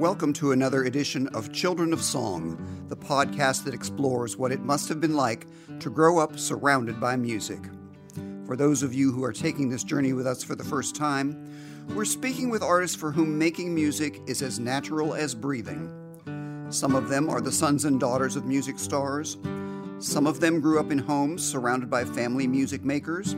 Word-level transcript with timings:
Welcome 0.00 0.32
to 0.32 0.52
another 0.52 0.84
edition 0.84 1.28
of 1.34 1.52
Children 1.52 1.92
of 1.92 2.00
Song, 2.00 2.56
the 2.88 2.96
podcast 2.96 3.64
that 3.64 3.74
explores 3.74 4.34
what 4.34 4.50
it 4.50 4.60
must 4.60 4.88
have 4.88 4.98
been 4.98 5.14
like 5.14 5.46
to 5.78 5.90
grow 5.90 6.18
up 6.18 6.38
surrounded 6.38 6.98
by 6.98 7.16
music. 7.16 7.58
For 8.46 8.56
those 8.56 8.82
of 8.82 8.94
you 8.94 9.12
who 9.12 9.22
are 9.24 9.32
taking 9.34 9.68
this 9.68 9.84
journey 9.84 10.14
with 10.14 10.26
us 10.26 10.42
for 10.42 10.54
the 10.54 10.64
first 10.64 10.96
time, 10.96 11.36
we're 11.94 12.06
speaking 12.06 12.48
with 12.48 12.62
artists 12.62 12.96
for 12.96 13.12
whom 13.12 13.38
making 13.38 13.74
music 13.74 14.22
is 14.26 14.40
as 14.40 14.58
natural 14.58 15.12
as 15.12 15.34
breathing. 15.34 15.92
Some 16.70 16.94
of 16.94 17.10
them 17.10 17.28
are 17.28 17.42
the 17.42 17.52
sons 17.52 17.84
and 17.84 18.00
daughters 18.00 18.36
of 18.36 18.46
music 18.46 18.78
stars. 18.78 19.36
Some 19.98 20.26
of 20.26 20.40
them 20.40 20.62
grew 20.62 20.80
up 20.80 20.90
in 20.90 20.98
homes 20.98 21.46
surrounded 21.46 21.90
by 21.90 22.06
family 22.06 22.46
music 22.46 22.86
makers. 22.86 23.36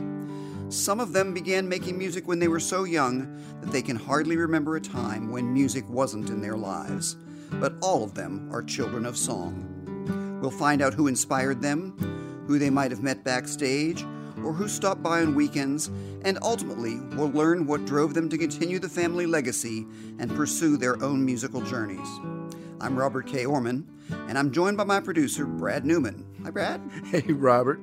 Some 0.73 0.99
of 0.99 1.13
them 1.13 1.35
began 1.35 1.69
making 1.69 1.99
music 1.99 2.27
when 2.27 2.39
they 2.39 2.47
were 2.47 2.59
so 2.59 2.83
young 2.83 3.39
that 3.61 3.71
they 3.71 3.83
can 3.83 3.95
hardly 3.95 4.37
remember 4.37 4.75
a 4.75 4.81
time 4.81 5.29
when 5.29 5.53
music 5.53 5.87
wasn't 5.87 6.31
in 6.31 6.41
their 6.41 6.57
lives. 6.57 7.15
But 7.51 7.75
all 7.79 8.03
of 8.03 8.15
them 8.15 8.49
are 8.51 8.63
children 8.63 9.05
of 9.05 9.15
song. 9.15 10.39
We'll 10.41 10.49
find 10.49 10.81
out 10.81 10.95
who 10.95 11.05
inspired 11.05 11.61
them, 11.61 12.43
who 12.47 12.57
they 12.57 12.71
might 12.71 12.89
have 12.89 13.03
met 13.03 13.23
backstage, 13.23 14.03
or 14.43 14.51
who 14.51 14.67
stopped 14.67 15.03
by 15.03 15.21
on 15.21 15.35
weekends, 15.35 15.91
and 16.25 16.39
ultimately 16.41 16.99
we'll 17.11 17.29
learn 17.29 17.67
what 17.67 17.85
drove 17.85 18.15
them 18.15 18.27
to 18.29 18.37
continue 18.39 18.79
the 18.79 18.89
family 18.89 19.27
legacy 19.27 19.85
and 20.17 20.35
pursue 20.35 20.75
their 20.75 21.01
own 21.03 21.23
musical 21.23 21.61
journeys. 21.61 22.09
I'm 22.81 22.97
Robert 22.97 23.27
K. 23.27 23.45
Oermann, 23.45 23.85
and 24.27 24.39
I'm 24.39 24.51
joined 24.51 24.77
by 24.77 24.85
my 24.85 25.01
producer, 25.01 25.45
Brad 25.45 25.85
Newman. 25.85 26.32
Hi, 26.43 26.49
Brad. 26.49 26.81
Hey, 27.05 27.21
Robert. 27.31 27.79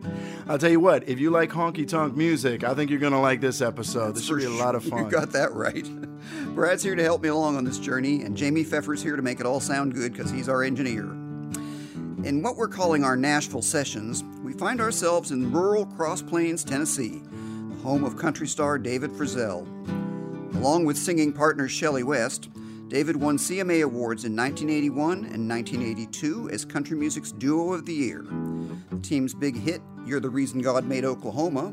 I'll 0.48 0.58
tell 0.58 0.70
you 0.70 0.80
what, 0.80 1.08
if 1.08 1.18
you 1.20 1.30
like 1.30 1.50
honky 1.50 1.86
tonk 1.88 2.16
music, 2.16 2.64
I 2.64 2.74
think 2.74 2.90
you're 2.90 2.98
going 2.98 3.12
to 3.12 3.18
like 3.18 3.40
this 3.40 3.60
episode. 3.60 4.16
This 4.16 4.24
should 4.26 4.38
be 4.38 4.44
a 4.44 4.50
lot 4.50 4.74
of 4.74 4.84
fun. 4.90 5.04
You 5.04 5.10
got 5.10 5.32
that 5.32 5.52
right. 5.52 5.84
Brad's 6.54 6.82
here 6.82 6.94
to 6.94 7.02
help 7.02 7.22
me 7.22 7.28
along 7.28 7.56
on 7.56 7.64
this 7.64 7.78
journey, 7.78 8.22
and 8.22 8.36
Jamie 8.36 8.64
Pfeffer's 8.64 9.02
here 9.02 9.16
to 9.16 9.22
make 9.22 9.40
it 9.40 9.46
all 9.46 9.60
sound 9.60 9.94
good 9.94 10.12
because 10.12 10.30
he's 10.30 10.48
our 10.48 10.62
engineer. 10.62 11.04
In 12.24 12.42
what 12.42 12.56
we're 12.56 12.68
calling 12.68 13.02
our 13.02 13.16
Nashville 13.16 13.62
sessions, 13.62 14.22
we 14.42 14.52
find 14.52 14.80
ourselves 14.80 15.30
in 15.30 15.50
rural 15.52 15.86
Cross 15.86 16.22
Plains, 16.22 16.64
Tennessee, 16.64 17.22
the 17.70 17.76
home 17.82 18.04
of 18.04 18.18
country 18.18 18.46
star 18.46 18.78
David 18.78 19.10
Frizzell. 19.12 19.66
Along 20.56 20.84
with 20.84 20.98
singing 20.98 21.32
partner 21.32 21.66
Shelley 21.68 22.02
West, 22.02 22.50
David 22.90 23.14
won 23.14 23.38
CMA 23.38 23.84
Awards 23.84 24.24
in 24.24 24.34
1981 24.34 25.18
and 25.32 25.48
1982 25.48 26.50
as 26.50 26.64
Country 26.64 26.96
Music's 26.96 27.30
Duo 27.30 27.72
of 27.72 27.86
the 27.86 27.94
Year. 27.94 28.26
The 28.90 28.98
team's 28.98 29.32
big 29.32 29.56
hit, 29.56 29.80
You're 30.04 30.18
the 30.18 30.28
Reason 30.28 30.60
God 30.60 30.84
Made 30.84 31.04
Oklahoma, 31.04 31.72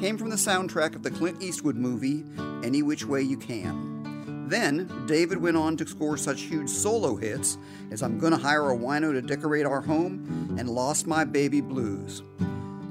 came 0.00 0.16
from 0.16 0.30
the 0.30 0.36
soundtrack 0.36 0.94
of 0.94 1.02
the 1.02 1.10
Clint 1.10 1.42
Eastwood 1.42 1.76
movie 1.76 2.24
Any 2.62 2.82
Which 2.82 3.04
Way 3.04 3.20
You 3.20 3.36
Can. 3.36 4.46
Then, 4.48 4.90
David 5.06 5.36
went 5.36 5.58
on 5.58 5.76
to 5.76 5.86
score 5.86 6.16
such 6.16 6.40
huge 6.40 6.70
solo 6.70 7.16
hits 7.16 7.58
as 7.90 8.02
I'm 8.02 8.18
Gonna 8.18 8.38
Hire 8.38 8.70
a 8.70 8.74
Wino 8.74 9.12
to 9.12 9.20
Decorate 9.20 9.66
Our 9.66 9.82
Home 9.82 10.56
and 10.58 10.70
Lost 10.70 11.06
My 11.06 11.24
Baby 11.24 11.60
Blues. 11.60 12.22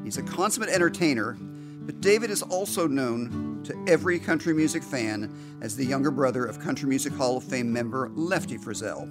He's 0.03 0.19
a 0.19 0.23
consummate 0.23 0.69
entertainer, 0.69 1.35
but 1.39 2.01
David 2.01 2.29
is 2.29 2.43
also 2.43 2.87
known 2.87 3.52
to 3.63 3.85
every 3.87 4.19
country 4.19 4.53
music 4.53 4.83
fan 4.83 5.59
as 5.61 5.75
the 5.75 5.85
younger 5.85 6.11
brother 6.11 6.45
of 6.45 6.59
Country 6.59 6.87
Music 6.89 7.13
Hall 7.13 7.37
of 7.37 7.43
Fame 7.43 7.71
member 7.71 8.09
Lefty 8.13 8.57
Frizzell, 8.57 9.07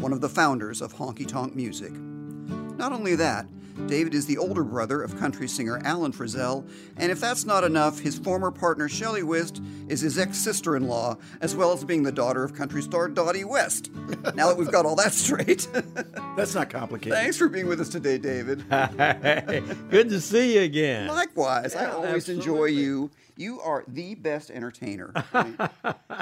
one 0.00 0.12
of 0.12 0.20
the 0.20 0.28
founders 0.28 0.80
of 0.80 0.94
honky 0.94 1.26
tonk 1.26 1.54
music. 1.54 1.92
Not 1.92 2.92
only 2.92 3.14
that, 3.16 3.46
David 3.86 4.12
is 4.12 4.26
the 4.26 4.36
older 4.36 4.64
brother 4.64 5.02
of 5.02 5.18
country 5.18 5.48
singer 5.48 5.80
Allen 5.84 6.12
Frizzell, 6.12 6.68
and 6.98 7.10
if 7.10 7.20
that's 7.20 7.46
not 7.46 7.64
enough, 7.64 7.98
his 8.00 8.18
former 8.18 8.50
partner 8.50 8.86
Shelley 8.86 9.22
West 9.22 9.62
is 9.88 10.00
his 10.02 10.18
ex 10.18 10.36
sister 10.36 10.76
in 10.76 10.88
law, 10.88 11.16
as 11.40 11.56
well 11.56 11.72
as 11.72 11.82
being 11.82 12.02
the 12.02 12.12
daughter 12.12 12.44
of 12.44 12.54
country 12.54 12.82
star 12.82 13.08
Dottie 13.08 13.44
West. 13.44 13.90
now 14.34 14.48
that 14.48 14.58
we've 14.58 14.70
got 14.70 14.84
all 14.84 14.96
that 14.96 15.14
straight. 15.14 15.68
That's 16.36 16.54
not 16.54 16.68
complicated. 16.68 17.14
Thanks 17.14 17.38
for 17.38 17.48
being 17.48 17.66
with 17.66 17.80
us 17.80 17.88
today, 17.88 18.18
David. 18.18 18.68
Good 19.90 20.10
to 20.10 20.20
see 20.20 20.54
you 20.56 20.62
again. 20.62 21.08
Likewise, 21.08 21.74
I 21.74 21.84
Yeah, 21.84 21.92
always 21.94 22.28
enjoy 22.28 22.66
you. 22.66 23.10
You 23.42 23.60
are 23.60 23.84
the 23.88 24.14
best 24.14 24.50
entertainer. 24.50 25.12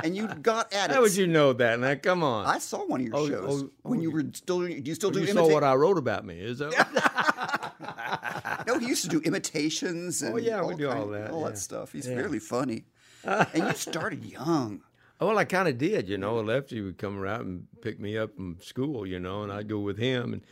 and 0.03 0.17
you 0.17 0.27
got 0.27 0.73
at 0.73 0.91
it. 0.91 0.95
How 0.95 1.03
would 1.03 1.15
you 1.15 1.27
know 1.27 1.53
that? 1.53 1.79
Now, 1.79 1.95
come 1.97 2.23
on. 2.23 2.47
I 2.47 2.59
saw 2.59 2.87
one 2.87 3.01
of 3.03 3.07
your 3.07 3.17
Oh, 3.17 3.29
shows 3.29 3.63
oh, 3.65 3.71
when 3.83 3.99
oh, 3.99 4.03
you 4.03 4.11
were 4.11 4.25
still 4.33 4.61
doing. 4.61 4.83
Do 4.83 4.89
you 4.89 4.95
still 4.95 5.11
oh, 5.11 5.13
do 5.13 5.21
you 5.21 5.27
saw 5.27 5.47
what 5.47 5.63
I 5.63 5.75
wrote 5.75 5.99
about 5.99 6.25
me, 6.25 6.41
is 6.41 6.59
that? 6.61 7.73
No, 8.67 8.79
he 8.79 8.87
used 8.87 9.03
to 9.03 9.09
do 9.09 9.21
imitations. 9.21 10.23
Oh, 10.23 10.27
and 10.27 10.35
Oh, 10.35 10.39
yeah, 10.39 10.63
we 10.63 10.75
do 10.75 10.89
all 10.89 11.07
that, 11.09 11.31
All 11.31 11.41
yeah. 11.43 11.49
that 11.49 11.59
stuff. 11.59 11.93
He's 11.93 12.07
Yeah. 12.07 12.17
really 12.17 12.39
funny. 12.39 12.85
and 13.25 13.65
you 13.69 13.73
started 13.75 14.25
young. 14.25 14.83
Oh, 15.21 15.27
well, 15.29 15.39
I 15.39 15.45
kind 15.45 15.69
of 15.69 15.77
did, 15.79 16.09
you 16.09 16.17
know. 16.19 16.37
Lefty 16.41 16.81
would 16.81 16.97
come 16.99 17.19
around 17.19 17.41
and 17.47 17.67
pick 17.83 17.99
me 18.01 18.17
up 18.17 18.35
from 18.37 18.59
school, 18.61 19.07
you 19.07 19.19
know, 19.21 19.43
and 19.43 19.53
I'd 19.53 19.69
go 19.69 19.79
with 19.79 19.99
him, 19.99 20.33
and 20.35 20.43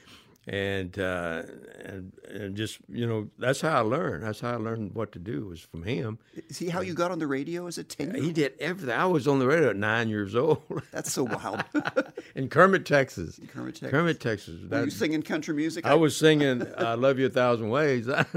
and 0.48 0.98
uh, 0.98 1.42
and 1.84 2.12
and 2.28 2.56
just 2.56 2.78
you 2.88 3.06
know 3.06 3.28
that's 3.38 3.60
how 3.60 3.76
I 3.76 3.80
learned. 3.80 4.24
That's 4.24 4.40
how 4.40 4.52
I 4.52 4.56
learned 4.56 4.94
what 4.94 5.12
to 5.12 5.18
do 5.18 5.46
was 5.46 5.60
from 5.60 5.82
him. 5.82 6.18
See 6.50 6.68
how 6.68 6.80
you 6.80 6.94
got 6.94 7.10
on 7.10 7.18
the 7.18 7.26
radio 7.26 7.66
as 7.66 7.76
a 7.76 7.84
ten? 7.84 8.14
He 8.14 8.32
did 8.32 8.54
everything. 8.58 8.94
I 8.94 9.04
was 9.04 9.28
on 9.28 9.40
the 9.40 9.46
radio 9.46 9.70
at 9.70 9.76
nine 9.76 10.08
years 10.08 10.34
old 10.34 10.62
That's 10.90 11.12
so 11.12 11.24
wild. 11.24 11.64
in 12.34 12.48
Kermit, 12.48 12.86
Texas. 12.86 13.38
In 13.38 13.46
Kermit, 13.46 13.74
Texas. 13.74 13.90
Kermit, 13.90 14.20
Texas. 14.20 14.60
Were 14.70 14.84
you 14.84 14.90
singing 14.90 15.22
country 15.22 15.54
music? 15.54 15.84
I 15.84 15.94
was 15.94 16.16
singing 16.16 16.66
"I 16.78 16.94
Love 16.94 17.18
You 17.18 17.26
a 17.26 17.30
Thousand 17.30 17.68
Ways." 17.68 18.06
That's 18.06 18.30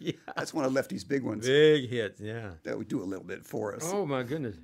yeah. 0.00 0.12
That's 0.36 0.52
one 0.52 0.64
of 0.64 0.72
Lefty's 0.72 1.04
big 1.04 1.22
ones. 1.22 1.46
Big 1.46 1.88
hits, 1.88 2.20
yeah. 2.20 2.50
That 2.64 2.76
would 2.76 2.88
do 2.88 3.02
a 3.02 3.04
little 3.04 3.24
bit 3.24 3.46
for 3.46 3.74
us. 3.74 3.88
Oh 3.92 4.04
my 4.04 4.24
goodness. 4.24 4.56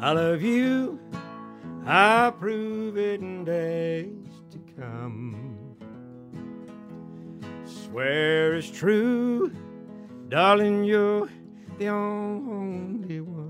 I 0.00 0.12
love 0.12 0.40
you. 0.40 0.98
I 1.84 2.32
prove 2.38 2.96
it 2.96 3.20
in 3.20 3.44
days 3.44 4.37
come. 4.78 5.76
Swear 7.64 8.54
it's 8.54 8.70
true, 8.70 9.52
darling. 10.28 10.84
You're 10.84 11.28
the 11.78 11.88
only 11.88 13.20
one. 13.20 13.46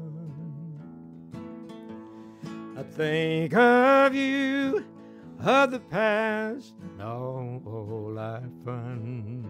I 2.77 2.83
think 2.83 3.55
of 3.55 4.15
you, 4.15 4.85
of 5.41 5.71
the 5.71 5.81
past, 5.81 6.75
and 6.83 7.03
all 7.03 8.13
life 8.15 8.43
fun. 8.65 9.45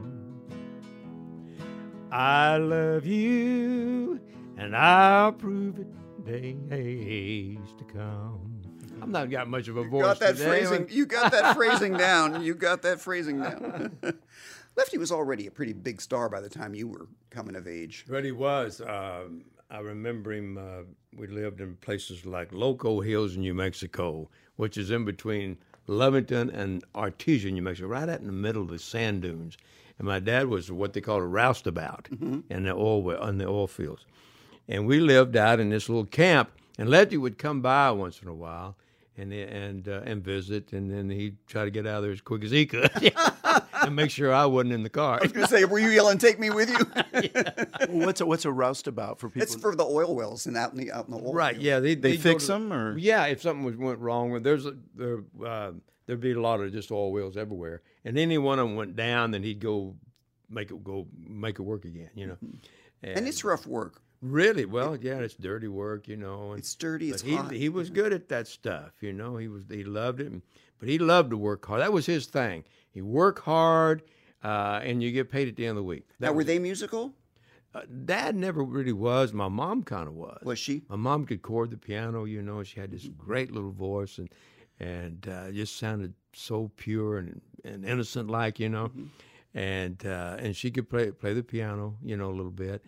I 2.10 2.56
love 2.56 3.06
you, 3.06 4.18
and 4.56 4.74
I'll 4.74 5.32
prove 5.32 5.78
it 5.78 5.86
days 6.24 7.58
to 7.78 7.84
come. 7.84 8.47
I'm 9.08 9.12
not 9.12 9.30
got 9.30 9.48
much 9.48 9.68
of 9.68 9.78
a 9.78 9.84
voice 9.84 10.02
got 10.02 10.20
that 10.20 10.36
today. 10.36 10.66
phrasing. 10.66 10.86
You 10.90 11.06
got 11.06 11.32
that 11.32 11.56
phrasing 11.56 11.92
down. 11.96 12.42
You 12.42 12.54
got 12.54 12.82
that 12.82 13.00
phrasing 13.00 13.40
down. 13.40 13.98
Lefty 14.76 14.98
was 14.98 15.10
already 15.10 15.46
a 15.46 15.50
pretty 15.50 15.72
big 15.72 16.02
star 16.02 16.28
by 16.28 16.42
the 16.42 16.48
time 16.50 16.74
you 16.74 16.88
were 16.88 17.08
coming 17.30 17.56
of 17.56 17.66
age. 17.66 18.04
But 18.06 18.26
he 18.26 18.32
was. 18.32 18.82
Um, 18.82 19.44
I 19.70 19.78
remember 19.78 20.34
him. 20.34 20.58
Uh, 20.58 20.82
we 21.16 21.26
lived 21.26 21.62
in 21.62 21.76
places 21.76 22.26
like 22.26 22.52
Loco 22.52 23.00
Hills, 23.00 23.36
in 23.36 23.40
New 23.40 23.54
Mexico, 23.54 24.28
which 24.56 24.76
is 24.76 24.90
in 24.90 25.06
between 25.06 25.56
Lovington 25.88 26.50
and 26.54 26.84
Artesia, 26.94 27.50
New 27.50 27.62
Mexico, 27.62 27.88
right 27.88 28.10
out 28.10 28.20
in 28.20 28.26
the 28.26 28.32
middle 28.32 28.60
of 28.60 28.68
the 28.68 28.78
sand 28.78 29.22
dunes. 29.22 29.56
And 29.98 30.06
my 30.06 30.20
dad 30.20 30.48
was 30.48 30.70
what 30.70 30.92
they 30.92 31.00
called 31.00 31.22
a 31.22 31.26
roustabout 31.26 32.08
in 32.10 32.64
the 32.64 32.74
oil 32.74 33.16
on 33.16 33.38
the 33.38 33.48
oil 33.48 33.68
fields. 33.68 34.04
And 34.68 34.86
we 34.86 35.00
lived 35.00 35.34
out 35.34 35.60
in 35.60 35.70
this 35.70 35.88
little 35.88 36.04
camp. 36.04 36.50
And 36.78 36.90
Lefty 36.90 37.16
would 37.16 37.38
come 37.38 37.62
by 37.62 37.90
once 37.90 38.20
in 38.20 38.28
a 38.28 38.34
while 38.34 38.76
and 39.18 39.32
and 39.32 39.88
uh, 39.88 40.00
and 40.04 40.22
visit, 40.24 40.72
and 40.72 40.90
then 40.90 41.10
he'd 41.10 41.36
try 41.46 41.64
to 41.64 41.70
get 41.70 41.86
out 41.86 41.96
of 41.98 42.02
there 42.04 42.12
as 42.12 42.20
quick 42.20 42.44
as 42.44 42.50
he 42.50 42.64
could, 42.66 42.90
and 43.82 43.94
make 43.96 44.10
sure 44.10 44.32
I 44.32 44.46
wasn't 44.46 44.72
in 44.72 44.82
the 44.82 44.90
car. 44.90 45.18
I 45.18 45.22
was 45.24 45.32
going 45.32 45.46
to 45.46 45.50
say, 45.52 45.64
were 45.64 45.78
you 45.78 45.88
yelling, 45.88 46.18
"Take 46.18 46.38
me 46.38 46.50
with 46.50 46.70
you"? 46.70 46.78
what's 47.88 48.20
a 48.20 48.26
what's 48.26 48.44
a 48.44 48.52
roustabout 48.52 49.18
for 49.18 49.28
people? 49.28 49.42
it's 49.42 49.54
for 49.54 49.74
the 49.74 49.84
oil 49.84 50.14
wells 50.14 50.46
and 50.46 50.56
out 50.56 50.72
in 50.72 50.78
the 50.78 50.92
out 50.92 51.06
in 51.06 51.12
the 51.12 51.18
oil. 51.18 51.34
Right? 51.34 51.54
field. 51.54 51.64
Yeah, 51.64 51.80
they 51.80 51.94
they 51.94 52.12
they'd 52.12 52.20
fix 52.20 52.46
to- 52.46 52.52
them 52.52 52.72
or 52.72 52.96
Yeah, 52.96 53.26
if 53.26 53.42
something 53.42 53.64
was 53.64 53.76
went 53.76 53.98
wrong, 53.98 54.30
well, 54.30 54.40
there's 54.40 54.66
a, 54.66 54.74
there 54.94 55.24
uh, 55.44 55.72
there'd 56.06 56.20
be 56.20 56.32
a 56.32 56.40
lot 56.40 56.60
of 56.60 56.72
just 56.72 56.90
oil 56.90 57.12
wells 57.12 57.36
everywhere, 57.36 57.82
and 58.04 58.18
any 58.18 58.38
one 58.38 58.58
of 58.58 58.68
them 58.68 58.76
went 58.76 58.96
down, 58.96 59.32
then 59.32 59.42
he'd 59.42 59.60
go 59.60 59.96
make 60.48 60.70
it 60.70 60.82
go 60.84 61.06
make 61.18 61.58
it 61.58 61.62
work 61.62 61.84
again. 61.84 62.10
You 62.14 62.28
know, 62.28 62.36
And 63.02 63.26
it's 63.26 63.44
rough 63.44 63.66
work. 63.66 64.00
Really? 64.20 64.64
Well, 64.64 64.96
yeah, 64.96 65.18
it's 65.18 65.34
dirty 65.34 65.68
work, 65.68 66.08
you 66.08 66.16
know. 66.16 66.50
And, 66.50 66.58
It's 66.58 66.74
dirty. 66.74 67.10
It's 67.10 67.22
he, 67.22 67.36
hot. 67.36 67.52
he 67.52 67.68
was 67.68 67.90
good 67.90 68.12
at 68.12 68.28
that 68.28 68.48
stuff, 68.48 68.92
you 69.00 69.12
know. 69.12 69.36
He 69.36 69.48
was 69.48 69.64
he 69.70 69.84
loved 69.84 70.20
it, 70.20 70.32
but 70.78 70.88
he 70.88 70.98
loved 70.98 71.30
to 71.30 71.36
work 71.36 71.64
hard. 71.66 71.80
That 71.82 71.92
was 71.92 72.06
his 72.06 72.26
thing. 72.26 72.64
He 72.90 73.00
worked 73.00 73.40
hard, 73.44 74.02
uh, 74.42 74.80
and 74.82 75.02
you 75.02 75.12
get 75.12 75.30
paid 75.30 75.46
at 75.48 75.56
the 75.56 75.64
end 75.66 75.70
of 75.70 75.76
the 75.76 75.84
week. 75.84 76.08
That 76.18 76.28
now, 76.28 76.32
were 76.32 76.44
they 76.44 76.58
musical? 76.58 77.14
uh, 77.74 77.82
Dad 78.04 78.34
never 78.34 78.64
really 78.64 78.92
was. 78.92 79.32
My 79.32 79.48
mom 79.48 79.82
kind 79.84 80.08
of 80.08 80.14
was. 80.14 80.40
Was 80.42 80.58
she? 80.58 80.82
My 80.88 80.96
mom 80.96 81.24
could 81.24 81.42
chord 81.42 81.70
the 81.70 81.76
piano, 81.76 82.24
you 82.24 82.42
know. 82.42 82.62
She 82.62 82.80
had 82.80 82.90
this 82.90 83.08
great 83.16 83.52
little 83.52 83.70
voice, 83.72 84.18
and 84.18 84.28
and 84.80 85.28
uh, 85.28 85.50
just 85.52 85.76
sounded 85.76 86.14
so 86.32 86.70
pure 86.76 87.18
and, 87.18 87.40
and 87.64 87.84
innocent, 87.84 88.28
like 88.30 88.58
you 88.58 88.68
know. 88.68 88.90
And 89.54 90.04
uh, 90.06 90.36
and 90.38 90.56
she 90.56 90.70
could 90.70 90.88
play 90.90 91.10
play 91.10 91.34
the 91.34 91.42
piano, 91.42 91.96
you 92.02 92.16
know, 92.16 92.30
a 92.30 92.36
little 92.36 92.50
bit. 92.50 92.82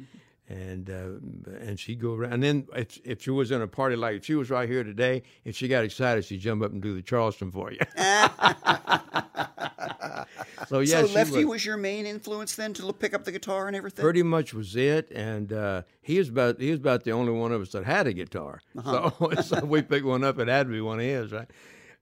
And 0.50 0.90
uh, 0.90 1.60
and 1.64 1.78
she'd 1.78 2.00
go 2.00 2.14
around. 2.14 2.32
And 2.32 2.42
then 2.42 2.66
if 2.74 2.98
if 3.04 3.22
she 3.22 3.30
was 3.30 3.52
in 3.52 3.62
a 3.62 3.68
party, 3.68 3.94
like 3.94 4.16
if 4.16 4.24
she 4.24 4.34
was 4.34 4.50
right 4.50 4.68
here 4.68 4.82
today, 4.82 5.22
if 5.44 5.56
she 5.56 5.68
got 5.68 5.84
excited, 5.84 6.24
she'd 6.24 6.40
jump 6.40 6.64
up 6.64 6.72
and 6.72 6.82
do 6.82 6.92
the 6.92 7.02
Charleston 7.02 7.52
for 7.52 7.70
you. 7.70 7.78
so 10.66 10.80
yeah, 10.80 11.04
so 11.04 11.12
Lefty 11.12 11.44
was, 11.44 11.54
was 11.54 11.64
your 11.64 11.76
main 11.76 12.04
influence 12.04 12.56
then 12.56 12.74
to 12.74 12.92
pick 12.92 13.14
up 13.14 13.22
the 13.24 13.30
guitar 13.32 13.68
and 13.68 13.76
everything. 13.76 14.02
pretty 14.02 14.24
much 14.24 14.52
was 14.52 14.74
it. 14.74 15.10
And 15.12 15.52
uh, 15.52 15.82
he 16.02 16.18
was 16.18 16.28
about 16.28 16.60
he 16.60 16.70
was 16.70 16.80
about 16.80 17.04
the 17.04 17.12
only 17.12 17.32
one 17.32 17.52
of 17.52 17.62
us 17.62 17.70
that 17.70 17.84
had 17.84 18.08
a 18.08 18.12
guitar. 18.12 18.60
So, 18.84 19.12
so 19.42 19.64
we 19.64 19.82
picked 19.82 20.04
one 20.04 20.24
up. 20.24 20.40
It 20.40 20.48
had 20.48 20.66
to 20.66 20.72
be 20.72 20.80
one 20.80 20.98
of 20.98 21.04
his, 21.06 21.30
right? 21.32 21.48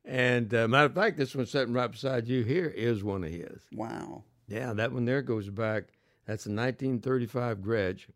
And 0.04 0.52
uh, 0.54 0.66
matter 0.68 0.86
of 0.86 0.94
fact, 0.94 1.18
this 1.18 1.34
one 1.34 1.44
sitting 1.44 1.74
right 1.74 1.90
beside 1.90 2.26
you 2.28 2.42
here 2.44 2.66
is 2.66 3.04
one 3.04 3.24
of 3.24 3.30
his. 3.30 3.60
Wow. 3.74 4.24
Yeah, 4.48 4.72
that 4.72 4.92
one 4.92 5.04
there 5.04 5.20
goes 5.20 5.50
back. 5.50 5.84
That's 6.26 6.46
a 6.46 6.50
1935 6.50 7.58
Gretsch, 7.58 8.06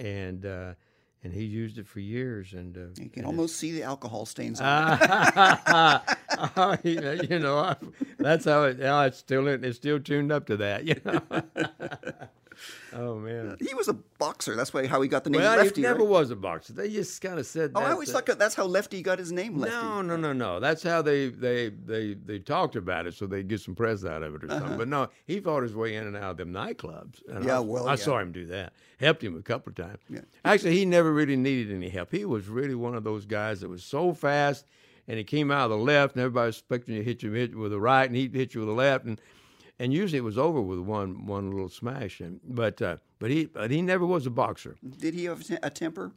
and 0.00 0.46
uh, 0.46 0.74
and 1.22 1.32
he 1.32 1.44
used 1.44 1.78
it 1.78 1.86
for 1.86 2.00
years. 2.00 2.52
And 2.54 2.76
uh, 2.76 3.02
You 3.02 3.10
can 3.10 3.24
almost 3.24 3.56
see 3.56 3.72
the 3.72 3.82
alcohol 3.82 4.26
stains 4.26 4.60
on 4.60 4.66
Ah. 4.68 6.02
oh, 6.56 6.76
you 6.82 7.38
know, 7.38 7.58
I, 7.58 7.76
that's 8.18 8.46
how 8.46 8.64
it. 8.64 8.78
Oh, 8.80 9.02
it's 9.02 9.18
still 9.18 9.46
it's 9.46 9.76
still 9.76 10.00
tuned 10.00 10.32
up 10.32 10.46
to 10.46 10.56
that. 10.58 10.84
You 10.84 10.96
know. 11.04 11.20
oh 12.94 13.16
man. 13.16 13.56
He 13.60 13.74
was 13.74 13.88
a 13.88 13.92
boxer. 13.94 14.56
That's 14.56 14.72
why 14.74 14.86
how 14.86 15.00
he 15.00 15.08
got 15.08 15.24
the 15.24 15.30
name 15.30 15.40
Well, 15.40 15.56
Lefty. 15.56 15.80
he 15.80 15.86
never 15.86 16.00
right? 16.00 16.08
was 16.08 16.30
a 16.30 16.36
boxer. 16.36 16.72
They 16.72 16.88
just 16.90 17.20
kind 17.20 17.38
of 17.38 17.46
said. 17.46 17.72
Oh, 17.74 17.80
I 17.80 17.92
always 17.92 18.10
thought 18.10 18.26
that's 18.26 18.54
how 18.54 18.64
Lefty 18.64 19.02
got 19.02 19.18
his 19.18 19.32
name, 19.32 19.58
Lefty. 19.58 19.76
No, 19.76 20.02
no, 20.02 20.16
no, 20.16 20.32
no. 20.32 20.60
That's 20.60 20.82
how 20.82 21.02
they 21.02 21.28
they 21.28 21.68
they 21.70 22.14
they 22.14 22.38
talked 22.38 22.76
about 22.76 23.06
it, 23.06 23.14
so 23.14 23.26
they 23.26 23.42
get 23.42 23.60
some 23.60 23.74
press 23.74 24.04
out 24.04 24.22
of 24.22 24.34
it 24.34 24.44
or 24.44 24.48
something. 24.48 24.78
But 24.78 24.88
no, 24.88 25.08
he 25.26 25.40
fought 25.40 25.62
his 25.62 25.74
way 25.74 25.96
in 25.96 26.06
and 26.06 26.16
out 26.16 26.32
of 26.32 26.36
them 26.36 26.52
nightclubs. 26.52 27.22
And 27.28 27.38
Uh-huh. 27.38 27.46
Yeah, 27.46 27.56
I, 27.56 27.60
well, 27.60 27.86
I 27.88 27.92
yeah. 27.92 27.96
saw 27.96 28.18
him 28.18 28.32
do 28.32 28.46
that. 28.46 28.72
Helped 28.98 29.22
him 29.24 29.36
a 29.36 29.42
couple 29.42 29.70
of 29.70 29.76
times. 29.76 29.98
Yeah. 30.08 30.20
Actually, 30.44 30.76
he 30.76 30.84
never 30.84 31.12
really 31.12 31.36
needed 31.36 31.74
any 31.74 31.88
help. 31.88 32.10
He 32.12 32.24
was 32.24 32.48
really 32.48 32.74
one 32.74 32.94
of 32.94 33.04
those 33.04 33.24
guys 33.26 33.60
that 33.60 33.68
was 33.70 33.82
so 33.82 34.12
fast, 34.12 34.66
and 35.08 35.16
he 35.16 35.24
came 35.24 35.50
out 35.50 35.70
of 35.70 35.78
the 35.78 35.84
left, 35.84 36.14
and 36.16 36.22
everybody 36.22 36.46
was 36.48 36.58
expecting 36.58 36.94
you 36.96 37.00
to 37.02 37.04
hit 37.04 37.22
you 37.22 37.32
hit 37.32 37.54
with 37.56 37.70
the 37.70 37.80
right, 37.80 38.04
and 38.04 38.14
he'd 38.14 38.34
hit 38.34 38.54
you 38.54 38.60
with 38.60 38.68
the 38.68 38.74
left, 38.74 39.06
and 39.06 39.18
and 39.80 39.92
usually 39.92 40.18
it 40.18 40.24
was 40.24 40.38
over 40.38 40.60
with 40.60 40.78
one 40.78 41.26
one 41.26 41.50
little 41.50 41.68
smash. 41.68 42.20
And 42.20 42.38
but 42.44 42.80
uh, 42.80 42.98
but 43.18 43.30
he 43.30 43.46
but 43.46 43.70
he 43.70 43.82
never 43.82 44.06
was 44.06 44.26
a 44.26 44.30
boxer. 44.30 44.76
Did 44.98 45.14
he 45.14 45.24
have 45.24 45.42
a 45.62 45.70
temper? 45.70 46.12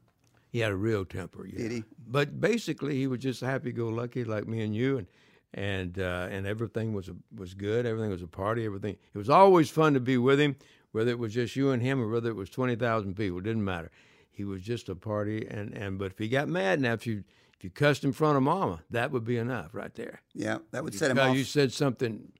He 0.49 0.59
had 0.59 0.71
a 0.71 0.75
real 0.75 1.03
temper. 1.05 1.47
Yeah. 1.47 1.57
Did 1.57 1.71
he? 1.71 1.83
But 2.07 2.39
basically, 2.39 2.95
he 2.95 3.07
was 3.07 3.19
just 3.19 3.41
happy-go-lucky, 3.41 4.23
like 4.23 4.47
me 4.47 4.61
and 4.61 4.75
you, 4.75 4.99
and 4.99 5.07
and 5.55 5.97
uh, 5.97 6.27
and 6.29 6.45
everything 6.45 6.93
was 6.93 7.07
a, 7.09 7.15
was 7.35 7.55
good. 7.55 7.85
Everything 7.87 8.11
was 8.11 8.21
a 8.21 8.27
party. 8.27 8.65
Everything. 8.65 8.97
It 9.13 9.17
was 9.17 9.29
always 9.29 9.69
fun 9.71 9.93
to 9.95 9.99
be 9.99 10.17
with 10.17 10.39
him, 10.39 10.55
whether 10.91 11.09
it 11.09 11.17
was 11.17 11.33
just 11.33 11.55
you 11.55 11.71
and 11.71 11.81
him 11.81 11.99
or 12.01 12.07
whether 12.07 12.29
it 12.29 12.35
was 12.35 12.49
twenty 12.49 12.75
thousand 12.75 13.15
people. 13.15 13.39
It 13.39 13.45
didn't 13.45 13.65
matter. 13.65 13.89
He 14.29 14.43
was 14.43 14.61
just 14.61 14.89
a 14.89 14.95
party. 14.95 15.47
And 15.49 15.73
and 15.73 15.97
but 15.97 16.11
if 16.11 16.19
he 16.19 16.27
got 16.27 16.47
mad 16.47 16.79
now, 16.81 16.93
if 16.93 17.07
you 17.07 17.23
if 17.57 17.63
you 17.63 17.69
cussed 17.69 18.03
in 18.03 18.11
front 18.13 18.37
of 18.37 18.43
Mama, 18.43 18.83
that 18.91 19.11
would 19.11 19.23
be 19.23 19.37
enough 19.37 19.73
right 19.73 19.93
there. 19.95 20.21
Yeah, 20.33 20.57
that 20.71 20.83
would 20.83 20.93
set 20.93 21.09
him 21.09 21.17
Now 21.17 21.29
off. 21.29 21.37
you 21.37 21.43
said 21.45 21.71
something, 21.71 22.31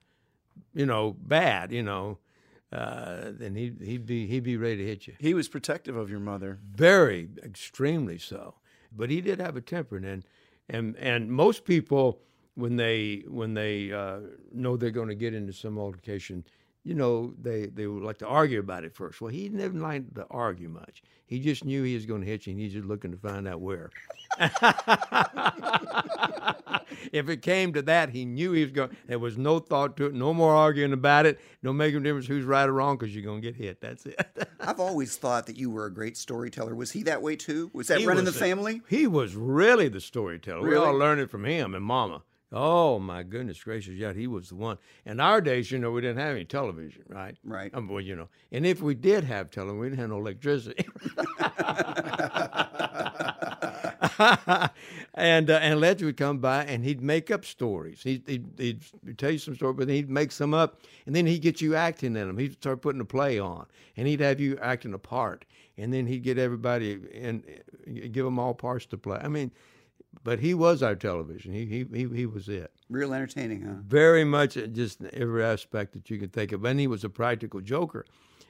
you 0.74 0.86
know, 0.86 1.16
bad, 1.20 1.72
you 1.72 1.84
know, 1.84 2.20
uh, 2.72 3.32
then 3.32 3.56
he'd 3.56 3.82
he'd 3.82 4.06
be 4.06 4.26
he'd 4.28 4.44
be 4.44 4.58
ready 4.58 4.78
to 4.78 4.86
hit 4.86 5.08
you. 5.08 5.14
He 5.20 5.34
was 5.34 5.48
protective 5.48 5.96
of 5.96 6.10
your 6.10 6.20
mother. 6.20 6.60
Very, 6.64 7.30
extremely 7.44 8.18
so. 8.18 8.56
But 8.92 9.10
he 9.10 9.22
did 9.22 9.40
have 9.40 9.56
a 9.56 9.62
temper, 9.62 9.98
and 9.98 10.24
and 10.70 10.96
and 10.98 11.32
most 11.32 11.66
people 11.66 12.22
when 12.56 12.76
they 12.76 13.24
when 13.28 13.54
they 13.54 13.92
uh, 13.92 14.20
know 14.52 14.76
they're 14.76 14.92
going 14.92 15.10
to 15.10 15.16
get 15.16 15.34
into 15.34 15.54
some 15.54 15.78
altercation, 15.78 16.44
you 16.84 16.94
know, 16.96 17.34
they 17.42 17.68
they 17.68 17.88
would 17.88 18.04
like 18.04 18.18
to 18.20 18.28
argue 18.28 18.60
about 18.60 18.84
it 18.84 18.94
first. 18.96 19.22
Well, 19.22 19.32
he 19.32 19.50
never 19.50 19.78
like 19.78 20.14
to 20.16 20.26
argue 20.30 20.70
much. 20.70 21.02
He 21.26 21.40
just 21.40 21.64
knew 21.66 21.84
he 21.84 21.96
was 21.96 22.06
going 22.06 22.22
to 22.22 22.28
hit 22.28 22.46
you, 22.46 22.52
and 22.52 22.60
he's 22.60 22.74
just 22.74 22.86
looking 22.86 23.12
to 23.12 23.18
find 23.18 23.48
out 23.48 23.62
where. 23.62 23.90
if 27.12 27.30
it 27.30 27.42
came 27.42 27.74
to 27.74 27.82
that, 27.84 28.10
he 28.10 28.26
knew 28.26 28.52
he 28.52 28.64
was 28.64 28.72
going. 28.72 28.96
There 29.08 29.20
was 29.20 29.38
no 29.38 29.60
thought 29.60 29.98
to 29.98 30.08
it. 30.08 30.14
No 30.14 30.34
more 30.34 30.54
arguing 30.54 30.94
about 30.94 31.26
it. 31.26 31.40
No 31.62 31.74
making 31.74 32.02
a 32.02 32.04
difference 32.04 32.28
who's 32.28 32.46
right 32.46 32.68
or 32.68 32.74
wrong 32.74 32.98
because 32.98 33.16
you're 33.16 33.24
going 33.24 33.42
to 33.42 33.52
get 33.52 33.56
hit. 33.56 33.82
That's 33.82 34.06
it. 34.06 34.20
I've 34.60 34.80
always 34.80 35.16
thought 35.18 35.46
that 35.48 35.58
you 35.58 35.70
were 35.70 35.86
a 35.86 35.94
great 35.94 36.18
storyteller. 36.18 36.76
Was 36.76 36.92
he 36.92 37.04
that 37.04 37.22
way 37.22 37.36
too? 37.36 37.70
Was 37.74 37.88
that 37.88 38.00
He 38.00 38.06
running 38.08 38.26
was 38.26 38.34
the 38.34 38.40
a- 38.40 38.48
family? 38.48 38.82
He 38.88 39.08
was 39.08 39.36
really 39.36 39.88
the 39.90 40.02
storyteller. 40.02 40.68
We 40.68 40.76
all 40.76 40.94
learned 40.94 41.22
it 41.22 41.30
from 41.30 41.46
him 41.46 41.74
and 41.76 41.84
Mama. 41.84 42.24
Oh 42.56 43.00
my 43.00 43.24
goodness 43.24 43.64
gracious! 43.64 43.96
Yeah, 43.96 44.14
he 44.14 44.28
was 44.28 44.50
the 44.50 44.56
one. 44.56 44.78
In 45.08 45.20
our 45.20 45.42
days, 45.42 45.72
you 45.72 45.80
know, 45.80 45.90
we 45.90 46.02
didn't 46.02 46.20
have 46.20 46.36
any 46.36 46.46
television, 46.46 47.02
right? 47.10 47.36
Right. 47.44 47.74
Um, 47.74 47.88
well, 47.88 48.00
you 48.00 48.16
know, 48.16 48.30
and 48.52 48.64
if 48.64 48.80
we 48.80 48.94
did 48.94 49.24
have 49.24 49.50
television, 49.50 49.80
we 49.80 49.90
didn't 49.90 50.00
have 50.00 50.10
no 50.10 50.20
electricity. 50.20 50.86
and 55.16 55.50
uh, 55.50 55.60
and 55.62 55.80
Ledger 55.80 56.06
would 56.06 56.18
come 56.18 56.38
by 56.38 56.64
and 56.66 56.84
he'd 56.84 57.02
make 57.02 57.32
up 57.32 57.44
stories. 57.44 58.04
He'd, 58.04 58.22
he'd, 58.28 58.46
he'd 58.58 59.18
tell 59.18 59.32
you 59.32 59.40
some 59.40 59.56
story, 59.56 59.74
but 59.74 59.88
then 59.88 59.96
he'd 59.96 60.10
make 60.10 60.32
some 60.32 60.54
up, 60.54 60.82
and 61.08 61.16
then 61.16 61.26
he'd 61.26 61.42
get 61.42 61.60
you 61.60 61.76
acting 61.76 62.16
in 62.16 62.28
them. 62.28 62.38
He'd 62.38 62.54
start 62.54 62.84
putting 62.84 63.02
a 63.02 63.06
play 63.06 63.40
on, 63.40 63.66
and 63.98 64.08
he'd 64.08 64.20
have 64.20 64.40
you 64.40 64.60
acting 64.62 64.94
a 64.94 65.00
part, 65.00 65.46
and 65.78 65.92
then 65.92 66.06
he'd 66.06 66.22
get 66.22 66.38
everybody 66.38 67.00
and 67.20 67.44
give 68.12 68.26
them 68.26 68.38
all 68.38 68.54
parts 68.54 68.86
to 68.88 68.98
play. 68.98 69.20
I 69.24 69.28
mean, 69.28 69.52
but 70.24 70.40
he 70.40 70.54
was 70.54 70.84
our 70.84 70.96
television. 70.96 71.54
He 71.54 71.66
he 71.66 71.86
he, 71.94 72.08
he 72.16 72.26
was 72.26 72.50
it 72.50 72.72
Real 72.90 73.14
entertaining, 73.14 73.62
huh? 73.62 73.76
very 73.86 74.24
much 74.24 74.58
uh, 74.58 74.68
just 74.68 75.04
every 75.06 75.44
aspect 75.44 75.94
that 75.94 76.10
you 76.10 76.18
can 76.18 76.30
think 76.30 76.52
of. 76.52 76.64
And 76.66 76.80
he 76.80 76.88
was 76.88 77.04
a 77.04 77.10
practical 77.10 77.62
joker. 77.62 78.06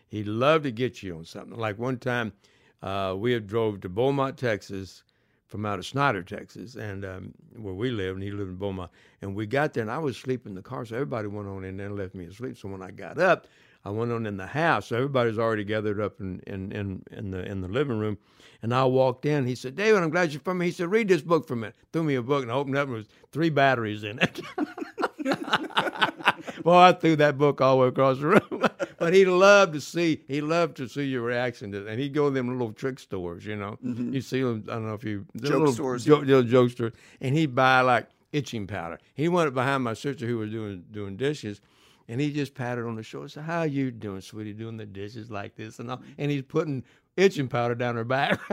He 0.07 0.24
loved 0.24 0.65
to 0.65 0.71
get 0.71 1.01
you 1.01 1.18
on 1.18 1.25
something. 1.25 1.57
Like 1.57 1.80
one 1.80 1.98
time, 1.98 2.33
uh, 2.81 3.15
we 3.18 3.31
had 3.31 3.48
drove 3.48 3.81
to 3.81 3.89
Beaumont, 3.89 4.38
Texas, 4.38 5.04
from 5.48 5.65
out 5.65 5.80
of 5.80 5.86
Snyder, 5.86 6.24
Texas, 6.24 6.75
and 6.75 7.05
um, 7.05 7.34
where 7.55 7.74
we 7.74 7.91
lived, 7.91 8.15
and 8.15 8.24
he 8.24 8.32
lived 8.32 8.50
in 8.50 8.55
Beaumont. 8.58 8.91
And 9.22 9.36
we 9.36 9.46
got 9.46 9.74
there, 9.74 9.84
and 9.84 9.91
I 9.91 10.00
was 10.00 10.17
sleeping 10.17 10.51
in 10.51 10.55
the 10.55 10.62
car, 10.62 10.86
so 10.86 10.96
everybody 10.96 11.27
went 11.27 11.48
on 11.48 11.63
in 11.63 11.77
there 11.77 11.88
and 11.88 11.98
left 11.98 12.15
me 12.15 12.25
asleep. 12.25 12.58
So 12.58 12.70
when 12.70 12.82
I 12.82 12.91
got 12.91 13.17
up, 13.17 13.48
I 13.86 13.90
went 13.90 14.12
on 14.12 14.25
in 14.25 14.38
the 14.38 14.48
house. 14.48 14.88
So 14.88 14.96
everybody's 14.96 15.38
already 15.38 15.63
gathered 15.63 16.00
up 16.00 16.20
in, 16.20 16.40
in, 16.48 16.72
in, 16.72 17.04
in 17.12 17.32
the 17.32 17.46
in 17.46 17.62
the 17.62 17.68
living 17.68 18.00
room. 18.00 18.18
And 18.62 18.74
I 18.74 18.86
walked 18.86 19.25
in. 19.25 19.46
He 19.46 19.56
said, 19.56 19.75
David, 19.75 20.02
I'm 20.02 20.10
glad 20.10 20.32
you're 20.32 20.40
from 20.40 20.60
me. 20.60 20.68
He 20.68 20.72
said, 20.72 20.90
read 20.90 21.10
this 21.10 21.22
book 21.22 21.46
for 21.46 21.58
me. 21.58 21.70
Threw 21.92 22.04
me 22.04 22.16
a 22.16 22.22
book 22.22 22.44
and 22.44 22.52
I 22.52 22.56
opened 22.56 22.75
it 22.75 22.80
up 22.80 22.86
and 22.88 22.94
there 22.94 22.98
was 23.00 23.08
three 23.34 23.50
batteries 23.50 24.06
in 24.06 24.20
it. 24.20 24.40
well, 26.63 26.78
I 26.78 26.94
threw 26.94 27.18
that 27.18 27.38
book 27.38 27.60
all 27.60 27.75
the 27.75 27.82
way 27.82 27.88
across 27.90 28.20
the 28.20 28.28
room. 28.28 28.66
but 29.00 29.13
he 29.13 29.25
loved 29.25 29.74
to 29.74 29.82
see 29.82 30.24
he 30.30 30.40
loved 30.40 30.78
to 30.78 30.88
see 30.88 31.04
your 31.04 31.24
reaction 31.24 31.74
to 31.74 31.86
it. 31.86 31.90
and 31.90 32.00
he'd 32.00 32.13
go 32.13 32.30
to 32.30 32.34
them 32.34 32.48
little 32.48 32.72
trick 32.72 33.00
stores, 33.00 33.46
you 33.46 33.58
know. 33.58 33.78
Mm-hmm. 33.86 34.13
You 34.13 34.22
see 34.22 34.42
them 34.42 34.63
I 34.70 34.75
don't 34.75 34.88
know 34.88 34.94
if 34.94 35.04
you 35.04 35.25
Joke 35.36 35.52
little 35.52 35.74
stores. 35.74 36.06
jo- 36.06 36.20
little 36.20 36.44
joke 36.44 36.72
stores. 36.72 36.94
And 37.20 37.36
he'd 37.36 37.54
buy 37.54 37.82
like 37.82 38.08
itching 38.32 38.66
powder. 38.66 38.98
He 39.13 39.28
went 39.28 39.54
behind 39.54 39.84
my 39.84 39.94
sister 39.94 40.25
who 40.25 40.38
was 40.38 40.52
doing 40.52 40.86
doing 40.90 41.18
dishes 41.18 41.60
and 42.07 42.19
he 42.19 42.31
just 42.31 42.55
patted 42.55 42.86
on 42.86 42.95
the 42.95 43.03
shoulder. 43.03 43.29
Said, 43.29 43.43
"How 43.43 43.63
you 43.63 43.91
doing, 43.91 44.22
sweetie? 44.22 44.53
Doing 44.53 44.77
the 44.77 44.86
dishes 44.86 45.29
like 45.31 45.55
this 45.55 45.79
and 45.79 45.91
all?" 45.91 46.01
And 46.17 46.31
he's 46.31 46.43
putting 46.43 46.83
itching 47.17 47.48
powder 47.48 47.75
down 47.75 47.95
her 47.95 48.03
back. 48.03 48.39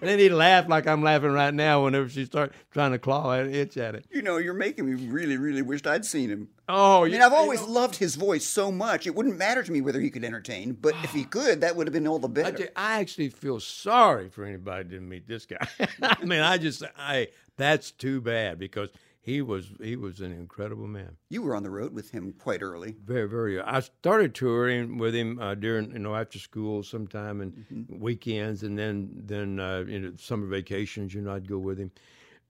and 0.00 0.08
then 0.08 0.18
he'd 0.18 0.30
laugh 0.30 0.68
like 0.68 0.86
I'm 0.86 1.02
laughing 1.02 1.30
right 1.32 1.52
now 1.52 1.84
whenever 1.84 2.08
she 2.08 2.24
starts 2.24 2.54
trying 2.70 2.92
to 2.92 2.98
claw 2.98 3.32
at 3.34 3.46
itch 3.46 3.76
at 3.76 3.94
it. 3.94 4.04
You 4.10 4.22
know, 4.22 4.36
you're 4.38 4.54
making 4.54 4.86
me 4.86 5.06
really, 5.08 5.36
really 5.36 5.62
wished 5.62 5.86
I'd 5.86 6.04
seen 6.04 6.30
him. 6.30 6.48
Oh, 6.68 7.04
I 7.04 7.08
mean, 7.08 7.22
I've 7.22 7.32
always 7.32 7.62
loved 7.62 7.96
his 7.96 8.14
voice 8.16 8.44
so 8.44 8.72
much. 8.72 9.06
It 9.06 9.14
wouldn't 9.14 9.36
matter 9.36 9.62
to 9.62 9.72
me 9.72 9.80
whether 9.80 10.00
he 10.00 10.10
could 10.10 10.24
entertain, 10.24 10.72
but 10.72 10.94
if 11.02 11.10
he 11.10 11.24
could, 11.30 11.60
that 11.60 11.76
would 11.76 11.86
have 11.86 11.92
been 11.92 12.06
all 12.08 12.18
the 12.18 12.28
I, 12.28 12.44
better. 12.44 12.58
ju- 12.58 12.68
I 12.76 13.00
actually 13.00 13.28
feel 13.28 13.60
sorry 13.60 14.28
for 14.28 14.44
anybody 14.44 14.84
that 14.84 14.90
didn't 14.90 15.08
meet 15.08 15.28
this 15.28 15.46
guy. 15.46 15.66
I 16.02 16.24
mean, 16.24 16.40
I 16.40 16.58
just, 16.58 16.82
I 16.96 17.28
that's 17.56 17.90
too 17.90 18.20
bad 18.20 18.58
because 18.58 18.90
he 19.22 19.40
was 19.40 19.72
he 19.80 19.94
was 19.94 20.20
an 20.20 20.32
incredible 20.32 20.88
man. 20.88 21.16
You 21.30 21.42
were 21.42 21.54
on 21.54 21.62
the 21.62 21.70
road 21.70 21.94
with 21.94 22.10
him 22.10 22.34
quite 22.36 22.60
early. 22.60 22.96
Very, 23.04 23.28
very. 23.28 23.60
I 23.60 23.78
started 23.78 24.34
touring 24.34 24.98
with 24.98 25.14
him 25.14 25.38
uh, 25.38 25.54
during, 25.54 25.92
you 25.92 26.00
know, 26.00 26.16
after 26.16 26.40
school 26.40 26.82
sometime 26.82 27.40
and 27.40 27.86
weekends, 27.88 28.64
and 28.64 28.76
then 28.76 29.10
then 29.14 29.60
uh, 29.60 29.84
you 29.86 30.00
know 30.00 30.12
summer 30.18 30.48
vacations. 30.48 31.14
You 31.14 31.20
know, 31.22 31.34
I'd 31.34 31.48
go 31.48 31.58
with 31.58 31.78
him, 31.78 31.92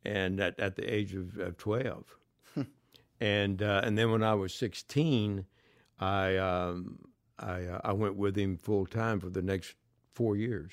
and 0.07 0.41
at, 0.41 0.59
at 0.59 0.77
the 0.77 0.93
age 0.93 1.15
of, 1.15 1.37
of 1.39 1.59
twelve, 1.59 2.07
and 3.21 3.63
uh, 3.63 3.83
and 3.85 3.99
then 3.99 4.11
when 4.11 4.23
I 4.23 4.35
was 4.35 4.55
sixteen, 4.55 5.45
I 6.01 6.39
um, 6.39 7.01
I 7.39 7.67
uh, 7.67 7.81
I 7.85 7.93
went 7.93 8.17
with 8.17 8.35
him 8.35 8.57
full 8.57 8.87
time 8.87 9.21
for 9.21 9.29
the 9.29 9.43
next 9.43 9.75
four 10.15 10.37
years. 10.37 10.73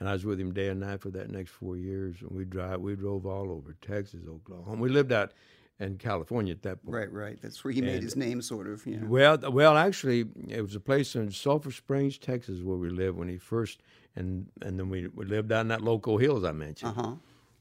And 0.00 0.08
I 0.08 0.12
was 0.14 0.24
with 0.24 0.40
him 0.40 0.52
day 0.52 0.68
and 0.68 0.80
night 0.80 1.02
for 1.02 1.10
that 1.10 1.30
next 1.30 1.50
four 1.50 1.76
years. 1.76 2.16
And 2.22 2.30
we 2.30 2.44
drive, 2.46 2.80
we 2.80 2.96
drove 2.96 3.26
all 3.26 3.52
over 3.52 3.76
Texas, 3.82 4.22
Oklahoma. 4.26 4.80
We 4.80 4.88
lived 4.88 5.12
out 5.12 5.32
in 5.78 5.96
California 5.96 6.52
at 6.52 6.62
that 6.62 6.82
point. 6.82 6.94
Right, 6.94 7.12
right. 7.12 7.38
That's 7.42 7.62
where 7.64 7.72
he 7.72 7.80
made 7.80 8.02
his 8.02 8.16
name, 8.16 8.42
sort 8.42 8.66
of. 8.66 8.86
Yeah. 8.86 8.98
Well, 9.02 9.38
well, 9.50 9.76
actually, 9.76 10.26
it 10.48 10.60
was 10.62 10.74
a 10.74 10.80
place 10.80 11.14
in 11.14 11.30
Sulphur 11.30 11.70
Springs, 11.70 12.18
Texas, 12.18 12.60
where 12.62 12.76
we 12.76 12.90
lived 12.90 13.16
when 13.18 13.28
he 13.28 13.38
first, 13.38 13.82
and 14.16 14.46
and 14.62 14.78
then 14.78 14.88
we, 14.88 15.08
we 15.08 15.24
lived 15.24 15.52
out 15.52 15.62
in 15.62 15.68
that 15.68 15.82
Loco 15.82 16.18
Hills 16.18 16.44
I 16.44 16.52
mentioned. 16.52 16.92
Uh 16.96 17.02
huh. 17.02 17.14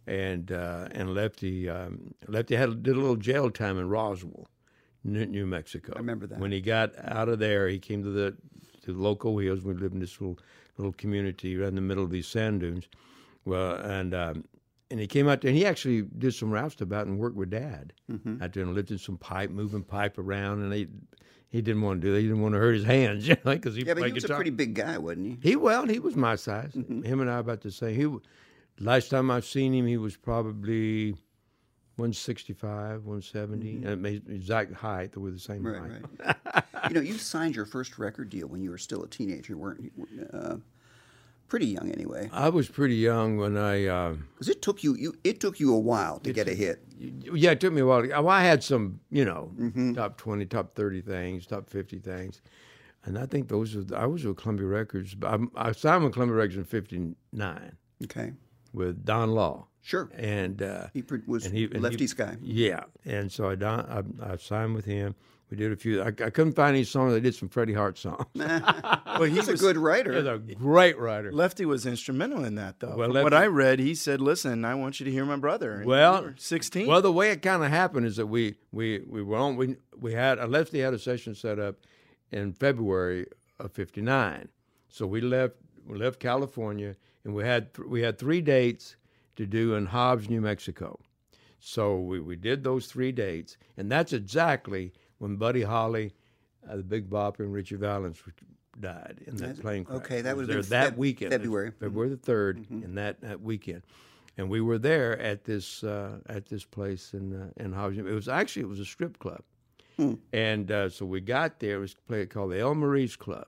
And 0.07 0.51
uh, 0.51 0.87
and 0.91 1.13
Lefty 1.13 1.69
um, 1.69 2.13
Lefty 2.27 2.55
had 2.55 2.83
did 2.83 2.95
a 2.95 2.99
little 2.99 3.15
jail 3.15 3.49
time 3.51 3.77
in 3.77 3.87
Roswell, 3.87 4.47
New, 5.03 5.25
New 5.25 5.45
Mexico. 5.45 5.93
I 5.95 5.99
remember 5.99 6.27
that. 6.27 6.39
When 6.39 6.51
he 6.51 6.61
got 6.61 6.93
out 6.97 7.29
of 7.29 7.39
there, 7.39 7.69
he 7.69 7.79
came 7.79 8.03
to 8.03 8.09
the 8.09 8.35
to 8.83 8.93
the 8.93 8.99
Loco 8.99 9.37
Hills. 9.37 9.61
We 9.61 9.73
lived 9.73 9.93
in 9.93 9.99
this 9.99 10.19
little 10.19 10.39
little 10.79 10.93
community 10.93 11.55
right 11.57 11.67
in 11.67 11.75
the 11.75 11.81
middle 11.81 12.03
of 12.03 12.09
these 12.09 12.27
sand 12.27 12.61
dunes. 12.61 12.87
Well, 13.45 13.75
and 13.75 14.13
um, 14.15 14.45
and 14.89 14.99
he 14.99 15.05
came 15.07 15.27
out 15.27 15.41
there 15.41 15.49
and 15.49 15.57
he 15.57 15.65
actually 15.65 16.01
did 16.01 16.33
some 16.33 16.49
roustabout 16.51 17.05
and 17.07 17.19
worked 17.19 17.35
with 17.35 17.51
Dad 17.51 17.93
Mm-hmm. 18.11 18.41
out 18.41 18.53
there 18.53 18.63
and 18.63 18.73
lifted 18.73 18.99
some 18.99 19.17
pipe, 19.17 19.51
moving 19.51 19.83
pipe 19.83 20.17
around, 20.17 20.63
and 20.63 20.73
he 20.73 20.87
he 21.49 21.61
didn't 21.61 21.81
want 21.83 22.01
to 22.01 22.07
do 22.07 22.13
that. 22.13 22.19
He 22.21 22.27
didn't 22.27 22.41
want 22.41 22.53
to 22.55 22.59
hurt 22.59 22.73
his 22.75 22.85
hands, 22.85 23.27
you 23.27 23.35
know, 23.45 23.53
because 23.53 23.75
he 23.75 23.83
Yeah, 23.83 23.93
but 23.93 24.07
he 24.07 24.13
was 24.13 24.23
a 24.23 24.29
pretty 24.35 24.49
big 24.51 24.73
guy, 24.73 24.97
wasn't 24.97 25.27
he? 25.27 25.49
He 25.51 25.55
well, 25.55 25.85
he 25.87 25.99
was 25.99 26.15
my 26.15 26.35
size. 26.35 26.71
Mm-hmm. 26.73 27.03
Him 27.03 27.21
and 27.21 27.29
I 27.29 27.37
about 27.39 27.61
the 27.61 27.71
same. 27.71 27.95
He 27.95 28.83
last 28.83 29.09
time 29.09 29.29
I've 29.29 29.45
seen 29.45 29.73
him, 29.73 29.85
he 29.85 29.97
was 29.97 30.15
probably 30.17 31.15
one 31.99 32.13
sixty 32.13 32.53
five, 32.53 33.05
one 33.05 33.21
seventy. 33.21 33.81
And 33.83 34.05
it 34.05 34.23
exact 34.29 34.73
height. 34.73 35.11
They 35.11 35.21
were 35.21 35.31
the 35.31 35.39
same 35.39 35.63
Mm-hmm. 35.63 35.67
Right, 35.67 36.01
height. 36.25 36.35
right. 36.55 36.63
you 36.89 36.95
know, 36.95 37.01
you 37.01 37.17
signed 37.17 37.55
your 37.55 37.65
first 37.65 37.99
record 37.99 38.29
deal 38.29 38.47
when 38.47 38.61
you 38.61 38.71
were 38.71 38.77
still 38.77 39.03
a 39.03 39.07
teenager, 39.07 39.57
weren't 39.57 39.81
you? 39.83 39.91
Uh, 40.33 40.55
pretty 41.47 41.65
young, 41.67 41.91
anyway. 41.91 42.29
I 42.31 42.49
was 42.49 42.67
pretty 42.69 42.95
young 42.95 43.37
when 43.37 43.57
I. 43.57 43.85
Uh, 43.85 44.15
Because 44.33 44.49
it 44.49 44.61
took 44.61 44.83
you, 44.83 44.95
you, 44.95 45.15
it 45.23 45.39
took 45.39 45.59
you 45.59 45.73
a 45.73 45.79
while 45.79 46.19
to 46.19 46.31
get 46.33 46.47
a 46.47 46.53
hit. 46.53 46.83
yeah, 46.99 47.51
it 47.51 47.59
took 47.59 47.73
me 47.73 47.81
a 47.81 47.85
while. 47.85 48.01
To, 48.03 48.07
well, 48.09 48.29
I 48.29 48.43
had 48.43 48.63
some, 48.63 48.99
you 49.11 49.25
know, 49.25 49.51
Mm-hmm. 49.59 49.93
top 49.93 50.17
twenty, 50.17 50.45
top 50.45 50.75
thirty 50.75 51.01
things, 51.01 51.45
top 51.45 51.69
fifty 51.69 51.99
things, 51.99 52.41
and 53.05 53.17
I 53.17 53.25
think 53.25 53.47
those 53.49 53.75
were. 53.75 53.83
I 53.95 54.05
was 54.05 54.25
with 54.25 54.37
Columbia 54.37 54.67
Records. 54.67 55.15
I, 55.23 55.37
I 55.55 55.71
signed 55.73 56.03
with 56.03 56.13
Columbia 56.13 56.35
Records 56.37 56.57
in 56.57 56.63
'59 56.65 57.75
Okay, 58.05 58.31
with 58.73 59.03
Don 59.03 59.31
Law, 59.31 59.67
sure. 59.81 60.09
and. 60.15 60.61
Uh, 60.61 60.87
He 60.93 61.01
pr- 61.01 61.17
was 61.27 61.45
and 61.45 61.55
he- 61.55 61.65
and 61.65 61.73
he- 61.75 61.79
Lefty's 61.79 62.13
guy. 62.13 62.37
Yeah, 62.41 62.83
and 63.05 63.31
so 63.31 63.49
I, 63.49 63.55
don- 63.55 64.13
I 64.21 64.33
I 64.33 64.35
signed 64.37 64.75
with 64.75 64.85
him. 64.85 65.15
We 65.51 65.57
did 65.57 65.71
a 65.71 65.75
few. 65.75 66.03
I, 66.03 66.07
I 66.09 66.29
couldn't 66.29 66.53
find 66.53 66.75
any 66.75 66.83
songs. 66.83 67.11
I 67.15 67.19
did 67.19 67.33
some 67.33 67.49
Freddie 67.49 67.73
Hart 67.73 67.97
songs. 67.97 68.23
Well, 68.35 69.23
he 69.23 69.35
He's 69.35 69.47
a 69.49 69.53
was 69.53 69.61
good 69.61 69.75
He's 69.75 69.81
writer. 69.83 70.11
a 70.33 70.37
great 70.37 70.97
writer. 70.99 71.31
Lefty 71.31 71.65
was 71.65 71.85
instrumental 71.87 72.45
in 72.45 72.55
that, 72.55 72.79
though. 72.79 72.95
Well, 72.95 73.11
From 73.11 73.23
what 73.23 73.33
I 73.33 73.47
read, 73.47 73.79
he 73.79 73.95
said, 73.95 74.21
"Listen, 74.21 74.63
I 74.63 74.75
want 74.75 74.99
you 74.99 75.05
to 75.05 75.11
hear 75.11 75.25
my 75.25 75.35
brother." 75.37 75.73
And 75.77 75.85
Well, 75.85 76.21
were 76.23 76.35
sixteen. 76.37 76.87
Well, 76.87 77.01
the 77.01 77.11
way 77.11 77.31
it 77.31 77.41
kind 77.41 77.63
of 77.63 77.69
happened 77.71 78.05
is 78.05 78.15
that 78.17 78.27
we 78.27 78.55
we 78.71 78.99
we 79.07 79.23
were 79.23 79.37
on. 79.37 79.55
We 79.57 79.75
we 79.99 80.13
had 80.13 80.37
a 80.37 80.45
Lefty 80.47 80.79
had 80.79 80.93
a 80.93 80.99
session 80.99 81.33
set 81.35 81.57
up 81.59 81.75
in 82.31 82.53
February 82.53 83.25
of 83.59 83.71
'59. 83.71 84.49
So 84.87 85.07
we 85.07 85.19
left 85.19 85.55
we 85.85 85.97
left 85.97 86.19
California 86.19 86.95
and 87.25 87.33
we 87.33 87.43
had 87.43 87.73
th- 87.73 87.87
we 87.87 88.01
had 88.03 88.19
three 88.19 88.41
dates 88.41 88.95
to 89.39 89.45
do 89.47 89.73
in 89.75 89.85
Hobbs, 89.87 90.29
New 90.29 90.41
Mexico. 90.41 90.99
So 91.59 91.97
we, 91.97 92.19
we 92.19 92.35
did 92.35 92.63
those 92.63 92.87
three 92.87 93.11
dates, 93.13 93.55
and 93.77 93.89
that's 93.89 94.11
exactly 94.13 94.91
when 95.17 95.37
Buddy 95.37 95.61
Holly, 95.63 96.13
uh, 96.69 96.75
the 96.75 96.83
Big 96.83 97.09
Bopper, 97.09 97.39
and 97.39 97.53
Ritchie 97.53 97.75
Valens 97.77 98.21
died 98.79 99.21
in 99.25 99.37
that 99.37 99.59
plane 99.61 99.85
crash. 99.85 99.97
okay, 99.99 100.21
that 100.21 100.35
was 100.35 100.47
there 100.49 100.61
that 100.61 100.93
Feb- 100.93 100.97
weekend, 100.97 101.31
February. 101.31 101.71
Mm-hmm. 101.71 101.83
February 101.85 102.09
the 102.09 102.17
3rd 102.17 102.83
in 102.83 102.95
that, 102.95 103.21
that 103.21 103.41
weekend, 103.41 103.83
and 104.37 104.49
we 104.49 104.59
were 104.59 104.77
there 104.77 105.17
at 105.19 105.45
this 105.45 105.83
uh, 105.85 106.19
at 106.27 106.45
this 106.47 106.65
place 106.65 107.13
in 107.13 107.33
uh, 107.33 107.63
in 107.63 107.71
Hobbs. 107.73 107.97
It 107.97 108.03
was 108.03 108.27
actually 108.27 108.63
it 108.63 108.69
was 108.69 108.79
a 108.81 108.85
strip 108.85 109.19
club, 109.19 109.41
Hmm. 109.97 110.15
and 110.33 110.69
uh, 110.71 110.89
so 110.89 111.05
we 111.05 111.19
got 111.21 111.59
there. 111.59 111.77
It 111.77 111.79
was 111.79 111.93
a 111.93 112.07
place 112.07 112.27
called 112.29 112.51
the 112.51 112.59
El 112.59 112.75
Maurice 112.75 113.15
Club, 113.17 113.47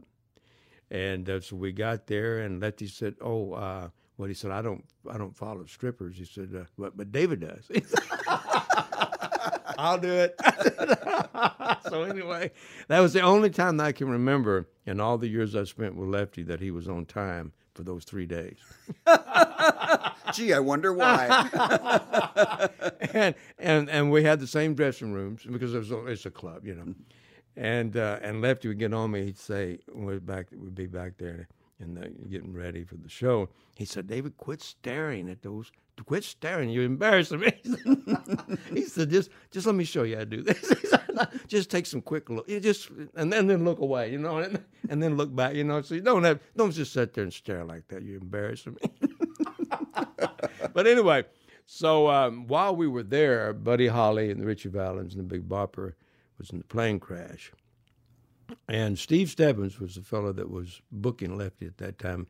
and 0.89 1.29
uh, 1.29 1.39
so 1.41 1.55
we 1.57 1.71
got 1.73 2.07
there, 2.07 2.39
and 2.39 2.61
Lefty 2.61 2.87
said, 2.87 3.15
"Oh, 3.21 3.53
uh, 3.53 3.89
well," 4.21 4.27
he 4.27 4.35
said, 4.35 4.51
"I 4.51 4.61
don't 4.61 4.85
I 5.11 5.17
don't 5.17 5.35
follow 5.35 5.65
strippers." 5.65 6.15
He 6.15 6.25
said, 6.25 6.49
uh, 6.55 6.65
"But 6.77 6.95
but 6.95 7.11
David 7.11 7.41
does." 7.41 7.69
I'll 9.77 9.97
do 9.97 10.13
it. 10.13 10.39
so 11.89 12.03
anyway, 12.03 12.51
that 12.87 12.99
was 12.99 13.13
the 13.13 13.21
only 13.21 13.49
time 13.49 13.77
that 13.77 13.85
I 13.85 13.91
can 13.91 14.09
remember 14.09 14.69
in 14.85 14.99
all 14.99 15.17
the 15.17 15.27
years 15.27 15.55
I 15.55 15.63
spent 15.63 15.95
with 15.95 16.07
Lefty 16.07 16.43
that 16.43 16.59
he 16.59 16.69
was 16.69 16.87
on 16.87 17.05
time 17.05 17.51
for 17.73 17.81
those 17.81 18.03
three 18.03 18.27
days. 18.27 18.57
Gee, 20.33 20.53
I 20.53 20.59
wonder 20.59 20.93
why. 20.93 21.49
and 23.13 23.33
and 23.57 23.89
and 23.89 24.11
we 24.11 24.23
had 24.23 24.39
the 24.39 24.47
same 24.47 24.75
dressing 24.75 25.13
rooms 25.13 25.47
because 25.49 25.73
it 25.73 25.79
was 25.79 25.91
a, 25.91 26.05
it's 26.05 26.27
a 26.27 26.31
club, 26.31 26.63
you 26.65 26.75
know. 26.75 26.93
And 27.55 27.97
uh, 27.97 28.19
and 28.21 28.39
Lefty 28.39 28.67
would 28.67 28.77
get 28.77 28.93
on 28.93 29.09
me. 29.09 29.25
He'd 29.25 29.39
say 29.39 29.79
we'd 29.91 30.27
back 30.27 30.47
we'd 30.51 30.75
be 30.75 30.85
back 30.85 31.13
there 31.17 31.47
and 31.81 31.97
uh, 31.97 32.07
getting 32.29 32.53
ready 32.53 32.83
for 32.83 32.95
the 32.95 33.09
show. 33.09 33.49
He 33.75 33.85
said, 33.85 34.07
"David, 34.07 34.37
quit 34.37 34.61
staring 34.61 35.29
at 35.29 35.41
those. 35.41 35.71
Quit 36.05 36.23
staring. 36.23 36.69
You're 36.69 36.85
embarrassing 36.85 37.39
me." 37.39 37.53
he 38.73 38.83
said, 38.83 39.09
"Just 39.09 39.29
just 39.51 39.65
let 39.65 39.75
me 39.75 39.83
show 39.83 40.03
you 40.03 40.15
how 40.15 40.21
to 40.21 40.25
do 40.25 40.41
this. 40.41 40.73
Just 41.47 41.69
take 41.69 41.85
some 41.85 42.01
quick 42.01 42.29
look. 42.29 42.49
You 42.49 42.59
just 42.59 42.89
and 43.15 43.31
then 43.31 43.45
then 43.45 43.63
look 43.63 43.79
away, 43.79 44.11
you 44.11 44.17
know, 44.17 44.37
and, 44.37 44.63
and 44.89 45.03
then 45.03 45.17
look 45.17 45.35
back, 45.35 45.53
you 45.53 45.63
know. 45.63 45.81
So 45.81 45.93
you 45.93 46.01
don't 46.01 46.23
have 46.23 46.39
don't 46.55 46.71
just 46.71 46.93
sit 46.93 47.13
there 47.13 47.23
and 47.23 47.33
stare 47.33 47.63
like 47.63 47.87
that. 47.89 48.01
You're 48.01 48.21
embarrassing 48.21 48.77
me." 48.81 48.91
but 50.73 50.87
anyway, 50.87 51.25
so 51.65 52.09
um, 52.09 52.47
while 52.47 52.75
we 52.75 52.87
were 52.87 53.03
there, 53.03 53.53
Buddy 53.53 53.87
Holly 53.87 54.31
and 54.31 54.41
the 54.41 54.45
Ritchie 54.45 54.69
Valens 54.69 55.13
and 55.13 55.23
the 55.23 55.27
Big 55.27 55.47
Bopper 55.47 55.93
was 56.37 56.49
in 56.49 56.57
the 56.57 56.63
plane 56.63 56.99
crash. 56.99 57.51
And 58.67 58.97
Steve 58.97 59.29
Stebbins 59.29 59.79
was 59.79 59.95
the 59.95 60.01
fellow 60.01 60.31
that 60.33 60.49
was 60.49 60.81
booking 60.91 61.37
Lefty 61.37 61.65
at 61.65 61.77
that 61.77 61.99
time, 61.99 62.27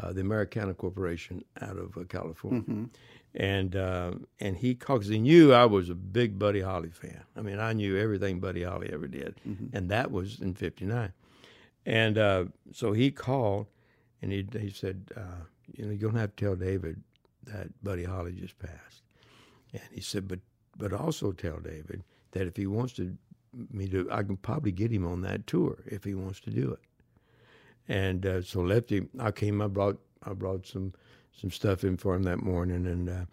uh, 0.00 0.12
the 0.12 0.20
Americana 0.20 0.74
Corporation 0.74 1.44
out 1.60 1.76
of 1.76 1.96
uh, 1.96 2.04
California. 2.04 2.62
And 3.34 3.76
uh, 3.76 4.12
and 4.40 4.56
he 4.56 4.74
called 4.74 5.00
'cause 5.02 5.08
he 5.08 5.18
knew 5.18 5.52
I 5.54 5.64
was 5.64 5.88
a 5.88 5.94
big 5.94 6.38
Buddy 6.38 6.60
Holly 6.60 6.90
fan. 6.90 7.22
I 7.36 7.40
mean, 7.40 7.58
I 7.58 7.72
knew 7.72 7.96
everything 7.96 8.40
Buddy 8.40 8.62
Holly 8.62 8.90
ever 8.92 9.08
did, 9.08 9.36
and 9.72 9.90
that 9.90 10.10
was 10.10 10.40
in 10.40 10.54
'59. 10.54 11.12
And 11.86 12.18
uh, 12.18 12.44
so 12.72 12.92
he 12.92 13.10
called, 13.10 13.66
and 14.20 14.30
he 14.32 14.46
he 14.60 14.68
said, 14.70 15.10
uh, 15.16 15.44
you 15.74 15.86
know, 15.86 15.92
you're 15.92 16.10
gonna 16.10 16.20
have 16.20 16.36
to 16.36 16.44
tell 16.44 16.56
David 16.56 17.02
that 17.44 17.68
Buddy 17.82 18.04
Holly 18.04 18.32
just 18.32 18.58
passed. 18.58 19.02
And 19.72 19.82
he 19.90 20.02
said, 20.02 20.28
but 20.28 20.40
but 20.76 20.92
also 20.92 21.32
tell 21.32 21.58
David 21.58 22.04
that 22.32 22.46
if 22.46 22.56
he 22.56 22.66
wants 22.66 22.92
to 22.94 23.16
me 23.72 23.88
to, 23.88 24.08
I 24.10 24.22
can 24.22 24.36
probably 24.36 24.72
get 24.72 24.92
him 24.92 25.06
on 25.06 25.22
that 25.22 25.46
tour 25.46 25.78
if 25.86 26.04
he 26.04 26.14
wants 26.14 26.40
to 26.40 26.50
do 26.50 26.72
it. 26.72 26.80
And 27.88 28.24
uh, 28.26 28.42
so 28.42 28.60
Lefty, 28.60 29.06
I 29.20 29.30
came, 29.32 29.60
I 29.62 29.66
brought 29.68 29.98
I 30.24 30.32
brought 30.34 30.66
some 30.66 30.94
some 31.40 31.50
stuff 31.50 31.84
in 31.84 31.96
for 31.96 32.14
him 32.14 32.24
that 32.24 32.38
morning, 32.42 32.86
and 32.86 33.08
uh, 33.08 33.24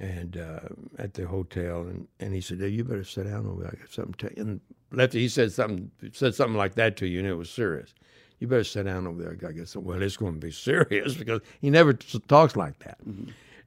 and 0.00 0.36
uh, 0.36 0.60
at 0.98 1.14
the 1.14 1.26
hotel, 1.26 1.82
and, 1.82 2.08
and 2.20 2.34
he 2.34 2.40
said, 2.40 2.60
hey, 2.60 2.68
"You 2.68 2.84
better 2.84 3.04
sit 3.04 3.24
down 3.24 3.46
over 3.46 3.62
there. 3.62 3.74
I 3.76 3.80
got 3.80 3.90
something 3.90 4.14
to 4.14 4.34
you." 4.36 4.42
And 4.42 4.60
Lefty, 4.92 5.20
he 5.20 5.28
said 5.28 5.52
something 5.52 5.90
said 6.12 6.34
something 6.34 6.56
like 6.56 6.74
that 6.76 6.96
to 6.98 7.06
you, 7.08 7.20
and 7.20 7.28
it 7.28 7.34
was 7.34 7.50
serious. 7.50 7.94
You 8.38 8.48
better 8.48 8.64
sit 8.64 8.84
down 8.84 9.06
over 9.06 9.22
there. 9.22 9.36
I 9.48 9.52
guess 9.52 9.76
well, 9.76 10.02
it's 10.02 10.16
going 10.16 10.34
to 10.34 10.40
be 10.40 10.52
serious 10.52 11.14
because 11.16 11.40
he 11.60 11.70
never 11.70 11.94
t- 11.94 12.20
talks 12.28 12.56
like 12.56 12.78
that. 12.80 12.98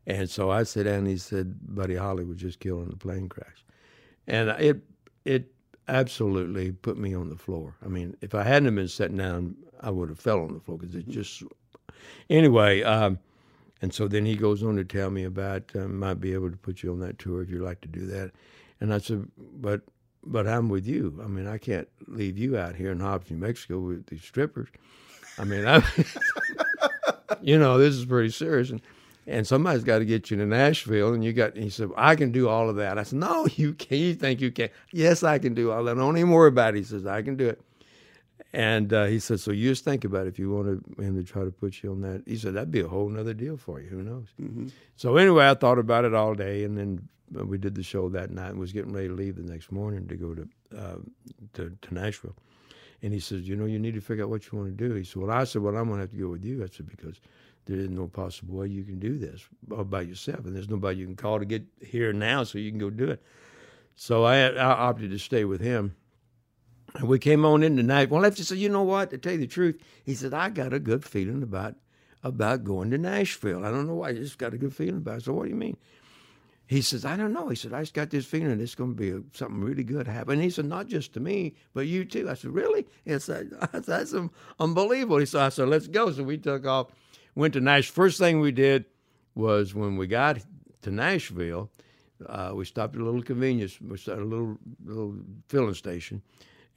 And 0.07 0.29
so 0.29 0.51
I 0.51 0.63
sat 0.63 0.85
down. 0.85 0.99
and 0.99 1.07
He 1.07 1.17
said, 1.17 1.75
"Buddy 1.75 1.95
Holly 1.95 2.25
was 2.25 2.37
just 2.37 2.59
killed 2.59 2.87
in 2.87 2.93
a 2.93 2.97
plane 2.97 3.29
crash," 3.29 3.65
and 4.27 4.49
it 4.51 4.81
it 5.25 5.51
absolutely 5.87 6.71
put 6.71 6.97
me 6.97 7.13
on 7.13 7.29
the 7.29 7.35
floor. 7.35 7.75
I 7.83 7.87
mean, 7.87 8.15
if 8.21 8.33
I 8.35 8.43
hadn't 8.43 8.65
have 8.65 8.75
been 8.75 8.87
sitting 8.87 9.17
down, 9.17 9.55
I 9.81 9.89
would 9.89 10.09
have 10.09 10.19
fell 10.19 10.41
on 10.41 10.53
the 10.53 10.59
floor 10.59 10.77
because 10.77 10.95
it 10.95 11.07
just. 11.09 11.43
Anyway, 12.29 12.81
um, 12.83 13.19
and 13.81 13.93
so 13.93 14.07
then 14.07 14.25
he 14.25 14.35
goes 14.35 14.63
on 14.63 14.75
to 14.77 14.83
tell 14.83 15.09
me 15.09 15.23
about 15.23 15.63
uh, 15.75 15.87
might 15.87 16.19
be 16.19 16.33
able 16.33 16.49
to 16.51 16.57
put 16.57 16.83
you 16.83 16.91
on 16.91 16.99
that 16.99 17.19
tour 17.19 17.41
if 17.41 17.49
you'd 17.49 17.61
like 17.61 17.81
to 17.81 17.87
do 17.87 18.05
that, 18.07 18.31
and 18.79 18.93
I 18.93 18.99
said, 18.99 19.27
but 19.37 19.81
but 20.23 20.47
I'm 20.47 20.69
with 20.69 20.85
you. 20.85 21.19
I 21.23 21.27
mean, 21.27 21.47
I 21.47 21.57
can't 21.57 21.87
leave 22.07 22.37
you 22.37 22.57
out 22.57 22.75
here 22.75 22.91
in 22.91 22.99
Hobbs, 22.99 23.31
New 23.31 23.37
Mexico 23.37 23.79
with 23.79 24.07
these 24.07 24.23
strippers. 24.23 24.69
I 25.37 25.45
mean, 25.45 25.65
I, 25.65 25.83
you 27.41 27.57
know, 27.57 27.77
this 27.77 27.95
is 27.95 28.05
pretty 28.05 28.29
serious. 28.29 28.69
And, 28.69 28.81
and 29.27 29.45
somebody's 29.45 29.83
got 29.83 29.99
to 29.99 30.05
get 30.05 30.31
you 30.31 30.37
to 30.37 30.45
Nashville. 30.45 31.13
And 31.13 31.23
you 31.23 31.33
got, 31.33 31.55
he 31.55 31.69
said, 31.69 31.89
I 31.95 32.15
can 32.15 32.31
do 32.31 32.49
all 32.49 32.69
of 32.69 32.75
that. 32.77 32.97
I 32.97 33.03
said, 33.03 33.19
no, 33.19 33.45
you 33.55 33.73
can't. 33.73 34.01
You 34.01 34.15
think 34.15 34.41
you 34.41 34.51
can? 34.51 34.69
Yes, 34.91 35.23
I 35.23 35.39
can 35.39 35.53
do 35.53 35.71
all 35.71 35.83
that. 35.83 35.95
Don't 35.95 36.17
even 36.17 36.31
worry 36.31 36.49
about 36.49 36.75
it. 36.75 36.79
He 36.79 36.83
says, 36.83 37.05
I 37.05 37.21
can 37.21 37.35
do 37.35 37.49
it. 37.49 37.61
And 38.53 38.91
uh, 38.91 39.05
he 39.05 39.19
said, 39.19 39.39
so 39.39 39.51
you 39.51 39.69
just 39.69 39.85
think 39.85 40.03
about 40.03 40.25
it. 40.25 40.29
if 40.29 40.39
you 40.39 40.51
wanted 40.51 40.83
him 40.97 41.15
to 41.15 41.23
try 41.23 41.43
to 41.43 41.51
put 41.51 41.83
you 41.83 41.91
on 41.91 42.01
that. 42.01 42.23
He 42.25 42.37
said, 42.37 42.53
that'd 42.55 42.71
be 42.71 42.81
a 42.81 42.87
whole 42.87 43.07
nother 43.07 43.33
deal 43.33 43.55
for 43.55 43.79
you. 43.79 43.87
Who 43.87 44.03
knows? 44.03 44.27
So 44.97 45.15
anyway, 45.15 45.47
I 45.47 45.53
thought 45.53 45.79
about 45.79 46.03
it 46.03 46.13
all 46.13 46.33
day. 46.33 46.65
And 46.65 46.77
then 46.77 47.07
uh, 47.39 47.45
we 47.45 47.57
did 47.57 47.75
the 47.75 47.83
show 47.83 48.09
that 48.09 48.29
night 48.31 48.49
and 48.49 48.59
was 48.59 48.73
getting 48.73 48.91
ready 48.91 49.07
to 49.07 49.13
leave 49.13 49.37
the 49.37 49.43
next 49.43 49.71
morning 49.71 50.05
to 50.07 50.15
go 50.15 50.35
to, 50.35 50.49
uh, 50.77 50.95
to, 51.53 51.71
to 51.81 51.93
Nashville. 51.93 52.35
And 53.03 53.13
he 53.13 53.19
says, 53.19 53.47
you 53.47 53.55
know, 53.55 53.65
you 53.65 53.79
need 53.79 53.95
to 53.95 54.01
figure 54.01 54.25
out 54.25 54.29
what 54.29 54.51
you 54.51 54.57
want 54.57 54.77
to 54.77 54.87
do. 54.87 54.95
He 54.95 55.03
said, 55.03 55.21
well, 55.21 55.31
I 55.31 55.45
said, 55.45 55.61
well, 55.61 55.77
I'm 55.77 55.87
going 55.87 55.97
to 55.97 56.01
have 56.01 56.11
to 56.11 56.17
go 56.17 56.29
with 56.29 56.43
you. 56.43 56.63
I 56.63 56.67
said, 56.67 56.89
because 56.89 57.21
there 57.65 57.77
is 57.77 57.89
no 57.89 58.07
possible 58.07 58.57
way 58.57 58.67
you 58.67 58.83
can 58.83 58.99
do 58.99 59.17
this 59.17 59.47
by 59.67 60.01
yourself, 60.01 60.45
and 60.45 60.55
there's 60.55 60.69
nobody 60.69 60.99
you 60.99 61.05
can 61.05 61.15
call 61.15 61.39
to 61.39 61.45
get 61.45 61.63
here 61.81 62.11
now, 62.13 62.43
so 62.43 62.57
you 62.57 62.71
can 62.71 62.79
go 62.79 62.89
do 62.89 63.09
it. 63.09 63.21
So 63.95 64.23
I, 64.23 64.47
I 64.47 64.65
opted 64.65 65.11
to 65.11 65.19
stay 65.19 65.45
with 65.45 65.61
him. 65.61 65.95
And 66.95 67.07
we 67.07 67.19
came 67.19 67.45
on 67.45 67.63
in 67.63 67.77
tonight. 67.77 68.09
Well, 68.09 68.21
Lefty 68.21 68.43
said, 68.43 68.57
"You 68.57 68.67
know 68.67 68.83
what? 68.83 69.11
To 69.11 69.17
tell 69.17 69.33
you 69.33 69.37
the 69.37 69.47
truth, 69.47 69.81
he 70.03 70.13
said 70.13 70.33
I 70.33 70.49
got 70.49 70.73
a 70.73 70.79
good 70.79 71.05
feeling 71.05 71.41
about 71.43 71.75
about 72.23 72.63
going 72.63 72.91
to 72.91 72.97
Nashville. 72.97 73.65
I 73.65 73.71
don't 73.71 73.87
know 73.87 73.95
why. 73.95 74.09
I 74.09 74.13
just 74.13 74.37
got 74.37 74.53
a 74.53 74.57
good 74.57 74.75
feeling 74.75 74.97
about 74.97 75.19
it. 75.19 75.23
So 75.23 75.33
what 75.33 75.43
do 75.43 75.49
you 75.49 75.55
mean? 75.55 75.77
He 76.67 76.81
says, 76.81 77.03
I 77.03 77.17
don't 77.17 77.33
know. 77.33 77.49
He 77.49 77.55
said, 77.57 77.73
I 77.73 77.81
just 77.81 77.93
got 77.93 78.11
this 78.11 78.25
feeling 78.25 78.61
it's 78.61 78.75
going 78.75 78.91
to 78.91 78.95
be 78.95 79.09
a, 79.09 79.21
something 79.33 79.59
really 79.59 79.83
good 79.83 80.07
happen. 80.07 80.35
And 80.35 80.41
he 80.41 80.49
said, 80.49 80.65
not 80.65 80.87
just 80.87 81.11
to 81.13 81.19
me, 81.19 81.53
but 81.73 81.85
you 81.85 82.05
too. 82.05 82.29
I 82.29 82.33
said, 82.33 82.51
really? 82.51 82.87
He 83.03 83.19
said, 83.19 83.51
that's 83.73 84.13
unbelievable. 84.57 85.17
He 85.17 85.25
said, 85.25 85.41
I 85.41 85.49
said, 85.49 85.67
let's 85.67 85.87
go. 85.87 86.11
So 86.11 86.23
we 86.23 86.37
took 86.37 86.65
off, 86.65 86.87
went 87.35 87.53
to 87.53 87.61
Nashville. 87.61 88.05
First 88.05 88.19
thing 88.19 88.39
we 88.39 88.51
did 88.51 88.85
was 89.35 89.73
when 89.73 89.97
we 89.97 90.07
got 90.07 90.39
to 90.81 90.91
Nashville, 90.91 91.69
uh, 92.25 92.51
we 92.53 92.65
stopped 92.65 92.95
at 92.95 93.01
a 93.01 93.05
little 93.05 93.23
convenience, 93.23 93.79
we 93.81 93.97
stopped 93.97 94.19
a 94.19 94.25
little, 94.25 94.57
little 94.83 95.15
filling 95.47 95.73
station, 95.73 96.21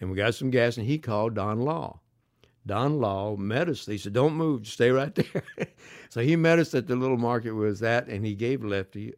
and 0.00 0.10
we 0.10 0.16
got 0.16 0.34
some 0.34 0.50
gas, 0.50 0.76
and 0.76 0.86
he 0.86 0.98
called 0.98 1.34
Don 1.34 1.60
Law. 1.60 2.00
Don 2.66 2.98
Law 2.98 3.36
met 3.36 3.68
us. 3.68 3.84
He 3.84 3.98
said, 3.98 4.14
"Don't 4.14 4.36
move, 4.36 4.66
stay 4.66 4.90
right 4.90 5.14
there." 5.14 5.42
so 6.08 6.22
he 6.22 6.34
met 6.34 6.58
us 6.58 6.74
at 6.74 6.86
the 6.86 6.96
little 6.96 7.18
market 7.18 7.52
was 7.52 7.82
at, 7.82 8.06
and 8.06 8.24
he 8.24 8.34
gave 8.34 8.64
Lefty 8.64 9.12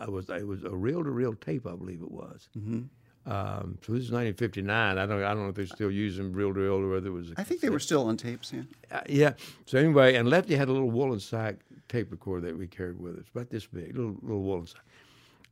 I 0.00 0.08
was 0.08 0.30
it 0.30 0.46
was 0.46 0.64
a 0.64 0.74
reel 0.74 1.04
to 1.04 1.10
reel 1.10 1.34
tape, 1.34 1.66
I 1.66 1.76
believe 1.76 2.00
it 2.00 2.10
was. 2.10 2.48
Mm-hmm. 2.58 2.82
Um, 3.26 3.78
so 3.84 3.92
this 3.92 4.04
is 4.04 4.10
1959. 4.10 4.98
I 4.98 5.06
don't 5.06 5.22
I 5.22 5.28
don't 5.28 5.42
know 5.42 5.48
if 5.50 5.54
they're 5.54 5.66
still 5.66 5.90
using 5.90 6.32
reel 6.32 6.54
to 6.54 6.60
reel 6.60 6.74
or 6.74 6.88
whether 6.88 7.08
it 7.08 7.12
was. 7.12 7.32
I 7.36 7.44
think 7.44 7.60
they 7.60 7.68
were 7.68 7.78
still 7.78 8.06
on 8.06 8.16
tapes. 8.16 8.52
Yeah. 8.52 8.62
Uh, 8.90 9.00
yeah. 9.08 9.32
So 9.66 9.78
anyway, 9.78 10.14
and 10.14 10.28
Lefty 10.28 10.56
had 10.56 10.68
a 10.68 10.72
little 10.72 10.90
Wollensak 10.90 11.58
tape 11.88 12.10
recorder 12.10 12.46
that 12.46 12.58
we 12.58 12.66
carried 12.66 12.98
with 12.98 13.18
us, 13.18 13.26
about 13.34 13.50
this 13.50 13.66
big, 13.66 13.96
little 13.96 14.16
little 14.22 14.42
Wollensak, 14.42 14.80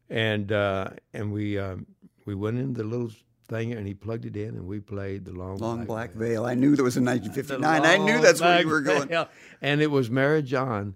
and 0.09 0.51
uh, 0.51 0.91
and 1.13 1.31
we 1.31 1.59
um, 1.59 1.87
we 2.25 2.35
went 2.35 2.59
in 2.59 2.73
the 2.73 2.85
little 2.85 3.11
thing 3.49 3.73
and 3.73 3.87
he 3.87 3.95
plugged 3.95 4.27
it 4.27 4.37
in 4.37 4.51
and 4.51 4.67
we 4.67 4.79
played 4.79 5.25
the 5.25 5.33
long 5.33 5.57
long 5.59 5.77
black, 5.85 5.87
black 5.87 6.13
veil. 6.13 6.43
veil. 6.43 6.47
I 6.47 6.55
knew 6.55 6.77
that 6.77 6.83
was 6.83 6.97
in 6.97 7.05
1959. 7.05 7.85
I 7.85 7.97
knew 7.97 8.21
that's 8.21 8.41
where 8.41 8.61
you 8.61 8.69
were 8.69 8.83
going. 8.83 9.09
Veil. 9.09 9.29
And 9.63 9.81
it 9.81 9.91
was 9.91 10.11
Marijohn 10.11 10.95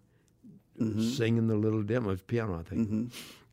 mm-hmm. 0.79 1.03
singing 1.03 1.49
the 1.49 1.57
little 1.57 1.83
demo, 1.83 2.15
piano, 2.17 2.61
I 2.61 2.69
think. 2.69 2.89
Mm-hmm. 2.89 3.07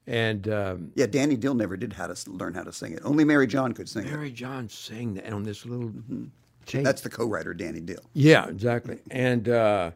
And 0.09 0.49
um, 0.49 0.91
yeah, 0.95 1.05
Danny 1.05 1.37
Dill 1.37 1.53
never 1.53 1.77
did 1.77 1.93
how 1.93 2.07
to 2.07 2.31
learn 2.31 2.55
how 2.55 2.63
to 2.63 2.73
sing 2.73 2.93
it. 2.93 3.01
Only 3.05 3.23
Marijohn 3.23 3.75
could 3.75 3.87
sing 3.87 4.05
Mary 4.05 4.29
it. 4.29 4.35
Marijohn 4.35 4.69
sang 4.71 5.13
that 5.13 5.31
on 5.31 5.43
this 5.43 5.67
little 5.67 5.89
mm-hmm. 5.89 6.25
tape. 6.65 6.83
That's 6.83 7.01
the 7.01 7.11
co-writer, 7.11 7.53
Danny 7.53 7.79
Dill. 7.79 8.01
Yeah, 8.13 8.47
exactly. 8.47 8.97
And 9.11 9.47
uh, 9.47 9.91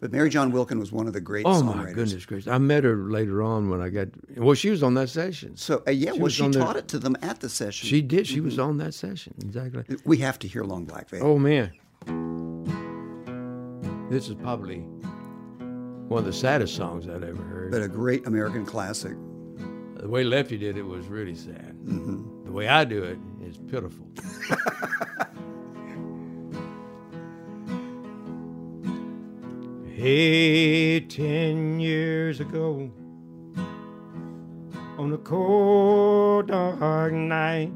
but 0.00 0.10
Marijohn 0.10 0.52
Wilkin 0.52 0.78
was 0.78 0.90
one 0.90 1.06
of 1.06 1.12
the 1.12 1.20
great. 1.20 1.44
Oh 1.44 1.62
my 1.62 1.92
goodness 1.92 2.24
gracious! 2.24 2.50
I 2.50 2.56
met 2.56 2.82
her 2.84 2.96
later 2.96 3.42
on 3.42 3.68
when 3.68 3.82
I 3.82 3.90
got. 3.90 4.08
Well, 4.38 4.54
she 4.54 4.70
was 4.70 4.82
on 4.82 4.94
that 4.94 5.10
session. 5.10 5.54
So 5.58 5.82
uh, 5.86 5.90
yeah, 5.90 6.12
she 6.12 6.18
well, 6.18 6.30
she 6.30 6.50
taught 6.50 6.72
the, 6.72 6.78
it 6.78 6.88
to 6.88 6.98
them 6.98 7.14
at 7.20 7.40
the 7.40 7.50
session. 7.50 7.86
She 7.86 8.00
did. 8.00 8.26
She 8.26 8.36
mm-hmm. 8.36 8.46
was 8.46 8.58
on 8.58 8.78
that 8.78 8.94
session 8.94 9.34
exactly. 9.42 9.84
We 10.06 10.16
have 10.16 10.38
to 10.38 10.48
hear 10.48 10.64
Long 10.64 10.86
Black 10.86 11.10
Veil. 11.10 11.26
Oh 11.26 11.38
man, 11.38 11.72
this 14.08 14.30
is 14.30 14.34
probably 14.36 14.78
one 16.08 16.20
of 16.20 16.24
the 16.24 16.32
saddest 16.32 16.74
songs 16.74 17.06
I'd 17.06 17.22
ever 17.22 17.42
heard. 17.42 17.70
But 17.70 17.82
a 17.82 17.88
great 17.88 18.26
American 18.26 18.64
classic. 18.64 19.14
The 20.02 20.08
way 20.08 20.24
Lefty 20.24 20.58
did 20.58 20.76
it 20.76 20.82
was 20.82 21.06
really 21.06 21.36
sad. 21.36 21.76
Mm-hmm. 21.84 22.46
The 22.46 22.50
way 22.50 22.66
I 22.66 22.84
do 22.84 23.04
it 23.04 23.20
is 23.40 23.56
pitiful. 23.56 24.10
hey, 29.94 30.98
ten 31.02 31.78
years 31.78 32.40
ago, 32.40 32.90
on 34.98 35.12
a 35.12 35.18
cold, 35.18 36.48
dark 36.48 37.12
night, 37.12 37.70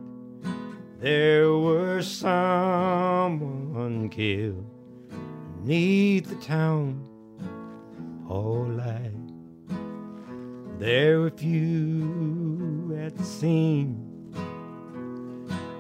there 0.99 1.53
was 1.53 2.11
someone 2.11 4.09
killed 4.09 4.69
beneath 5.63 6.29
the 6.29 6.35
town 6.45 7.07
hall 8.27 8.67
light. 8.69 9.16
There 10.79 11.21
were 11.21 11.31
few 11.31 12.95
at 13.01 13.17
the 13.17 13.25
scene, 13.25 13.97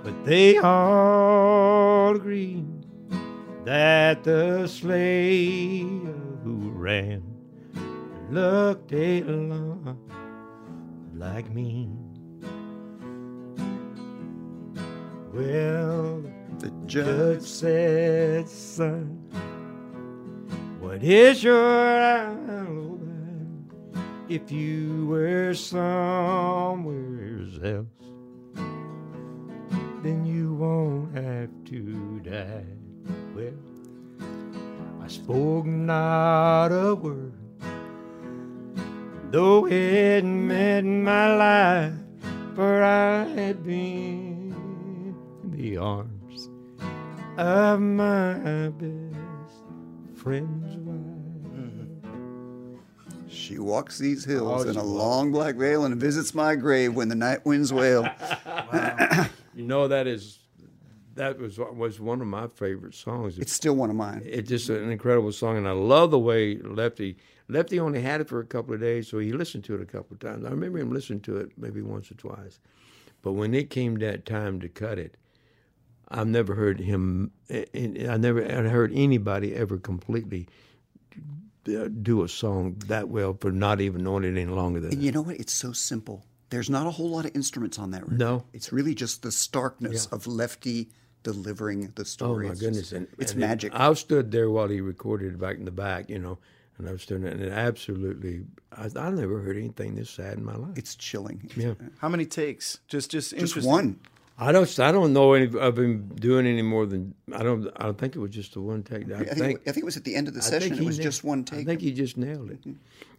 but 0.02 0.24
they 0.24 0.56
all 0.56 2.16
agreed 2.16 2.87
that 3.66 4.24
the 4.24 4.66
slayer 4.66 6.14
who 6.42 6.70
ran 6.70 7.22
looked 8.30 8.92
a 8.94 9.22
lot 9.22 9.98
like 11.14 11.50
me. 11.50 11.90
Well, 15.35 16.22
the 16.59 16.72
judge 16.87 17.42
said, 17.42 18.48
son, 18.48 19.20
what 20.80 21.02
is 21.02 21.44
your? 21.44 22.95
If 24.28 24.50
you 24.50 25.06
were 25.06 25.54
somewhere 25.54 27.38
else, 27.62 27.86
then 30.02 30.26
you 30.26 30.54
won't 30.54 31.14
have 31.14 31.50
to 31.66 32.20
die. 32.20 32.64
Well, 33.34 33.54
I 35.00 35.08
spoke 35.08 35.66
not 35.66 36.72
a 36.72 36.94
word, 36.94 37.34
though 39.30 39.66
it 39.66 40.22
meant 40.24 40.86
my 41.04 41.36
life, 41.36 41.94
for 42.54 42.82
I 42.82 43.24
had 43.24 43.64
been 43.64 44.54
in 45.44 45.50
the 45.50 45.76
arms 45.76 46.50
of 47.36 47.80
my 47.80 48.70
best 48.70 49.62
friend's. 50.14 50.86
She 53.37 53.59
walks 53.59 53.99
these 53.99 54.25
hills 54.25 54.64
oh, 54.64 54.68
in 54.68 54.77
a 54.77 54.81
walks. 54.81 54.88
long 54.88 55.33
black 55.33 55.57
veil 55.57 55.85
and 55.85 55.94
visits 55.96 56.35
my 56.35 56.57
grave 56.57 56.94
when 56.94 57.09
the 57.09 57.14
night 57.14 57.44
winds 57.44 57.72
wail. 57.72 58.03
you 59.55 59.64
know 59.64 59.88
that 59.88 60.07
is 60.07 60.38
that 61.14 61.38
was 61.38 61.59
was 61.59 62.01
one 62.01 62.20
of 62.20 62.27
my 62.27 62.49
favorite 62.49 62.94
songs. 62.94 63.38
It's 63.38 63.53
still 63.53 63.75
one 63.75 63.90
of 63.90 63.96
mine. 63.96 64.22
It's 64.25 64.49
just 64.49 64.68
an 64.68 64.90
incredible 64.90 65.33
song, 65.33 65.57
and 65.59 65.68
I 65.68 65.72
love 65.72 66.11
the 66.11 66.18
way 66.18 66.57
Lefty 66.57 67.16
Lefty 67.49 67.79
only 67.79 68.01
had 68.01 68.20
it 68.20 68.29
for 68.29 68.40
a 68.40 68.46
couple 68.46 68.75
of 68.75 68.81
days, 68.81 69.09
so 69.09 69.18
he 69.18 69.33
listened 69.33 69.64
to 69.64 69.75
it 69.75 69.81
a 69.81 69.87
couple 69.87 70.14
of 70.14 70.20
times. 70.20 70.44
I 70.44 70.51
remember 70.51 70.79
him 70.79 70.92
listening 70.92 71.20
to 71.20 71.37
it 71.38 71.51
maybe 71.57 71.83
once 71.83 72.11
or 72.11 72.14
twice, 72.14 72.59
but 73.22 73.33
when 73.33 73.55
it 73.55 73.70
came 73.70 73.96
that 73.96 74.25
time 74.25 74.61
to 74.61 74.68
cut 74.68 74.99
it, 74.99 75.16
I've 76.09 76.27
never 76.27 76.55
heard 76.55 76.81
him. 76.81 77.33
Eh, 77.51 77.64
eh, 77.75 78.09
I 78.11 78.16
never 78.16 78.42
heard 78.42 78.92
anybody 78.94 79.55
ever 79.55 79.79
completely 79.79 80.49
Uh, 81.68 81.88
do 81.88 82.22
a 82.22 82.29
song 82.29 82.76
that 82.87 83.09
well 83.09 83.37
for 83.40 83.50
not 83.50 83.81
even 83.81 84.05
knowing 84.05 84.24
it 84.24 84.29
any 84.29 84.46
longer 84.46 84.81
than 84.81 84.92
and 84.92 85.02
you 85.02 85.11
know 85.11 85.22
what 85.22 85.37
it's 85.37 85.52
so 85.52 85.72
simple 85.72 86.24
there's 86.50 86.70
not 86.70 86.87
a 86.87 86.90
whole 86.90 87.11
lot 87.11 87.24
of 87.24 87.35
instruments 87.35 87.79
on 87.79 87.90
that 87.90 88.02
record. 88.02 88.18
no 88.18 88.44
it's 88.52 88.72
really 88.72 88.94
just 88.94 89.22
the 89.22 89.33
starkness 89.33 90.09
yeah. 90.11 90.16
of 90.16 90.26
lefty 90.26 90.88
delivering 91.22 91.92
the 91.96 92.05
story 92.05 92.46
oh 92.46 92.48
my 92.48 92.52
it's 92.52 92.61
goodness 92.61 92.92
and, 92.92 93.09
it's 93.18 93.33
and 93.33 93.40
magic 93.40 93.72
it, 93.74 93.81
i 93.81 93.92
stood 93.94 94.31
there 94.31 94.48
while 94.48 94.68
he 94.68 94.81
recorded 94.81 95.40
back 95.40 95.57
in 95.57 95.64
the 95.64 95.72
back 95.72 96.09
you 96.09 96.18
know 96.18 96.38
and 96.79 96.88
I 96.88 96.92
was 96.92 97.07
doing 97.07 97.24
it, 97.24 97.33
and 97.33 97.42
it 97.42 97.52
absolutely, 97.52 98.44
I, 98.70 98.90
I 98.96 99.11
never 99.11 99.40
heard 99.40 99.57
anything 99.57 99.94
this 99.94 100.11
sad 100.11 100.35
in 100.35 100.44
my 100.44 100.57
life. 100.57 100.76
It's 100.76 100.94
chilling. 100.94 101.50
Yeah. 101.57 101.70
Uh, 101.70 101.88
How 101.98 102.09
many 102.09 102.26
takes? 102.26 102.81
Just, 102.87 103.11
just, 103.11 103.37
just 103.37 103.57
one. 103.62 103.98
I 104.38 104.53
don't. 104.53 104.79
I 104.79 104.92
don't 104.92 105.14
know 105.14 105.33
any 105.33 105.59
of 105.59 105.79
him 105.79 106.09
doing 106.14 106.46
any 106.46 106.61
more 106.61 106.85
than. 106.85 107.14
I 107.33 107.42
don't. 107.42 107.68
I 107.77 107.85
don't 107.85 107.96
think 107.96 108.16
it 108.16 108.18
was 108.18 108.31
just 108.31 108.53
the 108.53 108.61
one 108.61 108.83
take. 108.83 109.11
I, 109.11 109.14
I 109.14 109.25
think, 109.25 109.38
think, 109.38 109.61
I 109.61 109.72
think. 109.72 109.79
it 109.79 109.85
was 109.85 109.96
at 109.96 110.05
the 110.05 110.14
end 110.14 110.29
of 110.29 110.35
the 110.35 110.42
session. 110.42 110.75
It 110.75 110.85
was 110.85 110.99
just 110.99 111.25
one 111.25 111.42
take. 111.42 111.61
I 111.61 111.64
think 111.64 111.81
he 111.81 111.92
just 111.92 112.18
nailed 112.18 112.51
it. 112.51 112.61
Mm-hmm. 112.61 112.72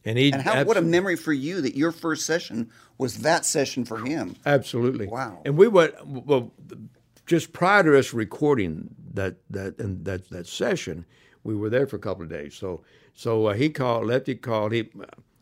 And 0.05 0.17
he. 0.17 0.31
And 0.31 0.43
how, 0.43 0.63
what 0.63 0.77
a 0.77 0.81
memory 0.81 1.15
for 1.15 1.33
you 1.33 1.59
that 1.61 1.75
your 1.75 1.91
first 1.91 2.25
session 2.25 2.69
was 2.99 3.19
that 3.19 3.45
session 3.45 3.83
for 3.83 3.97
him. 3.97 4.35
Absolutely. 4.45 5.07
Wow. 5.07 5.41
And 5.43 5.57
we 5.57 5.67
went 5.67 5.95
well, 6.05 6.51
just 7.25 7.51
prior 7.51 7.81
to 7.83 7.97
us 7.97 8.13
recording 8.13 8.93
that 9.15 9.37
that 9.49 9.79
and 9.79 10.05
that 10.05 10.29
that 10.29 10.45
session, 10.45 11.05
we 11.43 11.55
were 11.55 11.71
there 11.71 11.87
for 11.87 11.95
a 11.95 11.99
couple 11.99 12.23
of 12.23 12.29
days. 12.29 12.53
So 12.53 12.83
so 13.15 13.47
uh, 13.47 13.53
he 13.53 13.69
called. 13.69 14.05
Lefty 14.05 14.35
called. 14.35 14.71
He 14.71 14.89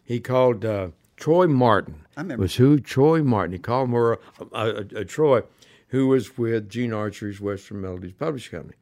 he 0.06 0.22
called. 0.22 0.64
Uh, 0.64 0.90
Troy 1.18 1.48
Martin 1.48 2.06
I 2.18 2.22
remember. 2.22 2.42
was 2.42 2.56
who? 2.56 2.78
Troy 2.78 3.24
Martin. 3.24 3.54
He 3.54 3.60
called 3.60 3.88
him 3.88 3.96
a, 4.52 4.86
a 5.00 5.06
Troy 5.06 5.44
who 5.88 6.08
was 6.08 6.38
with 6.38 6.70
Gene 6.70 6.92
Autry's 6.92 7.40
Western 7.40 7.82
Melodies 7.82 8.14
Publishing 8.14 8.60
Company. 8.60 8.78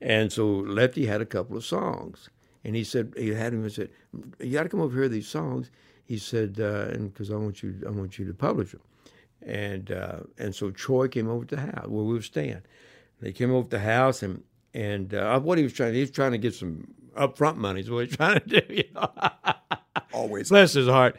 And 0.00 0.32
so 0.32 0.46
Lefty 0.46 1.06
had 1.06 1.20
a 1.20 1.26
couple 1.26 1.56
of 1.56 1.64
songs. 1.64 2.28
And 2.64 2.74
he 2.74 2.84
said, 2.84 3.14
he 3.16 3.28
had 3.28 3.52
him 3.52 3.62
and 3.62 3.72
said, 3.72 3.90
you 4.40 4.52
got 4.52 4.64
to 4.64 4.68
come 4.68 4.80
over 4.80 4.98
here 4.98 5.08
these 5.08 5.28
songs. 5.28 5.70
He 6.04 6.18
said, 6.18 6.58
uh, 6.60 6.88
and 6.92 7.12
because 7.12 7.30
I 7.30 7.36
want 7.36 7.62
you, 7.62 7.82
I 7.86 7.90
want 7.90 8.18
you 8.18 8.26
to 8.26 8.34
publish 8.34 8.72
them. 8.72 8.80
And 9.42 9.92
uh, 9.92 10.20
and 10.38 10.54
so 10.54 10.70
Troy 10.70 11.08
came 11.08 11.28
over 11.28 11.44
to 11.44 11.56
the 11.56 11.62
house 11.62 11.86
where 11.86 12.04
we 12.04 12.14
were 12.14 12.22
staying. 12.22 12.62
They 13.20 13.32
came 13.32 13.52
over 13.52 13.64
to 13.64 13.70
the 13.70 13.80
house 13.80 14.22
and 14.22 14.42
and 14.74 15.14
uh, 15.14 15.38
what 15.40 15.58
he 15.58 15.64
was 15.64 15.72
trying, 15.72 15.94
he 15.94 16.00
was 16.00 16.10
trying 16.10 16.32
to 16.32 16.38
get 16.38 16.54
some 16.54 16.86
upfront 17.16 17.56
money 17.56 17.80
is 17.80 17.90
what 17.90 18.06
he's 18.06 18.16
trying 18.18 18.40
to 18.40 18.60
do. 18.60 18.74
You 18.74 18.84
know? 18.94 19.10
Always. 20.12 20.48
Bless 20.48 20.74
his 20.74 20.88
heart. 20.88 21.16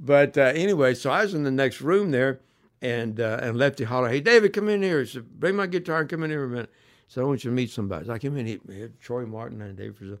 But 0.00 0.36
uh, 0.38 0.52
anyway, 0.54 0.94
so 0.94 1.10
I 1.10 1.22
was 1.22 1.34
in 1.34 1.44
the 1.44 1.50
next 1.50 1.80
room 1.80 2.10
there, 2.10 2.40
and 2.84 3.18
uh, 3.18 3.38
and 3.42 3.56
Lefty 3.56 3.84
hollered, 3.84 4.12
"Hey, 4.12 4.20
David, 4.20 4.52
come 4.52 4.68
in 4.68 4.82
here." 4.82 5.00
He 5.00 5.06
said, 5.06 5.40
"Bring 5.40 5.56
my 5.56 5.66
guitar 5.66 6.00
and 6.00 6.08
come 6.08 6.22
in 6.22 6.30
here 6.30 6.44
a 6.44 6.48
minute." 6.48 6.70
So 7.08 7.22
I 7.22 7.24
want 7.24 7.44
you 7.44 7.50
to 7.50 7.54
meet 7.54 7.70
somebody. 7.70 8.06
So 8.06 8.12
I 8.12 8.18
came 8.18 8.36
in, 8.36 8.46
he, 8.46 8.60
he 8.68 8.88
Troy 9.00 9.26
Martin 9.26 9.62
and 9.62 9.76
David 9.76 9.96
Frizzell. 9.96 10.18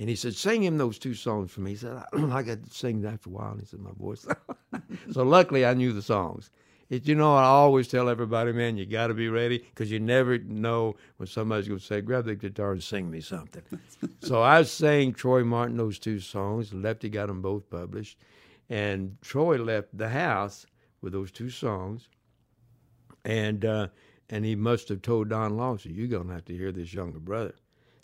And 0.00 0.08
he 0.08 0.16
said, 0.16 0.34
sing 0.34 0.64
him 0.64 0.78
those 0.78 0.98
two 0.98 1.14
songs 1.14 1.52
for 1.52 1.60
me. 1.60 1.72
He 1.72 1.76
said, 1.76 2.02
I, 2.12 2.16
I 2.32 2.42
got 2.42 2.64
to 2.64 2.70
sing 2.70 3.04
after 3.06 3.30
a 3.30 3.32
while. 3.32 3.52
And 3.52 3.60
he 3.60 3.66
said, 3.66 3.80
my 3.80 3.92
voice. 3.96 4.26
so 5.12 5.22
luckily 5.22 5.64
I 5.64 5.74
knew 5.74 5.92
the 5.92 6.02
songs. 6.02 6.50
It, 6.90 7.06
you 7.06 7.14
know, 7.14 7.34
I 7.36 7.44
always 7.44 7.88
tell 7.88 8.08
everybody, 8.08 8.52
man, 8.52 8.76
you 8.76 8.84
got 8.84 9.06
to 9.06 9.14
be 9.14 9.28
ready 9.28 9.58
because 9.58 9.90
you 9.90 10.00
never 10.00 10.38
know 10.38 10.96
when 11.16 11.28
somebody's 11.28 11.68
going 11.68 11.80
to 11.80 11.86
say, 11.86 12.00
grab 12.00 12.24
the 12.24 12.34
guitar 12.34 12.72
and 12.72 12.82
sing 12.82 13.10
me 13.10 13.20
something. 13.20 13.62
so 14.20 14.42
I 14.42 14.64
sang 14.64 15.12
Troy 15.12 15.44
Martin 15.44 15.76
those 15.76 15.98
two 15.98 16.18
songs. 16.20 16.74
Lefty 16.74 17.08
got 17.08 17.28
them 17.28 17.40
both 17.40 17.70
published. 17.70 18.18
And 18.68 19.16
Troy 19.22 19.56
left 19.56 19.96
the 19.96 20.08
house 20.08 20.66
with 21.04 21.12
those 21.12 21.30
two 21.30 21.50
songs. 21.50 22.08
And, 23.24 23.64
uh, 23.64 23.88
and 24.30 24.44
he 24.44 24.56
must 24.56 24.88
have 24.88 25.02
told 25.02 25.28
Don 25.28 25.56
Law, 25.56 25.76
so 25.76 25.90
you're 25.90 26.08
going 26.08 26.28
to 26.28 26.34
have 26.34 26.46
to 26.46 26.56
hear 26.56 26.72
this 26.72 26.92
younger 26.92 27.20
brother. 27.20 27.54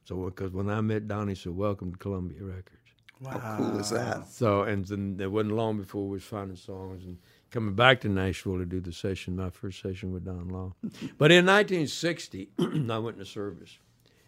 So, 0.04 0.16
because 0.26 0.52
when 0.52 0.70
I 0.70 0.80
met 0.80 1.08
Don, 1.08 1.28
he 1.28 1.34
said, 1.34 1.56
welcome 1.56 1.92
to 1.92 1.98
Columbia 1.98 2.42
Records. 2.42 2.76
Wow. 3.20 3.38
How 3.38 3.56
cool 3.56 3.78
is 3.78 3.90
that? 3.90 4.28
So, 4.28 4.62
and 4.62 4.84
then 4.84 5.18
it 5.20 5.30
wasn't 5.30 5.54
long 5.54 5.78
before 5.78 6.04
we 6.04 6.12
was 6.12 6.24
finding 6.24 6.56
songs 6.56 7.04
and 7.04 7.18
coming 7.50 7.74
back 7.74 8.00
to 8.02 8.08
Nashville 8.08 8.58
to 8.58 8.64
do 8.64 8.80
the 8.80 8.92
session, 8.92 9.36
my 9.36 9.50
first 9.50 9.80
session 9.80 10.12
with 10.12 10.24
Don 10.24 10.48
Law. 10.48 10.72
but 11.18 11.30
in 11.30 11.44
1960, 11.46 12.50
I 12.58 12.64
went 12.98 13.16
into 13.16 13.26
service. 13.26 13.78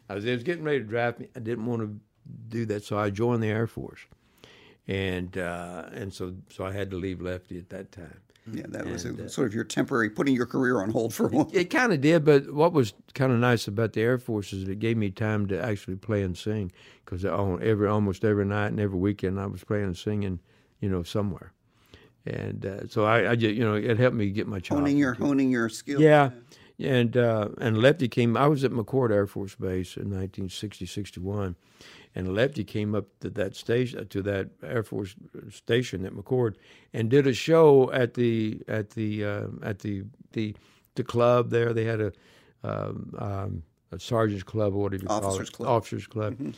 I 0.09 0.15
was, 0.15 0.25
was 0.25 0.43
getting 0.43 0.65
ready 0.65 0.81
to 0.81 0.85
draft 0.85 1.21
me. 1.21 1.29
I 1.35 1.41
didn't 1.41 1.65
want 1.67 1.83
to 1.83 2.01
do 2.49 2.67
that, 2.67 2.85
so 2.85 2.99
I 2.99 3.09
joined 3.11 3.43
the 3.43 3.49
Air 3.49 3.67
Force. 3.67 4.01
And 4.89 5.39
uh, 5.39 5.85
and 5.93 6.13
so 6.13 6.35
so 6.51 6.67
I 6.67 6.73
had 6.73 6.91
to 6.91 6.97
leave 6.97 7.23
Lefty 7.23 7.57
at 7.57 7.71
that 7.71 7.93
time. 7.93 8.21
Yeah, 8.51 8.65
that 8.71 8.87
was 8.87 9.07
uh, 9.07 9.29
sort 9.29 9.47
of 9.47 9.55
your 9.55 9.63
temporary 9.63 10.11
putting 10.11 10.35
your 10.35 10.47
career 10.47 10.81
on 10.83 10.91
hold 10.91 11.15
for 11.15 11.27
a 11.27 11.29
while. 11.31 11.51
It, 11.53 11.61
it 11.61 11.71
kind 11.71 11.93
of 11.93 12.01
did, 12.01 12.25
but 12.25 12.53
what 12.53 12.73
was 12.73 12.93
kind 13.15 13.33
of 13.33 13.39
nice 13.39 13.69
about 13.69 13.93
the 13.93 14.01
Air 14.01 14.19
Force 14.19 14.53
is 14.53 14.69
it 14.69 14.81
gave 14.81 14.97
me 14.97 15.11
time 15.11 15.47
to 15.49 15.65
actually 15.65 15.95
play 15.95 16.23
and 16.23 16.37
sing 16.37 16.73
because 17.05 17.25
every 17.25 17.87
almost 17.87 18.25
every 18.25 18.45
night 18.45 18.69
and 18.69 18.81
every 18.81 18.99
weekend 18.99 19.39
I 19.39 19.47
was 19.47 19.63
playing 19.63 19.85
and 19.85 19.97
singing, 19.97 20.41
you 20.81 20.89
know, 20.89 21.05
somewhere, 21.05 21.53
and 22.27 22.67
uh, 22.67 22.89
so 22.89 23.05
I, 23.05 23.31
I 23.31 23.37
just 23.37 23.55
you 23.55 23.63
know 23.63 23.75
it 23.75 23.97
helped 23.99 24.17
me 24.17 24.29
get 24.31 24.49
my 24.49 24.61
honing 24.69 24.97
your 24.97 25.15
honing 25.15 25.51
your 25.51 25.69
skills. 25.69 26.01
Yeah. 26.01 26.31
And 26.81 27.17
uh, 27.17 27.51
and 27.59 27.79
Lefty 27.79 28.09
came. 28.09 28.37
I 28.37 28.49
was 28.49 28.65
at 28.65 28.73
McChord 28.73 29.13
Air 29.13 29.29
Force 29.29 29.55
Base 29.55 29.97
in 29.97 30.11
1960, 30.11 30.87
61, 30.87 31.55
and 32.15 32.35
Lefty 32.35 32.65
came 32.65 32.95
up 32.95 33.07
to 33.21 33.31
that 33.31 33.57
station 33.57 34.07
to 34.09 34.23
that 34.23 34.51
Air 34.63 34.83
Force 34.83 35.15
station 35.51 36.05
at 36.05 36.13
McChord, 36.13 36.57
and 36.93 37.09
did 37.11 37.27
a 37.27 37.33
show 37.33 37.91
at 37.93 38.15
the 38.15 38.63
at 38.69 38.91
the 38.91 39.25
uh, 39.25 39.47
at 39.63 39.81
the 39.81 40.05
the 40.33 40.55
the 40.95 41.05
club 41.05 41.51
there. 41.51 41.73
They 41.73 41.85
had 41.85 42.01
a 42.01 42.13
um, 42.65 43.15
um, 43.19 43.63
a 43.93 43.99
sergeant's 43.99 44.43
club 44.45 44.75
or 44.75 44.83
whatever 44.83 45.03
you 45.03 45.09
Officers 45.09 45.51
call 45.51 45.67
it, 45.67 45.67
club. 45.67 45.69
officers 45.69 46.07
club. 46.07 46.35
Mm-hmm. 46.35 46.51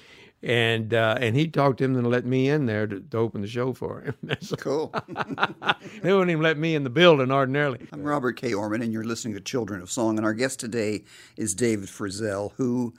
And 0.43 0.93
uh, 0.93 1.17
and 1.21 1.35
he 1.35 1.49
talked 1.49 1.79
to 1.79 1.85
him 1.85 1.97
and 1.97 2.07
let 2.07 2.27
me 2.27 2.51
in 2.51 2.67
there 2.67 2.87
to, 2.87 3.01
to 3.01 3.17
open 3.17 3.41
the 3.41 3.47
show 3.47 3.73
for 3.73 4.03
him. 4.03 4.15
so, 4.41 4.57
cool. 4.57 4.95
they 6.03 6.13
wouldn't 6.13 6.31
even 6.31 6.43
let 6.43 6.59
me 6.59 6.75
in 6.75 6.85
the 6.85 6.91
building 6.91 7.33
ordinarily. 7.33 7.79
I'm 7.93 8.03
Robert 8.03 8.33
K. 8.37 8.51
Oermann, 8.53 8.83
and 8.83 8.93
you're 8.93 9.05
listening 9.05 9.33
to 9.35 9.41
Children 9.41 9.81
of 9.81 9.91
Song. 9.91 10.19
And 10.19 10.27
our 10.27 10.35
guest 10.35 10.61
today 10.61 11.05
is 11.39 11.55
David 11.55 11.89
Frizzell, 11.89 12.53
who 12.57 12.93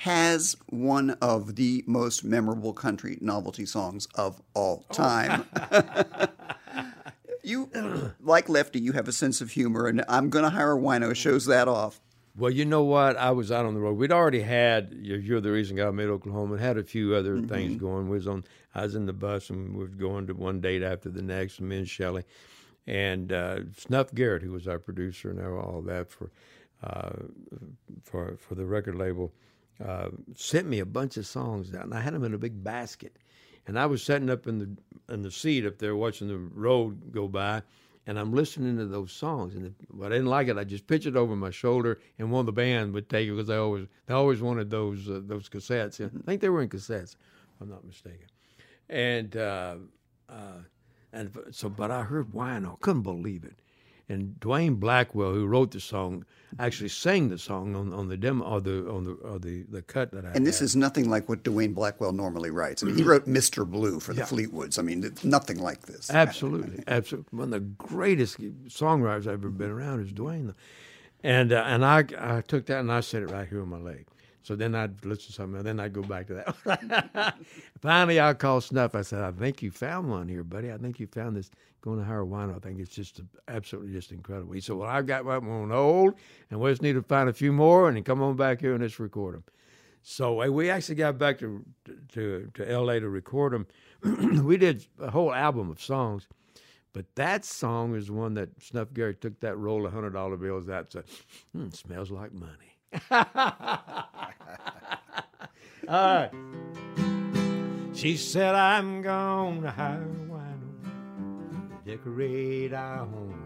has 0.00 0.56
one 0.68 1.10
of 1.22 1.56
the 1.56 1.82
most 1.86 2.22
memorable 2.22 2.74
country 2.74 3.16
novelty 3.22 3.64
songs 3.64 4.06
of 4.14 4.42
all 4.52 4.84
time. 4.92 5.46
Oh. 5.72 6.28
you, 7.42 8.12
like 8.20 8.50
Lefty, 8.50 8.78
you 8.78 8.92
have 8.92 9.08
a 9.08 9.12
sense 9.12 9.40
of 9.40 9.52
humor, 9.52 9.86
and 9.86 10.04
I'm 10.06 10.28
going 10.28 10.44
to 10.44 10.50
hire 10.50 10.76
a 10.76 10.78
wino 10.78 11.16
shows 11.16 11.46
that 11.46 11.66
off. 11.66 11.98
Well, 12.36 12.50
you 12.50 12.66
know 12.66 12.82
what? 12.82 13.16
I 13.16 13.30
was 13.30 13.50
out 13.50 13.64
on 13.64 13.72
the 13.72 13.80
road. 13.80 13.96
We'd 13.96 14.12
already 14.12 14.42
had 14.42 14.92
"You're 15.00 15.40
the 15.40 15.50
Reason 15.50 15.78
God 15.78 15.94
Made 15.94 16.08
Oklahoma" 16.08 16.54
and 16.54 16.62
had 16.62 16.76
a 16.76 16.84
few 16.84 17.14
other 17.14 17.36
mm-hmm. 17.36 17.46
things 17.46 17.80
going. 17.80 18.10
We 18.10 18.18
was 18.18 18.28
on. 18.28 18.44
I 18.74 18.82
was 18.82 18.94
in 18.94 19.06
the 19.06 19.14
bus 19.14 19.48
and 19.48 19.72
we 19.72 19.78
were 19.78 19.86
going 19.86 20.26
to 20.26 20.34
one 20.34 20.60
date 20.60 20.82
after 20.82 21.08
the 21.08 21.22
next. 21.22 21.60
And 21.60 21.70
me 21.70 21.78
and 21.78 21.88
Shelley, 21.88 22.24
and 22.86 23.32
uh, 23.32 23.60
Snuff 23.78 24.12
Garrett, 24.14 24.42
who 24.42 24.52
was 24.52 24.68
our 24.68 24.78
producer 24.78 25.30
and 25.30 25.40
all 25.40 25.80
that 25.86 26.10
for 26.10 26.30
uh, 26.84 27.12
for 28.02 28.36
for 28.36 28.54
the 28.54 28.66
record 28.66 28.96
label, 28.96 29.32
uh, 29.84 30.08
sent 30.34 30.68
me 30.68 30.78
a 30.78 30.86
bunch 30.86 31.16
of 31.16 31.26
songs 31.26 31.70
down. 31.70 31.92
I 31.92 32.00
had 32.00 32.14
them 32.14 32.24
in 32.24 32.34
a 32.34 32.38
big 32.38 32.62
basket, 32.62 33.16
and 33.66 33.78
I 33.78 33.86
was 33.86 34.02
sitting 34.02 34.30
up 34.30 34.46
in 34.46 34.58
the 34.58 35.12
in 35.12 35.22
the 35.22 35.30
seat 35.30 35.66
up 35.66 35.78
there 35.78 35.96
watching 35.96 36.28
the 36.28 36.38
road 36.38 37.12
go 37.12 37.28
by 37.28 37.62
and 38.06 38.18
I'm 38.18 38.32
listening 38.32 38.76
to 38.78 38.86
those 38.86 39.12
songs. 39.12 39.54
And 39.54 39.66
if 39.66 39.74
I 40.00 40.08
didn't 40.08 40.26
like 40.26 40.48
it, 40.48 40.56
I 40.56 40.64
just 40.64 40.86
pitch 40.86 41.06
it 41.06 41.16
over 41.16 41.34
my 41.34 41.50
shoulder, 41.50 41.98
and 42.18 42.30
one 42.30 42.40
of 42.40 42.46
the 42.46 42.52
band 42.52 42.94
would 42.94 43.08
take 43.08 43.28
it 43.28 43.32
because 43.32 43.48
they 43.48 43.56
always 43.56 43.86
they 44.06 44.14
always 44.14 44.40
wanted 44.40 44.70
those 44.70 45.08
uh, 45.08 45.20
those 45.24 45.48
cassettes. 45.48 46.04
I 46.04 46.24
think 46.24 46.40
they 46.40 46.48
were 46.48 46.62
in 46.62 46.68
cassettes, 46.68 47.14
if 47.14 47.60
I'm 47.60 47.68
not 47.68 47.84
mistaken. 47.84 48.26
And 48.88 49.36
uh, 49.36 49.76
uh, 50.28 50.60
and 51.12 51.36
so, 51.50 51.68
but 51.68 51.90
I 51.90 52.02
heard 52.02 52.28
Wino, 52.32 52.78
couldn't 52.80 53.02
believe 53.02 53.44
it. 53.44 53.58
And 54.08 54.36
Dewayne 54.38 54.78
Blackwell, 54.78 55.32
who 55.32 55.46
wrote 55.46 55.72
the 55.72 55.80
song, 55.80 56.24
actually 56.60 56.88
sang 56.88 57.28
the 57.28 57.38
song 57.38 57.74
on, 57.74 57.92
on 57.92 58.08
the 58.08 58.16
demo 58.16 58.44
or 58.44 58.60
the 58.60 58.88
on 58.88 59.04
the 59.04 59.12
or 59.14 59.38
the, 59.38 59.64
the 59.64 59.82
cut 59.82 60.12
that 60.12 60.24
I. 60.24 60.30
And 60.30 60.46
this 60.46 60.60
had. 60.60 60.66
is 60.66 60.76
nothing 60.76 61.10
like 61.10 61.28
what 61.28 61.42
Dewayne 61.42 61.74
Blackwell 61.74 62.12
normally 62.12 62.50
writes. 62.50 62.82
I 62.82 62.86
mean, 62.86 62.96
he 62.96 63.02
wrote 63.02 63.26
"Mr. 63.26 63.68
Blue" 63.68 63.98
for 63.98 64.12
the 64.14 64.20
yeah. 64.20 64.26
Fleetwoods. 64.26 64.78
I 64.78 64.82
mean, 64.82 65.12
nothing 65.24 65.58
like 65.58 65.82
this. 65.82 66.10
Absolutely, 66.10 66.84
absolutely. 66.88 67.36
One 67.36 67.52
of 67.52 67.60
the 67.60 67.60
greatest 67.60 68.38
songwriters 68.68 69.22
I've 69.22 69.40
ever 69.40 69.50
been 69.50 69.70
around 69.70 70.00
is 70.00 70.12
Dewayne. 70.12 70.54
And 71.24 71.52
uh, 71.52 71.64
and 71.66 71.84
I 71.84 72.04
I 72.18 72.40
took 72.42 72.66
that 72.66 72.80
and 72.80 72.92
I 72.92 73.00
set 73.00 73.22
it 73.22 73.30
right 73.30 73.48
here 73.48 73.62
on 73.62 73.68
my 73.68 73.78
leg. 73.78 74.06
So 74.46 74.54
then 74.54 74.76
I'd 74.76 75.04
listen 75.04 75.26
to 75.26 75.32
something, 75.32 75.56
and 75.56 75.66
then 75.66 75.80
I'd 75.80 75.92
go 75.92 76.02
back 76.02 76.28
to 76.28 76.34
that. 76.34 77.34
Finally, 77.80 78.20
I 78.20 78.32
called 78.32 78.62
Snuff. 78.62 78.94
I 78.94 79.02
said, 79.02 79.24
"I 79.24 79.32
think 79.32 79.60
you 79.60 79.72
found 79.72 80.08
one 80.08 80.28
here, 80.28 80.44
buddy. 80.44 80.70
I 80.70 80.78
think 80.78 81.00
you 81.00 81.08
found 81.08 81.34
this 81.34 81.50
going 81.80 81.98
to 81.98 82.04
hire 82.04 82.24
wine. 82.24 82.54
I 82.54 82.60
think 82.60 82.78
it's 82.78 82.94
just 82.94 83.20
absolutely 83.48 83.92
just 83.92 84.12
incredible." 84.12 84.52
He 84.52 84.60
said, 84.60 84.76
"Well, 84.76 84.88
I've 84.88 85.08
got 85.08 85.24
one 85.24 85.44
on 85.48 85.70
hold, 85.70 86.14
and 86.48 86.60
we 86.60 86.70
just 86.70 86.80
need 86.80 86.92
to 86.92 87.02
find 87.02 87.28
a 87.28 87.32
few 87.32 87.52
more, 87.52 87.88
and 87.88 87.96
then 87.96 88.04
come 88.04 88.22
on 88.22 88.36
back 88.36 88.60
here 88.60 88.72
and 88.72 88.82
let's 88.82 89.00
record 89.00 89.34
them." 89.34 89.42
So 90.02 90.48
we 90.52 90.70
actually 90.70 90.94
got 90.94 91.18
back 91.18 91.40
to 91.40 91.64
to 92.12 92.48
to 92.54 92.70
L.A. 92.70 93.00
to 93.00 93.08
record 93.08 93.52
them. 93.52 93.66
we 94.44 94.58
did 94.58 94.86
a 95.00 95.10
whole 95.10 95.34
album 95.34 95.70
of 95.70 95.82
songs. 95.82 96.28
But 96.92 97.16
that 97.16 97.44
song 97.44 97.96
is 97.96 98.12
one 98.12 98.34
that 98.34 98.62
Snuff 98.62 98.94
Garrett 98.94 99.20
took 99.20 99.40
that 99.40 99.58
roll 99.58 99.86
of 99.86 99.92
hundred 99.92 100.12
dollar 100.12 100.36
bills 100.36 100.68
out 100.68 100.84
and 100.84 100.92
said, 100.92 101.04
hmm, 101.52 101.68
"Smells 101.70 102.12
like 102.12 102.32
money." 102.32 102.75
All 105.88 106.16
right. 106.16 106.30
She 107.94 108.16
said, 108.16 108.54
I'm 108.54 109.02
gonna 109.02 109.70
hire 109.70 110.02
a 110.02 110.30
wino 110.30 111.84
to 111.84 111.90
decorate 111.90 112.72
our 112.74 113.06
home. 113.06 113.42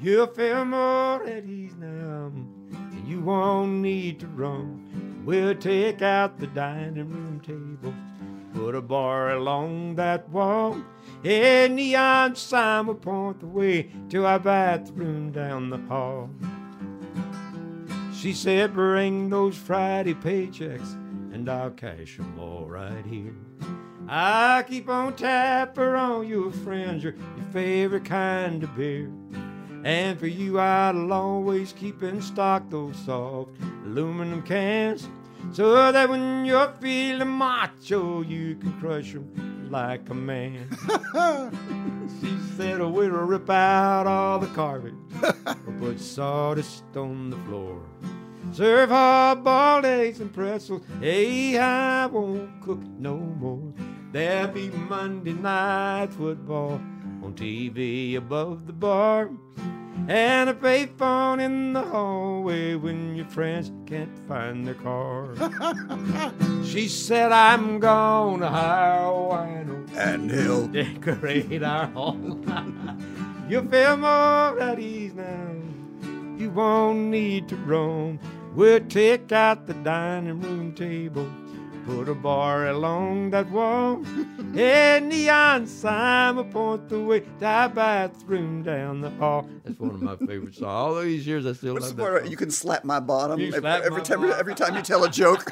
You'll 0.00 0.26
feel 0.26 0.64
more 0.64 1.22
at 1.24 1.44
ease 1.44 1.74
now, 1.78 2.32
and 2.32 3.06
you 3.06 3.20
won't 3.20 3.82
need 3.82 4.20
to 4.20 4.26
roam. 4.26 5.22
We'll 5.24 5.54
take 5.54 6.02
out 6.02 6.38
the 6.38 6.46
dining 6.48 7.08
room 7.08 7.40
table, 7.40 7.94
put 8.54 8.74
a 8.74 8.82
bar 8.82 9.30
along 9.30 9.96
that 9.96 10.28
wall. 10.30 10.76
A 11.24 11.68
neon 11.68 12.34
sign 12.36 12.86
will 12.86 12.94
point 12.94 13.40
the 13.40 13.46
way 13.46 13.90
to 14.08 14.26
our 14.26 14.38
bathroom 14.38 15.32
down 15.32 15.70
the 15.70 15.78
hall. 15.78 16.30
She 18.20 18.34
said, 18.34 18.74
Bring 18.74 19.30
those 19.30 19.56
Friday 19.56 20.12
paychecks 20.12 20.92
and 21.32 21.48
I'll 21.48 21.70
cash 21.70 22.18
'em 22.18 22.38
all 22.38 22.66
right 22.66 23.06
here. 23.06 23.34
I 24.06 24.62
keep 24.68 24.90
on 24.90 25.14
tapper 25.14 25.96
on 25.96 26.28
your 26.28 26.52
friends, 26.52 27.02
your, 27.02 27.14
your 27.14 27.46
favorite 27.50 28.04
kind 28.04 28.62
of 28.62 28.76
beer. 28.76 29.10
And 29.84 30.20
for 30.20 30.26
you, 30.26 30.58
I'll 30.58 31.10
always 31.14 31.72
keep 31.72 32.02
in 32.02 32.20
stock 32.20 32.68
those 32.68 32.98
soft 33.06 33.52
aluminum 33.86 34.42
cans 34.42 35.08
so 35.52 35.90
that 35.90 36.10
when 36.10 36.44
you're 36.44 36.74
feeling 36.78 37.26
macho, 37.26 38.20
you 38.20 38.56
can 38.56 38.78
crush 38.80 39.14
'em 39.14 39.49
like 39.70 40.08
a 40.10 40.14
man. 40.14 40.68
she 42.20 42.36
said, 42.56 42.80
oh, 42.80 42.88
We'll 42.88 43.10
rip 43.10 43.48
out 43.48 44.06
all 44.06 44.38
the 44.38 44.48
carpet, 44.48 44.94
put 45.78 46.00
sawdust 46.00 46.84
on 46.96 47.30
the 47.30 47.36
floor. 47.38 47.80
Serve 48.52 48.88
hot 48.88 49.44
boiled 49.44 49.84
eggs 49.84 50.20
and 50.20 50.32
pretzels. 50.32 50.82
Hey, 51.00 51.56
I 51.56 52.06
won't 52.06 52.60
cook 52.60 52.80
no 52.98 53.16
more. 53.16 53.72
There'll 54.12 54.48
be 54.48 54.70
Monday 54.70 55.34
night 55.34 56.12
football 56.12 56.80
on 57.22 57.34
TV 57.36 58.16
above 58.16 58.66
the 58.66 58.72
bar. 58.72 59.30
And 60.08 60.50
a 60.50 60.54
payphone 60.54 61.40
in 61.40 61.72
the 61.72 61.82
hallway 61.82 62.74
when 62.74 63.16
your 63.16 63.26
friends 63.26 63.70
can't 63.86 64.16
find 64.26 64.66
their 64.66 64.74
car. 64.74 65.34
she 66.64 66.88
said, 66.88 67.32
I'm 67.32 67.78
gonna 67.80 68.48
hire 68.48 69.04
a 69.04 69.10
wino 69.10 69.88
And 69.96 70.30
he'll 70.30 70.66
decorate 70.66 71.62
our 71.62 71.86
home. 71.86 72.46
You'll 73.48 73.66
feel 73.66 73.96
more 73.96 74.60
at 74.60 74.78
ease 74.78 75.14
now. 75.14 75.50
You 76.38 76.50
won't 76.50 77.10
need 77.10 77.48
to 77.48 77.56
roam. 77.56 78.20
We'll 78.54 78.80
take 78.80 79.32
out 79.32 79.66
the 79.66 79.74
dining 79.74 80.40
room 80.40 80.74
table, 80.74 81.28
put 81.96 82.08
a 82.08 82.14
bar 82.14 82.68
along 82.68 83.30
that 83.30 83.50
wall, 83.50 84.04
and 84.56 85.08
neon 85.08 85.66
sign 85.66 86.36
will 86.36 86.44
point 86.44 86.88
the 86.88 87.00
way 87.00 87.20
to 87.20 87.44
our 87.44 87.68
bathroom 87.68 88.62
down 88.62 89.00
the 89.00 89.10
hall. 89.10 89.48
That's 89.64 89.78
one 89.78 89.90
of 89.90 90.02
my 90.02 90.16
favorite 90.16 90.54
songs. 90.54 90.62
All 90.62 91.00
these 91.00 91.26
years, 91.26 91.46
I 91.46 91.52
still 91.52 91.74
What's 91.74 91.88
love 91.88 91.96
that. 91.96 92.02
part? 92.02 92.28
You 92.28 92.36
can 92.36 92.50
slap 92.50 92.84
my 92.84 93.00
bottom 93.00 93.40
every, 93.40 93.60
slap 93.60 93.82
every 93.82 93.98
my 93.98 94.04
time. 94.04 94.20
bottom. 94.20 94.36
Every 94.38 94.54
time 94.54 94.76
you 94.76 94.82
tell 94.82 95.04
a 95.04 95.10
joke. 95.10 95.50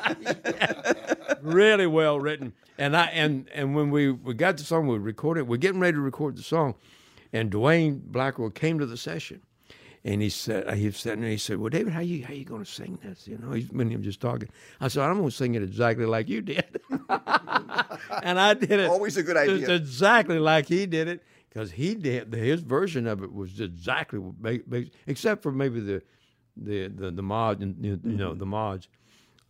really 1.42 1.86
well 1.86 2.18
written. 2.20 2.52
And 2.78 2.96
I 2.96 3.06
and 3.06 3.48
and 3.54 3.74
when 3.74 3.90
we, 3.90 4.10
we 4.10 4.34
got 4.34 4.56
the 4.56 4.64
song, 4.64 4.86
we 4.86 4.98
recorded. 4.98 5.48
We're 5.48 5.56
getting 5.56 5.80
ready 5.80 5.96
to 5.96 6.00
record 6.00 6.36
the 6.36 6.42
song, 6.42 6.74
and 7.32 7.50
Dewayne 7.50 8.00
Blackwell 8.04 8.50
came 8.50 8.78
to 8.78 8.86
the 8.86 8.96
session, 8.96 9.42
and 10.04 10.22
he 10.22 10.28
said 10.30 10.72
he 10.76 10.86
was 10.86 10.96
sitting 10.96 11.20
there. 11.22 11.30
He 11.30 11.36
said, 11.38 11.58
"Well, 11.58 11.70
David, 11.70 11.92
how 11.92 12.00
you 12.00 12.24
how 12.24 12.32
you 12.32 12.44
going 12.44 12.64
to 12.64 12.70
sing 12.70 12.98
this? 13.02 13.26
You 13.26 13.38
know, 13.38 13.52
he's 13.52 13.68
been 13.68 14.02
just 14.02 14.20
talking." 14.20 14.48
I 14.80 14.88
said, 14.88 15.02
"I'm 15.02 15.16
going 15.18 15.30
to 15.30 15.34
sing 15.36 15.54
it 15.54 15.62
exactly 15.62 16.06
like 16.06 16.28
you 16.28 16.40
did," 16.40 16.80
and 18.22 18.38
I 18.40 18.54
did 18.54 18.72
it. 18.72 18.88
Always 18.90 19.16
a 19.16 19.22
good 19.22 19.36
idea. 19.36 19.70
exactly 19.74 20.38
like 20.38 20.66
he 20.66 20.86
did 20.86 21.08
it 21.08 21.22
because 21.48 21.72
he 21.72 21.94
did 21.94 22.32
his 22.32 22.60
version 22.60 23.06
of 23.06 23.22
it 23.22 23.32
was 23.32 23.60
exactly 23.60 24.18
what 24.18 24.40
ba- 24.40 24.60
ba- 24.66 24.86
except 25.06 25.42
for 25.42 25.52
maybe 25.52 25.80
the 25.80 26.02
the 26.56 26.88
the, 26.88 27.10
the 27.10 27.22
mod 27.22 27.60
you 27.60 27.98
you 28.04 28.16
know 28.16 28.34
the 28.34 28.46
mods. 28.46 28.88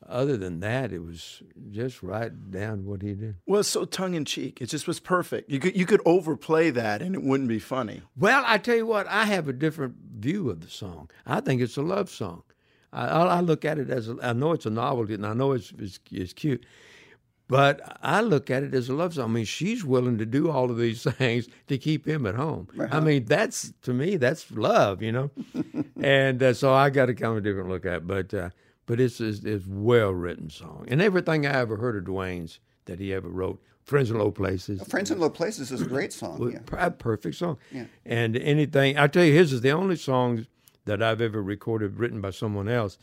Other 0.06 0.36
than 0.36 0.60
that, 0.60 0.92
it 0.92 1.00
was 1.00 1.42
just 1.70 2.02
right 2.02 2.50
down 2.50 2.86
what 2.86 3.02
he 3.02 3.14
did. 3.14 3.36
Well, 3.46 3.62
so 3.62 3.84
tongue 3.84 4.14
in 4.14 4.24
cheek. 4.24 4.60
It 4.60 4.66
just 4.66 4.86
was 4.86 5.00
perfect. 5.00 5.50
You 5.50 5.58
could 5.58 5.76
you 5.76 5.86
could 5.86 6.00
overplay 6.06 6.70
that 6.70 7.02
and 7.02 7.14
it 7.14 7.22
wouldn't 7.22 7.48
be 7.48 7.58
funny. 7.58 8.02
Well, 8.16 8.42
I 8.46 8.58
tell 8.58 8.76
you 8.76 8.86
what, 8.86 9.06
I 9.08 9.24
have 9.24 9.48
a 9.48 9.52
different 9.52 9.96
view 10.18 10.50
of 10.50 10.60
the 10.60 10.70
song. 10.70 11.10
I 11.26 11.40
think 11.40 11.60
it's 11.60 11.76
a 11.76 11.82
love 11.82 12.08
song. 12.08 12.42
I, 12.92 13.06
I 13.06 13.24
I 13.36 13.40
look 13.40 13.64
at 13.64 13.78
it 13.78 13.90
as 13.90 14.08
a, 14.08 14.16
I 14.22 14.32
know 14.32 14.52
it's 14.52 14.66
a 14.66 14.70
novelty 14.70 15.14
and 15.14 15.26
I 15.26 15.34
know 15.34 15.52
it's, 15.52 15.72
it's 15.78 15.98
it's 16.10 16.32
cute, 16.32 16.64
but 17.48 17.98
I 18.02 18.20
look 18.20 18.50
at 18.50 18.62
it 18.62 18.74
as 18.74 18.88
a 18.88 18.94
love 18.94 19.14
song. 19.14 19.24
I 19.24 19.32
mean, 19.32 19.44
she's 19.44 19.84
willing 19.84 20.16
to 20.18 20.26
do 20.26 20.50
all 20.50 20.70
of 20.70 20.78
these 20.78 21.02
things 21.18 21.48
to 21.66 21.76
keep 21.76 22.06
him 22.06 22.24
at 22.24 22.34
home. 22.34 22.68
I 22.90 23.00
mean, 23.00 23.24
that's 23.24 23.72
to 23.82 23.92
me, 23.92 24.16
that's 24.16 24.50
love, 24.52 25.02
you 25.02 25.12
know. 25.12 25.30
and 26.00 26.42
uh, 26.42 26.54
so 26.54 26.72
I 26.72 26.88
got 26.90 27.10
a 27.10 27.14
kind 27.14 27.36
of 27.36 27.42
different 27.42 27.68
look 27.68 27.84
at 27.84 27.94
it, 27.94 28.06
but 28.06 28.32
uh, 28.32 28.50
but 28.88 28.98
it's 28.98 29.20
it's, 29.20 29.44
it's 29.44 29.64
well 29.68 30.10
written 30.12 30.50
song, 30.50 30.86
and 30.88 31.00
everything 31.00 31.46
I 31.46 31.52
ever 31.60 31.76
heard 31.76 31.94
of 31.94 32.04
Dewayne's 32.04 32.58
that 32.86 32.98
he 32.98 33.12
ever 33.14 33.28
wrote, 33.28 33.62
"Friends 33.84 34.10
in 34.10 34.18
Low 34.18 34.32
Places." 34.32 34.82
Friends 34.88 35.12
in 35.12 35.20
Low 35.20 35.30
Places 35.30 35.70
is 35.70 35.80
a 35.80 35.86
great 35.86 36.12
song. 36.12 36.50
Yeah. 36.52 36.58
a 36.72 36.90
perfect 36.90 37.36
song. 37.36 37.58
And 38.04 38.36
anything, 38.36 38.98
I 38.98 39.06
tell 39.06 39.24
you, 39.24 39.32
his 39.34 39.52
is 39.52 39.60
the 39.60 39.70
only 39.70 39.94
song 39.96 40.46
that 40.86 41.02
I've 41.02 41.20
ever 41.20 41.40
recorded 41.42 41.98
written 41.98 42.20
by 42.20 42.30
someone 42.30 42.68
else 42.68 42.98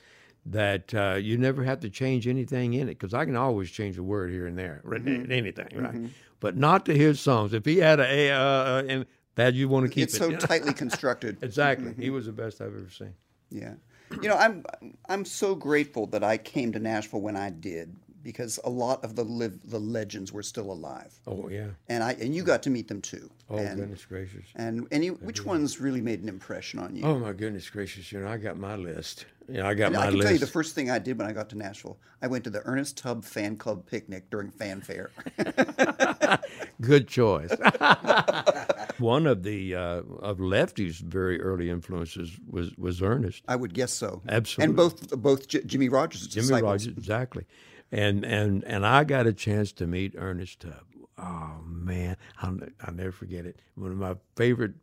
that 0.47 0.93
uh, 0.93 1.15
you 1.15 1.37
never 1.37 1.63
have 1.63 1.79
to 1.81 1.89
change 1.89 2.27
anything 2.27 2.73
in 2.73 2.87
it 2.89 2.99
because 2.99 3.13
I 3.13 3.25
can 3.25 3.35
always 3.35 3.71
change 3.71 3.97
a 3.97 4.03
word 4.03 4.31
here 4.31 4.45
and 4.47 4.57
there, 4.57 4.81
written 4.83 5.07
in 5.07 5.31
anything, 5.31 5.69
right? 5.75 6.11
But 6.39 6.57
not 6.57 6.85
to 6.87 6.95
his 6.97 7.19
songs. 7.19 7.53
If 7.53 7.65
he 7.65 7.77
had 7.77 7.99
a, 7.99 8.31
uh, 8.31 8.37
uh, 8.39 8.83
and 8.87 9.05
that 9.35 9.53
you 9.53 9.67
want 9.69 9.85
to 9.85 9.91
keep 9.91 10.03
It's 10.03 10.15
it. 10.15 10.17
so 10.17 10.31
tightly 10.47 10.73
constructed. 10.73 11.37
exactly. 11.41 11.93
He 11.97 12.09
was 12.09 12.25
the 12.25 12.31
best 12.31 12.61
I've 12.61 12.75
ever 12.75 12.89
seen. 12.89 13.13
Yeah. 13.49 13.73
You 14.21 14.29
know, 14.29 14.37
I'm 14.37 14.63
I'm 15.09 15.25
so 15.25 15.55
grateful 15.55 16.07
that 16.07 16.23
I 16.23 16.37
came 16.37 16.71
to 16.73 16.79
Nashville 16.79 17.21
when 17.21 17.35
I 17.37 17.49
did 17.51 17.95
because 18.25 18.59
a 18.63 18.69
lot 18.69 19.03
of 19.05 19.15
the 19.15 19.23
live 19.23 19.59
the 19.69 19.79
legends 19.79 20.33
were 20.33 20.41
still 20.43 20.71
alive. 20.71 21.13
Oh 21.27 21.47
yeah. 21.47 21.67
And 21.87 22.03
I 22.03 22.13
and 22.13 22.35
you 22.35 22.43
got 22.43 22.63
to 22.63 22.69
meet 22.71 22.87
them 22.87 22.99
too. 22.99 23.29
Oh 23.49 23.57
and, 23.57 23.79
goodness 23.79 24.03
gracious. 24.03 24.45
And 24.55 24.87
any 24.91 25.09
which 25.09 25.45
ones 25.45 25.79
really 25.79 26.01
made 26.01 26.21
an 26.23 26.27
impression 26.27 26.79
on 26.79 26.95
you? 26.95 27.03
Oh 27.05 27.19
my 27.19 27.31
goodness 27.31 27.69
gracious. 27.69 28.11
You 28.11 28.19
know, 28.19 28.27
I 28.27 28.37
got 28.37 28.57
my 28.57 28.75
list. 28.75 29.27
You 29.47 29.59
know, 29.59 29.67
I 29.67 29.75
got 29.75 29.87
And 29.87 29.95
my 29.95 30.01
I 30.01 30.05
can 30.07 30.15
list. 30.15 30.23
tell 30.25 30.33
you 30.33 30.39
the 30.39 30.47
first 30.47 30.73
thing 30.73 30.89
I 30.89 30.97
did 30.97 31.19
when 31.19 31.27
I 31.27 31.31
got 31.31 31.49
to 31.51 31.57
Nashville. 31.57 31.99
I 32.19 32.25
went 32.25 32.43
to 32.45 32.49
the 32.49 32.61
Ernest 32.65 32.97
Tubb 32.97 33.23
Fan 33.23 33.57
Club 33.57 33.85
picnic 33.85 34.31
during 34.31 34.49
Fan 34.49 34.81
Fair. 34.81 35.11
Good 36.81 37.07
choice. 37.07 37.51
One 38.97 39.27
of 39.27 39.43
the 39.43 39.75
uh, 39.75 40.01
of 40.19 40.39
Lefty's 40.39 40.97
very 40.97 41.39
early 41.41 41.69
influences 41.69 42.31
was 42.49 42.75
was 42.77 43.03
Ernest. 43.03 43.43
I 43.47 43.55
would 43.55 43.75
guess 43.75 43.93
so. 43.93 44.23
Absolutely. 44.27 44.63
And 44.69 44.75
both 44.75 45.21
both 45.21 45.47
J- 45.47 45.63
Jimmie 45.63 45.89
Rodgers' 45.89 46.27
Jimmy 46.27 46.47
disciples. 46.47 46.63
Rodgers, 46.63 46.87
exactly. 46.97 47.45
And 47.91 48.25
and 48.25 48.63
and 48.63 48.85
I 48.85 49.03
got 49.03 49.27
a 49.27 49.33
chance 49.33 49.71
to 49.73 49.87
meet 49.87 50.15
Ernest 50.17 50.61
Tubb. 50.61 50.85
Oh 51.17 51.61
man, 51.65 52.17
I'll, 52.41 52.57
I'll 52.81 52.93
never 52.93 53.11
forget 53.11 53.45
it. 53.45 53.59
One 53.75 53.91
of 53.91 53.97
my 53.97 54.15
favorite 54.35 54.73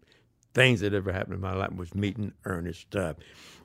things 0.55 0.81
that 0.81 0.95
ever 0.95 1.13
happened 1.13 1.35
in 1.35 1.41
my 1.41 1.55
life 1.55 1.73
was 1.75 1.95
meeting 1.95 2.33
Ernest 2.45 2.91
Tubb, 2.91 3.19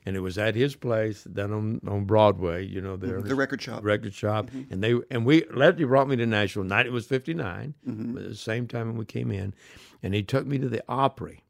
and 0.04 0.16
it 0.16 0.20
was 0.20 0.38
at 0.38 0.54
his 0.54 0.74
place 0.74 1.24
down 1.24 1.52
on, 1.52 1.80
on 1.86 2.04
Broadway. 2.04 2.66
You 2.66 2.80
know 2.80 2.96
mm-hmm. 2.96 3.06
the, 3.06 3.14
Ernest- 3.14 3.34
record 3.34 3.62
shop. 3.62 3.84
record 3.84 4.14
shop, 4.14 4.46
mm-hmm. 4.46 4.72
and 4.72 4.82
they 4.82 4.94
and 5.10 5.24
we 5.24 5.44
Lefty 5.50 5.84
brought 5.84 6.08
me 6.08 6.16
to 6.16 6.26
Nashville. 6.26 6.64
Night 6.64 6.86
it 6.86 6.92
was 6.92 7.06
fifty 7.06 7.32
at 7.32 7.38
mm-hmm. 7.38 8.14
the 8.14 8.34
same 8.34 8.66
time 8.66 8.88
when 8.88 8.96
we 8.96 9.04
came 9.04 9.30
in, 9.30 9.54
and 10.02 10.14
he 10.14 10.22
took 10.22 10.46
me 10.46 10.58
to 10.58 10.68
the 10.68 10.82
Opry, 10.88 11.44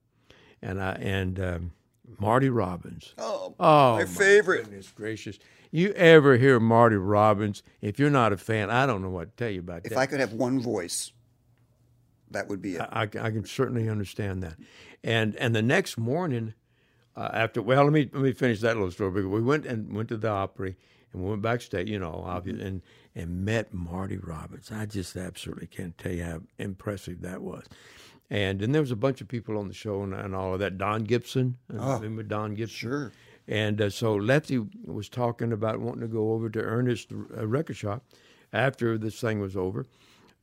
and 0.62 0.80
I 0.80 0.92
and 0.92 1.40
um, 1.40 1.72
Marty 2.18 2.50
Robbins. 2.50 3.14
Oh, 3.18 3.54
Oh, 3.58 3.96
my 3.96 4.04
favorite. 4.04 4.64
Goodness 4.64 4.92
gracious! 4.94 5.38
You 5.70 5.92
ever 5.92 6.36
hear 6.36 6.58
Marty 6.58 6.96
Robbins? 6.96 7.62
If 7.80 7.98
you're 7.98 8.10
not 8.10 8.32
a 8.32 8.36
fan, 8.36 8.70
I 8.70 8.86
don't 8.86 9.02
know 9.02 9.10
what 9.10 9.36
to 9.36 9.44
tell 9.44 9.52
you 9.52 9.60
about 9.60 9.84
If 9.84 9.90
that. 9.90 9.98
I 9.98 10.06
could 10.06 10.20
have 10.20 10.32
one 10.32 10.60
voice, 10.60 11.12
that 12.30 12.48
would 12.48 12.62
be 12.62 12.76
it. 12.76 12.80
I, 12.80 13.02
I 13.02 13.06
can 13.06 13.44
certainly 13.44 13.88
understand 13.88 14.42
that. 14.42 14.56
And 15.04 15.36
and 15.36 15.54
the 15.54 15.62
next 15.62 15.98
morning, 15.98 16.54
uh, 17.16 17.30
after 17.32 17.62
well, 17.62 17.84
let 17.84 17.92
me 17.92 18.08
let 18.12 18.22
me 18.22 18.32
finish 18.32 18.60
that 18.60 18.76
little 18.76 18.90
story. 18.90 19.10
Because 19.10 19.26
we 19.26 19.42
went 19.42 19.66
and 19.66 19.94
went 19.94 20.08
to 20.08 20.16
the 20.16 20.28
Opry 20.28 20.76
and 21.12 21.22
we 21.22 21.30
went 21.30 21.42
backstage, 21.42 21.88
you 21.88 21.98
know, 21.98 22.22
obviously, 22.26 22.64
and 22.64 22.82
and 23.14 23.44
met 23.44 23.72
Marty 23.74 24.16
Robbins. 24.16 24.70
I 24.72 24.86
just 24.86 25.16
absolutely 25.16 25.66
can't 25.66 25.96
tell 25.98 26.12
you 26.12 26.24
how 26.24 26.40
impressive 26.58 27.20
that 27.22 27.42
was. 27.42 27.64
And 28.30 28.60
then 28.60 28.72
there 28.72 28.82
was 28.82 28.90
a 28.90 28.96
bunch 28.96 29.20
of 29.20 29.28
people 29.28 29.56
on 29.56 29.68
the 29.68 29.74
show 29.74 30.02
and, 30.02 30.12
and 30.12 30.34
all 30.34 30.52
of 30.52 30.60
that. 30.60 30.76
Don 30.76 31.04
Gibson, 31.04 31.56
oh, 31.78 31.94
remember 31.94 32.22
Don 32.22 32.54
Gibson? 32.54 32.76
Sure. 32.76 33.12
And 33.48 33.80
uh, 33.80 33.90
so 33.90 34.14
Lefty 34.14 34.58
was 34.84 35.08
talking 35.08 35.52
about 35.52 35.80
wanting 35.80 36.02
to 36.02 36.06
go 36.06 36.32
over 36.32 36.50
to 36.50 36.60
Ernest 36.60 37.12
uh, 37.12 37.46
record 37.46 37.76
shop 37.76 38.04
after 38.52 38.98
this 38.98 39.18
thing 39.20 39.40
was 39.40 39.56
over, 39.56 39.86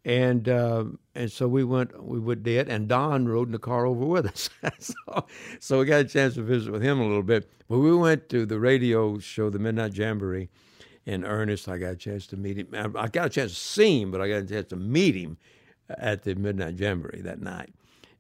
and 0.04 0.50
uh, 0.50 0.86
and 1.14 1.32
so 1.32 1.48
we 1.48 1.64
went 1.64 2.04
we 2.04 2.20
went 2.20 2.42
did, 2.42 2.68
and 2.68 2.88
Don 2.88 3.28
rode 3.28 3.48
in 3.48 3.52
the 3.52 3.60
car 3.60 3.86
over 3.86 4.06
with 4.06 4.26
us. 4.26 4.50
so, 4.80 5.26
so 5.60 5.80
we 5.80 5.86
got 5.86 6.02
a 6.02 6.06
chance 6.06 6.34
to 6.34 6.42
visit 6.42 6.72
with 6.72 6.82
him 6.82 7.00
a 7.00 7.06
little 7.06 7.24
bit. 7.24 7.48
But 7.70 7.78
we 7.78 7.96
went 7.96 8.28
to 8.30 8.46
the 8.48 8.60
radio 8.60 9.20
show, 9.20 9.52
the 9.52 9.60
Midnight 9.60 9.96
Jamboree, 9.96 10.50
in 11.06 11.24
Ernest. 11.24 11.70
I 11.70 11.78
got 11.78 11.94
a 11.94 11.96
chance 11.96 12.26
to 12.28 12.38
meet 12.38 12.58
him. 12.58 12.96
I 12.96 13.08
got 13.08 13.28
a 13.28 13.30
chance 13.30 13.52
to 13.52 13.60
see 13.60 14.02
him, 14.02 14.10
but 14.10 14.20
I 14.20 14.28
got 14.30 14.38
a 14.38 14.46
chance 14.46 14.70
to 14.70 14.76
meet 14.76 15.16
him 15.16 15.38
at 15.90 16.24
the 16.24 16.34
Midnight 16.34 16.80
Jamboree 16.80 17.22
that 17.22 17.40
night. 17.40 17.72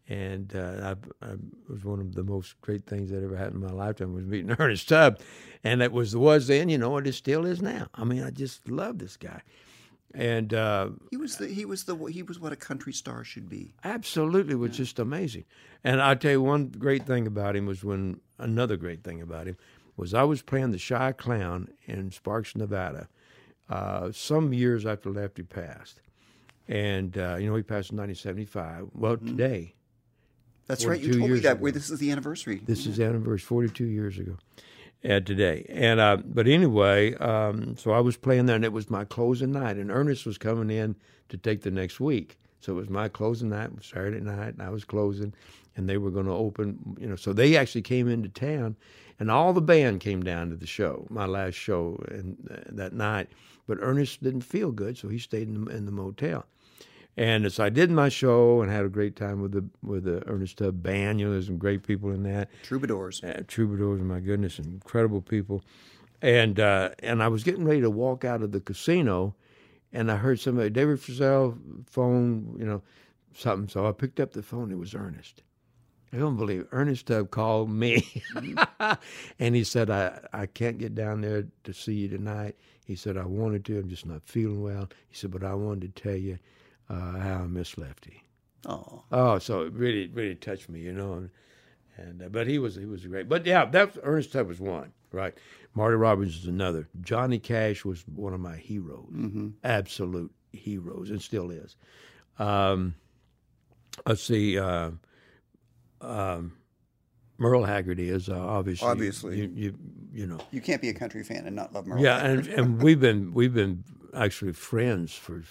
And 0.07 0.55
uh, 0.55 0.93
I, 1.21 1.25
I, 1.25 1.31
it 1.31 1.39
was 1.67 1.83
one 1.83 1.99
of 1.99 2.13
the 2.13 2.23
most 2.23 2.61
great 2.61 2.85
things 2.85 3.09
that 3.09 3.23
ever 3.23 3.35
happened 3.35 3.63
in 3.63 3.69
my 3.69 3.73
lifetime 3.73 4.13
was 4.13 4.25
meeting 4.25 4.55
Ernest 4.59 4.87
Tubb, 4.87 5.19
and 5.63 5.81
it 5.81 5.91
was 5.91 6.15
was 6.15 6.45
then, 6.47 6.69
you 6.69 6.77
know, 6.77 6.95
and 6.97 7.07
it 7.07 7.13
still 7.13 7.45
is 7.45 7.61
now. 7.61 7.87
I 7.95 8.03
mean, 8.03 8.21
I 8.23 8.29
just 8.29 8.69
love 8.69 8.99
this 8.99 9.17
guy, 9.17 9.41
and 10.13 10.53
uh, 10.53 10.89
He 11.09 11.17
was 11.17 11.37
the 11.37 11.47
he 11.47 11.65
was 11.65 11.85
the 11.85 11.95
he 12.05 12.21
was 12.21 12.39
what 12.39 12.53
a 12.53 12.55
country 12.55 12.93
star 12.93 13.23
should 13.23 13.49
be. 13.49 13.73
absolutely 13.83 14.53
was 14.53 14.77
just 14.77 14.99
amazing. 14.99 15.45
And 15.83 15.99
I 16.01 16.13
tell 16.13 16.31
you, 16.31 16.41
one 16.43 16.67
great 16.67 17.07
thing 17.07 17.25
about 17.25 17.55
him 17.55 17.65
was 17.65 17.83
when 17.83 18.19
another 18.37 18.77
great 18.77 19.03
thing 19.03 19.21
about 19.23 19.47
him 19.47 19.57
was 19.97 20.13
I 20.13 20.23
was 20.23 20.43
playing 20.43 20.69
the 20.71 20.77
Shy 20.77 21.13
Clown 21.13 21.69
in 21.85 22.11
Sparks, 22.11 22.55
Nevada, 22.55 23.07
uh, 23.69 24.11
some 24.11 24.53
years 24.53 24.85
after 24.85 25.09
Lefty 25.09 25.41
passed, 25.41 26.01
and 26.67 27.17
uh, 27.17 27.37
you 27.39 27.49
know 27.49 27.55
he 27.55 27.63
passed 27.63 27.89
in 27.89 27.97
1975. 27.97 28.89
Well, 28.93 29.17
today. 29.17 29.71
That's 30.67 30.85
right. 30.85 30.99
You 30.99 31.19
told 31.19 31.31
me 31.31 31.39
that. 31.39 31.53
ago. 31.53 31.63
Wait, 31.63 31.73
this 31.73 31.89
is 31.89 31.99
the 31.99 32.11
anniversary. 32.11 32.61
This 32.65 32.85
is 32.85 32.97
the 32.97 33.05
anniversary, 33.05 33.45
42 33.45 33.85
years 33.85 34.17
ago 34.17 34.37
and 35.05 35.25
today. 35.25 35.65
And 35.69 35.99
uh, 35.99 36.17
But 36.25 36.47
anyway, 36.47 37.13
um, 37.15 37.77
so 37.77 37.91
I 37.91 37.99
was 37.99 38.17
playing 38.17 38.47
there, 38.47 38.55
and 38.55 38.65
it 38.65 38.73
was 38.73 38.89
my 38.89 39.05
closing 39.05 39.51
night. 39.51 39.77
And 39.77 39.91
Ernest 39.91 40.25
was 40.25 40.37
coming 40.37 40.75
in 40.75 40.95
to 41.29 41.37
take 41.37 41.61
the 41.61 41.71
next 41.71 41.99
week. 41.99 42.37
So 42.59 42.73
it 42.73 42.77
was 42.77 42.89
my 42.89 43.07
closing 43.07 43.49
night, 43.49 43.69
Saturday 43.81 44.19
night, 44.19 44.55
and 44.55 44.61
I 44.61 44.71
was 44.71 44.83
closing, 44.83 45.33
and 45.75 45.87
they 45.87 45.97
were 45.97 46.09
going 46.09 46.25
to 46.25 46.31
open, 46.31 46.97
you 46.99 47.07
know. 47.07 47.15
So 47.15 47.31
they 47.31 47.55
actually 47.55 47.83
came 47.83 48.09
into 48.09 48.29
town, 48.29 48.75
and 49.19 49.29
all 49.29 49.53
the 49.53 49.61
band 49.61 50.01
came 50.01 50.23
down 50.23 50.49
to 50.49 50.55
the 50.55 50.65
show, 50.65 51.05
my 51.11 51.27
last 51.27 51.53
show 51.53 52.03
and, 52.07 52.35
uh, 52.49 52.61
that 52.69 52.93
night. 52.93 53.29
But 53.67 53.77
Ernest 53.81 54.23
didn't 54.23 54.41
feel 54.41 54.71
good, 54.71 54.97
so 54.97 55.07
he 55.09 55.19
stayed 55.19 55.47
in 55.47 55.65
the, 55.65 55.71
in 55.71 55.85
the 55.85 55.91
motel. 55.91 56.45
And 57.17 57.51
so 57.51 57.63
I 57.63 57.69
did 57.69 57.91
my 57.91 58.09
show 58.09 58.61
and 58.61 58.69
had 58.69 58.83
a 58.83 58.89
great 58.89 59.15
time 59.15 59.41
with 59.41 59.53
the 59.53 59.63
with 59.81 60.03
the 60.03 60.27
Ernest 60.27 60.57
Tubb 60.57 60.83
band. 60.83 61.19
You 61.19 61.27
know, 61.27 61.31
there's 61.31 61.47
some 61.47 61.57
great 61.57 61.83
people 61.83 62.11
in 62.11 62.23
that. 62.23 62.49
Troubadours. 62.63 63.23
Uh, 63.23 63.43
troubadours, 63.47 64.01
my 64.01 64.19
goodness, 64.19 64.59
incredible 64.59 65.21
people. 65.21 65.63
And 66.21 66.59
uh, 66.59 66.89
and 66.99 67.23
I 67.23 67.29
was 67.29 67.43
getting 67.43 67.63
ready 67.63 67.81
to 67.81 67.89
walk 67.89 68.25
out 68.25 68.41
of 68.41 68.51
the 68.51 68.59
casino, 68.59 69.33
and 69.93 70.11
I 70.11 70.17
heard 70.17 70.39
somebody, 70.41 70.69
David 70.69 70.99
Frizzell, 70.99 71.57
phone, 71.87 72.55
you 72.59 72.65
know, 72.65 72.81
something. 73.33 73.69
So 73.69 73.87
I 73.87 73.93
picked 73.93 74.19
up 74.19 74.33
the 74.33 74.43
phone. 74.43 74.71
It 74.71 74.77
was 74.77 74.93
Ernest. 74.93 75.41
I 76.11 76.17
don't 76.17 76.37
believe 76.37 76.61
it. 76.61 76.67
Ernest 76.71 77.07
Tubb 77.07 77.31
called 77.31 77.69
me, 77.69 78.23
and 79.39 79.55
he 79.55 79.63
said, 79.63 79.89
I, 79.89 80.19
I 80.31 80.45
can't 80.45 80.77
get 80.77 80.95
down 80.95 81.21
there 81.21 81.45
to 81.63 81.73
see 81.73 81.93
you 81.93 82.07
tonight. 82.07 82.55
He 82.85 82.95
said, 82.95 83.17
I 83.17 83.25
wanted 83.25 83.65
to. 83.65 83.79
I'm 83.79 83.89
just 83.89 84.05
not 84.05 84.21
feeling 84.23 84.61
well. 84.61 84.89
He 85.09 85.15
said, 85.15 85.31
but 85.31 85.43
I 85.43 85.53
wanted 85.55 85.95
to 85.95 86.01
tell 86.01 86.15
you 86.15 86.39
uh, 86.89 87.19
how 87.19 87.41
I 87.43 87.47
miss 87.47 87.77
Lefty. 87.77 88.23
Oh, 88.65 89.03
Oh, 89.11 89.37
so 89.39 89.61
it 89.61 89.73
really, 89.73 90.07
really 90.07 90.35
touched 90.35 90.69
me, 90.69 90.79
you 90.79 90.91
know. 90.91 91.13
And, 91.13 91.29
and 91.97 92.21
uh, 92.23 92.29
but 92.29 92.47
he 92.47 92.57
was 92.59 92.75
he 92.75 92.85
was 92.85 93.05
great. 93.05 93.29
But 93.29 93.45
yeah, 93.45 93.65
that 93.65 93.97
Ernest 94.03 94.31
Tubb 94.33 94.47
was 94.47 94.59
one, 94.59 94.91
right? 95.11 95.33
Marty 95.75 95.95
Robbins 95.95 96.35
is 96.37 96.47
another. 96.47 96.87
Johnny 97.01 97.37
Cash 97.39 97.85
was 97.85 98.03
one 98.07 98.33
of 98.33 98.39
my 98.39 98.55
heroes, 98.57 99.11
absolute 99.63 100.31
heroes, 100.51 101.09
and 101.09 101.21
still 101.21 101.51
is. 101.51 101.75
Um, 102.39 102.95
let's 104.05 104.23
see. 104.23 104.57
Uh, 104.57 104.91
um, 106.01 106.53
Merle 107.37 107.63
Haggard 107.65 107.99
is 107.99 108.29
uh, 108.29 108.37
obviously 108.37 108.87
Obviously. 108.87 109.37
you, 109.39 109.51
you 109.55 109.75
you 110.13 110.27
know 110.27 110.39
you 110.51 110.61
can't 110.61 110.81
be 110.81 110.89
a 110.89 110.93
country 110.93 111.23
fan 111.23 111.45
and 111.45 111.55
not 111.55 111.73
love 111.73 111.85
Merle. 111.85 112.01
yeah, 112.01 112.19
Haggard. 112.19 112.47
and 112.47 112.59
and 112.59 112.81
we've 112.83 112.99
been 112.99 113.33
we've 113.33 113.53
been 113.53 113.83
actually 114.13 114.53
friends 114.53 115.13
for 115.13 115.43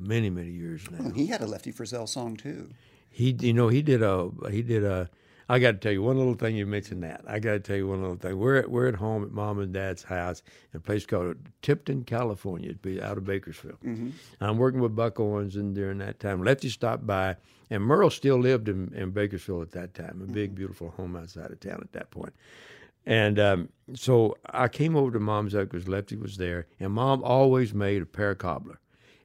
many 0.00 0.30
many 0.30 0.50
years 0.50 0.88
now. 0.90 1.10
he 1.10 1.26
had 1.26 1.40
a 1.40 1.46
Lefty 1.46 1.72
Frizzell 1.72 2.08
song 2.08 2.36
too. 2.36 2.70
He, 3.10 3.34
you 3.40 3.52
know, 3.52 3.68
he 3.68 3.82
did 3.82 4.02
a, 4.02 4.30
he 4.50 4.62
did 4.62 4.84
a. 4.84 5.10
I 5.50 5.58
got 5.58 5.72
to 5.72 5.78
tell 5.78 5.92
you 5.92 6.02
one 6.02 6.18
little 6.18 6.34
thing. 6.34 6.56
You 6.56 6.66
mentioned 6.66 7.02
that. 7.02 7.22
I 7.26 7.38
got 7.38 7.52
to 7.52 7.60
tell 7.60 7.74
you 7.76 7.88
one 7.88 8.02
little 8.02 8.16
thing. 8.16 8.36
We're 8.38 8.56
at, 8.56 8.70
we're 8.70 8.86
at 8.86 8.96
home 8.96 9.24
at 9.24 9.30
mom 9.32 9.58
and 9.60 9.72
dad's 9.72 10.02
house 10.02 10.42
in 10.72 10.76
a 10.76 10.80
place 10.80 11.06
called 11.06 11.36
Tipton, 11.62 12.04
California. 12.04 12.68
It'd 12.68 12.82
be 12.82 13.00
out 13.00 13.16
of 13.16 13.24
Bakersfield. 13.24 13.78
And 13.82 14.12
I'm 14.40 14.58
working 14.58 14.80
with 14.80 14.94
Buck 14.94 15.18
Owens, 15.18 15.56
and 15.56 15.74
during 15.74 15.98
that 15.98 16.20
time, 16.20 16.44
Lefty 16.44 16.68
stopped 16.68 17.06
by, 17.06 17.36
and 17.70 17.82
Merle 17.82 18.10
still 18.10 18.36
lived 18.38 18.68
in, 18.68 18.92
in 18.94 19.10
Bakersfield 19.10 19.62
at 19.62 19.70
that 19.70 19.94
time, 19.94 20.20
a 20.22 20.30
big, 20.30 20.54
beautiful 20.54 20.90
home 20.90 21.16
outside 21.16 21.50
of 21.50 21.58
town 21.60 21.78
at 21.80 21.92
that 21.92 22.10
point. 22.10 22.34
And 23.06 23.38
um, 23.38 23.68
so 23.94 24.36
I 24.50 24.68
came 24.68 24.96
over 24.96 25.10
to 25.12 25.18
mom's 25.18 25.54
house 25.54 25.64
because 25.64 25.88
Lefty 25.88 26.16
was 26.16 26.36
there, 26.36 26.66
and 26.78 26.92
mom 26.92 27.24
always 27.24 27.72
made 27.72 28.02
a 28.02 28.06
pear 28.06 28.34
cobbler. 28.34 28.80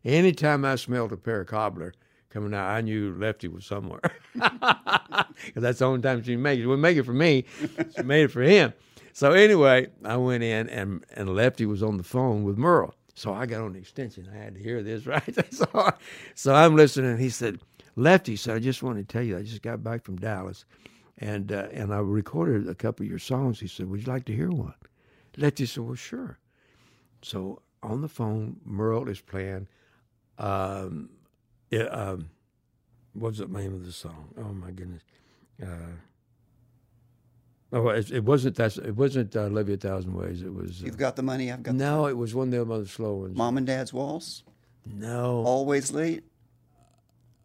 Anytime 0.06 0.66
I 0.66 0.76
smelled 0.76 1.14
a 1.14 1.18
pear 1.18 1.46
cobbler 1.46 1.94
coming 2.30 2.54
out, 2.54 2.70
I 2.70 2.82
knew 2.82 3.16
Lefty 3.18 3.48
was 3.48 3.66
somewhere. 3.66 4.02
Because 5.46 5.64
that's 5.64 5.80
the 5.80 5.86
only 5.86 6.02
time 6.02 6.24
she 6.24 6.36
made 6.36 6.60
it. 6.60 6.62
She 6.62 6.68
wouldn't 6.68 6.82
make 6.82 6.96
it 6.96 7.04
for 7.04 7.14
me, 7.14 7.46
she 7.96 8.04
made 8.04 8.26
it 8.26 8.32
for 8.32 8.42
him. 8.44 8.74
So 9.14 9.32
anyway, 9.32 9.88
I 10.06 10.18
went 10.18 10.44
in, 10.44 10.70
and, 10.70 11.04
and 11.16 11.36
Lefty 11.36 11.66
was 11.66 11.84
on 11.84 11.98
the 11.98 12.04
phone 12.04 12.44
with 12.44 12.58
Merle. 12.58 12.94
So 13.16 13.34
I 13.34 13.46
got 13.46 13.62
on 13.62 13.74
the 13.74 13.80
extension. 13.80 14.30
I 14.34 14.38
had 14.38 14.56
to 14.56 14.60
hear 14.62 14.82
this, 14.84 15.06
right? 15.08 15.54
so, 15.54 15.92
so 16.36 16.54
I'm 16.54 16.76
listening, 16.76 17.12
and 17.12 17.20
he 17.20 17.30
said, 17.30 17.60
Lefty 17.96 18.36
said, 18.36 18.56
I 18.56 18.60
just 18.60 18.82
want 18.84 18.98
to 18.98 19.04
tell 19.04 19.22
you, 19.24 19.38
I 19.38 19.44
just 19.44 19.62
got 19.62 19.84
back 19.84 20.04
from 20.04 20.18
Dallas, 20.18 20.66
and 21.20 21.52
uh, 21.52 21.68
and 21.72 21.94
I 21.94 22.00
recorded 22.00 22.68
a 22.68 22.76
couple 22.76 23.04
of 23.04 23.10
your 23.10 23.20
songs. 23.20 23.60
He 23.60 23.68
said, 23.68 23.88
Would 23.90 24.02
you 24.06 24.12
like 24.12 24.26
to 24.26 24.36
hear 24.36 24.50
one? 24.50 24.74
Lefty 25.38 25.66
said, 25.68 25.84
Well, 25.84 25.96
sure. 25.96 26.40
So 27.22 27.62
on 27.84 28.02
the 28.02 28.08
phone, 28.08 28.58
Merle 28.66 29.10
is 29.10 29.22
playing. 29.22 29.68
Um, 30.38 31.10
yeah, 31.70 31.84
um, 31.84 32.30
what's 33.14 33.38
the 33.40 33.48
name 33.48 33.74
of 33.74 33.86
the 33.86 33.92
song? 33.92 34.30
Oh 34.38 34.54
my 34.54 34.72
goodness. 34.72 35.04
Uh, 35.62 35.68
oh, 37.72 37.90
it, 37.90 38.12
it 38.12 38.24
wasn't 38.24 38.56
that. 38.56 38.78
It 38.78 38.96
wasn't 38.96 39.36
uh, 39.36 39.48
"Love 39.50 39.68
You 39.70 39.76
a 39.76 39.78
Thousand 39.78 40.14
Ways." 40.14 40.42
It 40.42 40.54
was. 40.54 40.82
Uh, 40.82 40.86
You've 40.86 40.98
got 40.98 41.16
the 41.16 41.24
money. 41.24 41.52
I've 41.52 41.64
got 41.64 41.76
no, 41.76 42.08
it 42.08 42.18
was 42.18 42.34
one 42.36 42.54
of 42.54 42.68
the 42.68 42.74
other 42.76 42.86
slow 42.88 43.16
ones. 43.16 43.38
mom 43.38 43.58
and 43.58 43.68
dad's 43.68 43.94
waltz. 43.94 44.44
No, 44.86 45.44
Always 45.46 45.92
late. 45.94 46.24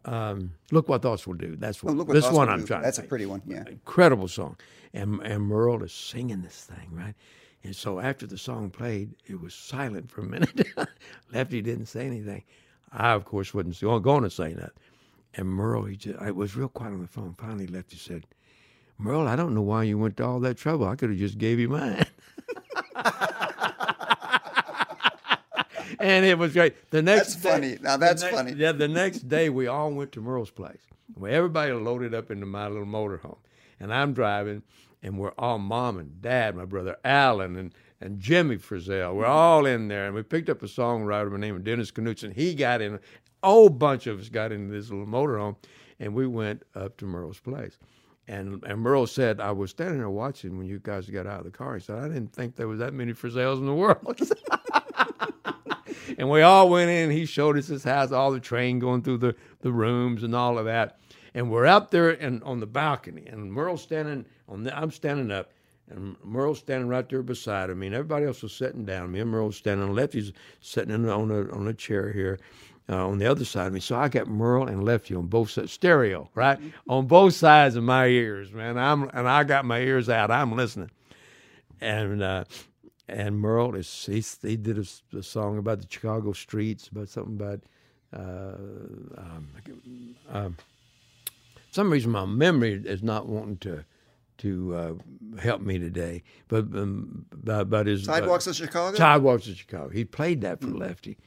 um, 0.05 0.53
look 0.73 0.89
what 0.89 1.03
thoughts 1.03 1.27
will 1.27 1.35
do. 1.35 1.55
That's 1.57 1.83
what. 1.83 1.93
Oh, 1.93 1.95
look 1.95 2.09
what 2.09 2.15
this 2.15 2.31
one 2.31 2.49
I'm 2.49 2.61
Do. 2.61 2.67
trying. 2.67 2.83
That's 2.83 2.99
a 2.99 3.03
pretty 3.05 3.27
one. 3.27 3.43
Yeah. 3.47 3.65
incredible 3.69 4.29
song, 4.29 4.57
and 4.95 5.21
and 5.23 5.43
Merle 5.45 5.83
is 5.85 5.93
singing 5.93 6.43
this 6.43 6.65
thing 6.65 6.89
right, 6.93 7.15
and 7.63 7.77
so 7.77 8.01
after 8.01 8.27
the 8.27 8.39
song 8.39 8.71
played, 8.71 9.15
it 9.27 9.41
was 9.41 9.55
silent 9.55 10.11
for 10.11 10.23
a 10.23 10.25
minute. 10.25 10.67
Lefty 11.33 11.63
didn't 11.63 11.87
say 11.87 12.07
anything. 12.07 12.43
I 12.93 13.13
of 13.13 13.25
course 13.25 13.53
wasn't 13.55 14.03
going 14.03 14.23
to 14.23 14.31
say 14.31 14.55
that, 14.55 14.73
and 15.35 15.47
Merle 15.49 15.85
he 15.85 15.97
just 15.97 16.19
I 16.21 16.31
was 16.31 16.57
real 16.57 16.69
quiet 16.69 16.93
on 16.93 17.01
the 17.03 17.07
phone. 17.09 17.35
Finally, 17.35 17.67
Lefty 17.67 17.97
said, 17.97 18.27
"Merle, 18.99 19.29
I 19.29 19.37
don't 19.37 19.55
know 19.55 19.63
why 19.63 19.83
you 19.85 19.99
went 19.99 20.17
to 20.19 20.25
all 20.25 20.41
that 20.41 20.57
trouble. 20.57 20.87
I 20.89 20.97
could 20.97 21.11
have 21.11 21.19
just 21.19 21.39
gave 21.39 21.59
you 21.59 21.69
mine." 21.69 22.07
and 26.01 26.25
it 26.25 26.39
was 26.39 26.53
great. 26.53 26.91
The 26.91 27.03
next 27.03 27.35
That's 27.35 27.43
day- 27.43 27.51
funny. 27.51 27.79
Now 27.81 27.97
that's 27.97 28.23
the 28.23 28.31
ne- 28.31 28.37
funny. 28.37 28.53
Yeah, 28.55 28.73
the 28.73 28.89
next 28.89 29.29
day 29.29 29.49
we 29.51 29.67
all 29.67 29.91
went 29.93 30.13
to 30.13 30.21
Merle's 30.21 30.51
place. 30.51 30.81
Well, 31.17 31.33
everybody 31.33 31.73
loaded 31.73 32.15
up 32.15 32.31
into 32.31 32.47
my 32.47 32.69
little 32.69 32.87
motorhome, 32.87 33.39
and 33.81 33.93
I'm 33.93 34.13
driving, 34.13 34.63
and 35.03 35.19
we're 35.19 35.33
all 35.39 35.59
mom 35.59 35.99
and 35.99 36.21
dad, 36.21 36.55
my 36.55 36.65
brother 36.65 36.97
Allen, 37.05 37.57
and 37.57 37.75
and 38.01 38.21
Jimmy 38.21 38.57
Frizzell. 38.57 39.15
We're 39.15 39.25
mm-hmm. 39.25 39.33
all 39.33 39.67
in 39.67 39.89
there, 39.89 40.07
and 40.07 40.15
we 40.15 40.23
picked 40.23 40.49
up 40.49 40.63
a 40.63 40.67
songwriter 40.67 41.27
by 41.27 41.33
the 41.33 41.39
name 41.39 41.57
of 41.57 41.65
Dennis 41.65 41.91
Knutson. 41.91 42.33
He 42.33 42.55
got 42.55 42.81
in. 42.81 42.99
A 43.43 43.49
whole 43.49 43.69
bunch 43.69 44.09
of 44.09 44.19
us 44.19 44.29
got 44.29 44.51
into 44.51 44.73
this 44.73 44.91
little 44.91 45.07
motorhome, 45.07 45.57
and 46.01 46.13
we 46.13 46.27
went 46.27 46.65
up 46.75 46.97
to 46.99 47.05
Merle's 47.05 47.39
place. 47.39 47.79
And 48.27 48.63
and 48.65 48.81
Merle 48.81 49.07
said, 49.07 49.41
I 49.41 49.53
was 49.53 49.71
standing 49.71 49.99
there 49.99 50.11
watching 50.11 50.59
when 50.59 50.67
you 50.67 50.81
guys 50.81 51.09
got 51.09 51.27
out 51.27 51.39
of 51.39 51.45
the 51.45 51.51
car. 51.51 51.75
He 51.75 51.81
said, 51.81 51.99
I 51.99 52.09
didn't 52.09 52.33
think 52.33 52.57
there 52.57 52.69
was 52.69 52.81
that 52.81 52.93
many 52.93 53.13
Frizzells 53.13 53.59
in 53.59 53.67
the 53.67 53.75
world. 53.75 54.21
And 56.19 56.29
we 56.29 56.43
all 56.43 56.69
went 56.69 56.91
in. 56.91 57.11
He 57.11 57.27
showed 57.27 57.57
us 57.57 57.69
his 57.69 57.85
house, 57.85 58.13
all 58.13 58.33
the 58.33 58.41
train 58.41 58.79
going 58.79 59.03
through 59.03 59.19
the, 59.19 59.37
the 59.61 59.73
rooms 59.73 60.23
and 60.23 60.35
all 60.35 60.59
of 60.59 60.65
that. 60.65 60.99
And 61.35 61.51
we're 61.51 61.67
up 61.67 61.91
there 61.91 62.11
and 62.11 62.43
on 62.43 62.61
the 62.61 62.67
balcony, 62.67 63.27
and 63.27 63.53
Merle's 63.53 63.83
standing 63.83 64.25
on 64.49 64.65
the. 64.65 64.77
I'm 64.77 64.91
standing 64.91 65.31
up, 65.31 65.53
and 65.91 66.17
Merle's 66.25 66.59
standing 66.59 66.89
right 66.89 67.09
there 67.09 67.23
beside 67.23 67.75
me, 67.77 67.87
and 67.87 67.95
everybody 67.95 68.27
else 68.27 68.43
was 68.43 68.53
sitting 68.53 68.85
down. 68.85 69.13
Me 69.13 69.21
and 69.21 69.31
Merle's 69.31 69.57
standing. 69.57 69.89
on 69.89 69.95
Lefty's 69.95 70.33
sitting 70.61 70.95
in, 70.95 71.09
on 71.09 71.31
a 71.31 71.51
on 71.53 71.67
a 71.69 71.75
chair 71.75 72.13
here. 72.13 72.39
Uh, 72.91 73.07
on 73.07 73.19
the 73.19 73.27
other 73.27 73.45
side 73.45 73.67
of 73.67 73.75
me, 73.75 73.81
so 73.81 73.95
I 73.95 74.09
got 74.09 74.29
Merle 74.29 74.67
and 74.67 74.83
Lefty 74.83 75.15
on 75.15 75.27
both 75.27 75.51
sides, 75.51 75.73
stereo, 75.73 76.31
right, 76.35 76.59
on 76.89 77.07
both 77.07 77.35
sides 77.35 77.77
of 77.77 77.85
my 77.85 78.07
ears, 78.07 78.51
man. 78.51 78.79
I'm 78.79 79.11
and 79.13 79.29
I 79.29 79.45
got 79.45 79.67
my 79.67 79.79
ears 79.81 80.09
out. 80.09 80.31
I'm 80.31 80.57
listening, 80.57 80.91
and 81.83 82.23
uh, 82.23 82.45
and 83.07 83.39
Merle 83.39 83.75
is 83.75 84.07
he, 84.07 84.25
he 84.49 84.57
did 84.57 84.79
a 84.79 85.23
song 85.23 85.59
about 85.59 85.81
the 85.81 85.87
Chicago 85.87 86.33
streets, 86.33 86.89
about 86.89 87.11
something 87.11 87.35
about 87.35 87.61
uh, 88.17 88.55
um, 89.19 89.49
um, 90.31 90.57
some 91.71 91.91
reason 91.91 92.11
my 92.11 92.25
memory 92.25 92.83
is 92.85 93.03
not 93.03 93.27
wanting 93.27 93.59
to 93.59 93.85
to 94.39 94.75
uh, 94.75 95.41
help 95.41 95.61
me 95.61 95.79
today, 95.79 96.23
but 96.49 96.65
um, 96.75 97.27
about, 97.47 97.87
his 97.87 98.05
Sidewalks 98.05 98.47
uh, 98.47 98.51
of 98.51 98.57
Chicago. 98.57 98.97
Sidewalks 98.97 99.47
of 99.49 99.57
Chicago. 99.57 99.89
He 99.89 100.05
played 100.05 100.41
that 100.41 100.61
for 100.61 100.69
Lefty, 100.69 101.19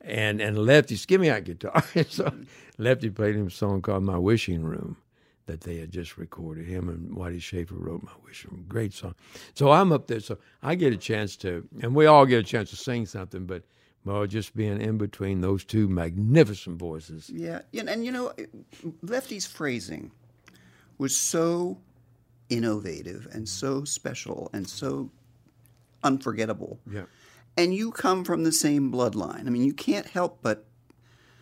and 0.00 0.40
and 0.40 0.58
Lefty, 0.58 0.96
give 1.06 1.20
me 1.20 1.28
that 1.28 1.44
guitar. 1.44 1.82
so 2.08 2.32
Lefty 2.78 3.10
played 3.10 3.36
him 3.36 3.48
a 3.48 3.50
song 3.50 3.82
called 3.82 4.04
"My 4.04 4.18
Wishing 4.18 4.62
Room." 4.62 4.96
That 5.46 5.62
they 5.62 5.78
had 5.78 5.90
just 5.90 6.16
recorded. 6.16 6.66
Him 6.66 6.88
and 6.88 7.16
Whitey 7.16 7.42
Shafer 7.42 7.74
wrote 7.74 8.02
"My 8.02 8.12
Wishing 8.24 8.52
Room." 8.52 8.64
Great 8.68 8.92
song. 8.92 9.14
So 9.54 9.70
I'm 9.72 9.90
up 9.90 10.06
there, 10.06 10.20
so 10.20 10.38
I 10.62 10.74
get 10.76 10.92
a 10.92 10.96
chance 10.96 11.36
to, 11.38 11.66
and 11.82 11.94
we 11.94 12.06
all 12.06 12.24
get 12.24 12.38
a 12.38 12.44
chance 12.44 12.70
to 12.70 12.76
sing 12.76 13.06
something. 13.06 13.46
But 13.46 13.64
well, 14.04 14.26
just 14.26 14.56
being 14.56 14.80
in 14.80 14.96
between 14.98 15.40
those 15.40 15.64
two 15.64 15.88
magnificent 15.88 16.78
voices. 16.78 17.30
Yeah, 17.30 17.62
and, 17.74 17.88
and 17.88 18.04
you 18.04 18.12
know, 18.12 18.32
Lefty's 19.02 19.46
phrasing 19.46 20.12
was 20.98 21.16
so 21.16 21.78
innovative 22.50 23.26
and 23.32 23.48
so 23.48 23.84
special 23.84 24.50
and 24.52 24.68
so 24.68 25.10
unforgettable. 26.02 26.78
Yeah. 26.90 27.04
And 27.56 27.74
you 27.74 27.90
come 27.90 28.24
from 28.24 28.44
the 28.44 28.52
same 28.52 28.92
bloodline. 28.92 29.46
I 29.46 29.50
mean, 29.50 29.64
you 29.64 29.72
can't 29.72 30.06
help 30.06 30.38
but. 30.42 30.66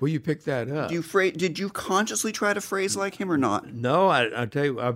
Well, 0.00 0.08
you 0.08 0.20
picked 0.20 0.44
that 0.44 0.70
up. 0.70 0.90
Do 0.90 0.94
you 0.94 1.02
phra- 1.02 1.36
did 1.36 1.58
you 1.58 1.70
consciously 1.70 2.30
try 2.30 2.54
to 2.54 2.60
phrase 2.60 2.96
like 2.96 3.16
him 3.16 3.32
or 3.32 3.36
not? 3.36 3.72
No, 3.72 4.08
I, 4.08 4.42
I 4.42 4.46
tell 4.46 4.64
you, 4.64 4.80
I, 4.80 4.94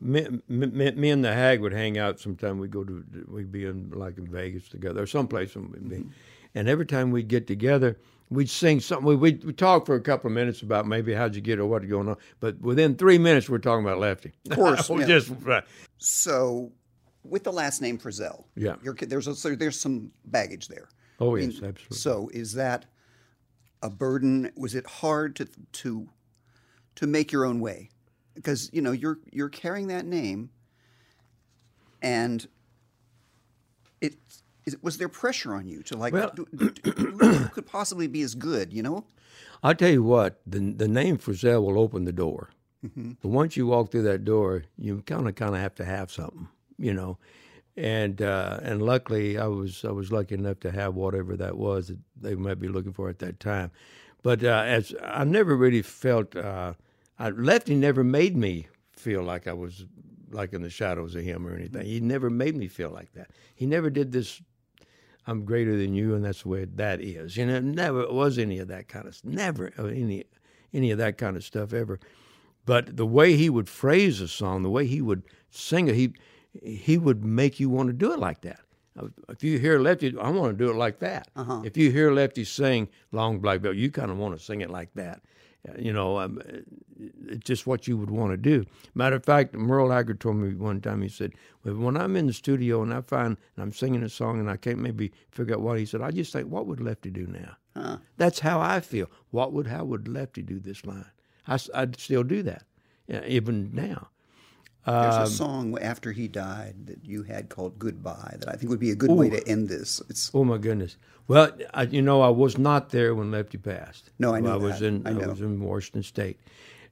me, 0.00 0.26
me, 0.48 0.90
me 0.90 1.10
and 1.10 1.24
the 1.24 1.32
Hag 1.32 1.60
would 1.60 1.72
hang 1.72 1.96
out. 1.98 2.18
Sometime 2.18 2.58
we'd 2.58 2.70
go 2.70 2.84
to, 2.84 3.04
we'd 3.28 3.52
be 3.52 3.64
in 3.64 3.90
like 3.90 4.18
in 4.18 4.26
Vegas 4.26 4.68
together 4.68 5.02
or 5.02 5.06
someplace, 5.06 5.54
and 5.54 5.70
we'd 5.70 5.88
be, 5.88 6.04
and 6.54 6.68
every 6.68 6.86
time 6.86 7.10
we'd 7.10 7.28
get 7.28 7.46
together, 7.46 7.98
we'd 8.32 8.50
sing 8.50 8.80
something. 8.80 9.06
We 9.06 9.16
we'd, 9.16 9.44
we'd 9.44 9.58
talk 9.58 9.86
for 9.86 9.94
a 9.94 10.00
couple 10.00 10.28
of 10.28 10.34
minutes 10.34 10.62
about 10.62 10.86
maybe 10.86 11.12
how'd 11.14 11.34
you 11.34 11.40
get 11.40 11.58
or 11.58 11.66
what's 11.66 11.86
going 11.86 12.08
on, 12.08 12.16
but 12.40 12.60
within 12.60 12.96
three 12.96 13.18
minutes 13.18 13.48
we're 13.48 13.58
talking 13.58 13.84
about 13.84 13.98
Lefty. 13.98 14.32
Of 14.50 14.56
course, 14.56 14.90
yeah. 14.90 15.04
just 15.06 15.30
right. 15.42 15.64
So, 15.98 16.72
with 17.24 17.44
the 17.44 17.52
last 17.52 17.80
name 17.82 17.98
Frizzell, 17.98 18.44
Yeah. 18.56 18.74
you're, 18.82 18.94
there's 18.94 19.28
a, 19.28 19.34
so 19.34 19.54
there's 19.54 19.78
some 19.80 20.10
baggage 20.24 20.68
there. 20.68 20.88
Oh 21.20 21.36
yes, 21.36 21.54
absolutely. 21.62 21.96
So, 21.96 22.30
is 22.32 22.54
that 22.54 22.86
a 23.82 23.90
burden? 23.90 24.50
Was 24.56 24.74
it 24.74 24.86
hard 24.86 25.36
to 25.36 25.48
to 25.72 26.08
to 26.96 27.06
make 27.06 27.30
your 27.32 27.44
own 27.44 27.60
way? 27.60 27.90
Because 28.34 28.70
you 28.72 28.80
know 28.82 28.92
you're 28.92 29.18
you're 29.30 29.50
carrying 29.50 29.88
that 29.88 30.06
name, 30.06 30.50
and 32.00 32.46
it 34.00 34.14
is, 34.64 34.76
was 34.82 34.98
there 34.98 35.08
pressure 35.08 35.54
on 35.54 35.66
you 35.66 35.82
to 35.84 35.96
like 35.96 36.12
Well- 36.12 36.32
do, 36.34 36.46
do, 36.54 36.70
do- 36.70 36.90
who 36.92 37.48
could 37.48 37.66
possibly 37.66 38.06
be 38.06 38.22
as 38.22 38.34
good? 38.34 38.72
You 38.72 38.82
know, 38.82 39.04
I'll 39.62 39.74
tell 39.74 39.90
you 39.90 40.02
what, 40.02 40.40
the 40.46 40.58
the 40.72 40.88
name 40.88 41.18
Frizzell 41.18 41.62
will 41.64 41.78
open 41.78 42.04
the 42.04 42.12
door. 42.12 42.50
But 42.96 43.28
once 43.28 43.56
you 43.56 43.68
walk 43.68 43.92
through 43.92 44.02
that 44.02 44.24
door, 44.24 44.64
you 44.76 45.02
kind 45.06 45.28
of 45.28 45.36
kind 45.36 45.54
of 45.54 45.60
have 45.60 45.74
to 45.76 45.84
have 45.84 46.10
something, 46.10 46.48
you 46.78 46.92
know. 46.92 47.16
And 47.76 48.20
uh, 48.20 48.58
and 48.62 48.82
luckily, 48.82 49.38
I 49.38 49.46
was 49.46 49.84
I 49.84 49.92
was 49.92 50.10
lucky 50.10 50.34
enough 50.34 50.58
to 50.60 50.72
have 50.72 50.94
whatever 50.96 51.36
that 51.36 51.56
was 51.56 51.86
that 51.88 51.98
they 52.20 52.34
might 52.34 52.58
be 52.58 52.66
looking 52.68 52.92
for 52.92 53.08
at 53.08 53.20
that 53.20 53.38
time. 53.38 53.70
But 54.24 54.42
uh, 54.44 54.64
as 54.66 54.94
I 55.02 55.22
never 55.24 55.56
really 55.56 55.82
felt, 55.82 56.34
uh, 56.36 56.74
I, 57.20 57.30
Lefty 57.30 57.74
never 57.76 58.02
made 58.04 58.36
me 58.36 58.66
feel 58.90 59.22
like 59.22 59.46
I 59.46 59.52
was 59.52 59.86
like 60.30 60.52
in 60.52 60.62
the 60.62 60.70
shadows 60.70 61.14
of 61.14 61.22
him 61.22 61.46
or 61.46 61.54
anything. 61.54 61.86
He 61.86 62.00
never 62.00 62.30
made 62.30 62.56
me 62.56 62.66
feel 62.68 62.90
like 62.90 63.12
that. 63.12 63.30
He 63.54 63.64
never 63.66 63.90
did 63.90 64.10
this 64.12 64.42
I'm 65.26 65.44
greater 65.44 65.76
than 65.76 65.94
you, 65.94 66.14
and 66.14 66.24
that's 66.24 66.42
the 66.42 66.48
way 66.48 66.64
that 66.64 67.00
is. 67.00 67.36
You 67.36 67.46
know, 67.46 67.60
never 67.60 68.10
was 68.12 68.38
any 68.38 68.58
of 68.58 68.68
that 68.68 68.88
kind 68.88 69.06
of 69.06 69.24
never 69.24 69.72
uh, 69.78 69.84
any 69.84 70.24
any 70.74 70.90
of 70.90 70.98
that 70.98 71.18
kind 71.18 71.36
of 71.36 71.44
stuff 71.44 71.72
ever. 71.72 72.00
But 72.64 72.96
the 72.96 73.06
way 73.06 73.36
he 73.36 73.50
would 73.50 73.68
phrase 73.68 74.20
a 74.20 74.28
song, 74.28 74.62
the 74.62 74.70
way 74.70 74.86
he 74.86 75.00
would 75.00 75.22
sing 75.50 75.88
it, 75.88 75.94
he 75.94 76.12
he 76.62 76.98
would 76.98 77.24
make 77.24 77.60
you 77.60 77.68
want 77.70 77.88
to 77.88 77.92
do 77.92 78.12
it 78.12 78.18
like 78.18 78.40
that. 78.42 78.60
Uh, 78.98 79.08
If 79.28 79.42
you 79.42 79.58
hear 79.58 79.78
Lefty, 79.78 80.16
I 80.18 80.28
want 80.30 80.56
to 80.56 80.64
do 80.64 80.70
it 80.70 80.76
like 80.76 80.98
that. 81.00 81.28
If 81.64 81.76
you 81.76 81.90
hear 81.90 82.12
Lefty 82.12 82.44
sing 82.44 82.88
"Long 83.12 83.38
Black 83.40 83.60
Veil," 83.60 83.72
you 83.74 83.90
kind 83.90 84.10
of 84.10 84.18
want 84.18 84.36
to 84.38 84.44
sing 84.44 84.60
it 84.60 84.70
like 84.70 84.92
that. 84.94 85.22
You 85.78 85.92
know, 85.92 86.18
um, 86.18 86.42
it's 87.28 87.44
just 87.44 87.66
what 87.68 87.86
you 87.86 87.96
would 87.96 88.10
want 88.10 88.32
to 88.32 88.36
do. 88.36 88.64
Matter 88.94 89.16
of 89.16 89.24
fact, 89.24 89.54
Merle 89.54 89.90
Haggard 89.90 90.18
told 90.20 90.36
me 90.36 90.54
one 90.54 90.80
time. 90.80 91.02
He 91.02 91.08
said, 91.08 91.34
well, 91.64 91.76
"When 91.76 91.96
I'm 91.96 92.16
in 92.16 92.26
the 92.26 92.32
studio 92.32 92.82
and 92.82 92.92
I 92.92 93.00
find 93.02 93.36
and 93.54 93.62
I'm 93.62 93.72
singing 93.72 94.02
a 94.02 94.08
song 94.08 94.40
and 94.40 94.50
I 94.50 94.56
can't 94.56 94.78
maybe 94.80 95.12
figure 95.30 95.54
out 95.54 95.60
what," 95.60 95.78
he 95.78 95.86
said, 95.86 96.02
"I 96.02 96.10
just 96.10 96.32
think, 96.32 96.48
what 96.48 96.66
would 96.66 96.80
Lefty 96.80 97.10
do 97.10 97.26
now?" 97.26 97.56
That's 98.16 98.40
how 98.40 98.60
I 98.60 98.80
feel. 98.80 99.08
What 99.30 99.52
would 99.52 99.68
how 99.68 99.84
would 99.84 100.08
Lefty 100.08 100.42
do 100.42 100.58
this 100.58 100.84
line? 100.84 101.06
I, 101.46 101.58
I'd 101.74 101.98
still 101.98 102.24
do 102.24 102.42
that, 102.42 102.64
yeah, 103.06 103.24
even 103.26 103.70
now. 103.72 104.08
There's 104.84 105.14
Um, 105.14 105.22
a 105.22 105.26
song 105.26 105.78
after 105.80 106.12
he 106.12 106.26
died 106.28 106.86
that 106.86 107.04
you 107.04 107.22
had 107.22 107.48
called 107.48 107.78
"Goodbye" 107.78 108.36
that 108.40 108.48
I 108.48 108.56
think 108.56 108.70
would 108.70 108.80
be 108.80 108.90
a 108.90 108.96
good 108.96 109.10
way 109.12 109.30
to 109.30 109.46
end 109.48 109.68
this. 109.68 110.00
It's 110.08 110.30
Oh 110.34 110.44
my 110.44 110.58
goodness! 110.58 110.96
Well, 111.28 111.52
I, 111.72 111.82
you 111.84 112.02
know, 112.02 112.20
I 112.22 112.30
was 112.30 112.58
not 112.58 112.90
there 112.90 113.14
when 113.14 113.30
Lefty 113.30 113.58
passed. 113.58 114.10
No, 114.18 114.34
I 114.34 114.40
know 114.40 114.52
I 114.54 114.56
was 114.56 114.80
that. 114.80 114.86
in 114.86 115.06
I 115.06 115.12
know. 115.12 115.28
was 115.28 115.40
in 115.40 115.60
Washington 115.60 116.02
State, 116.02 116.38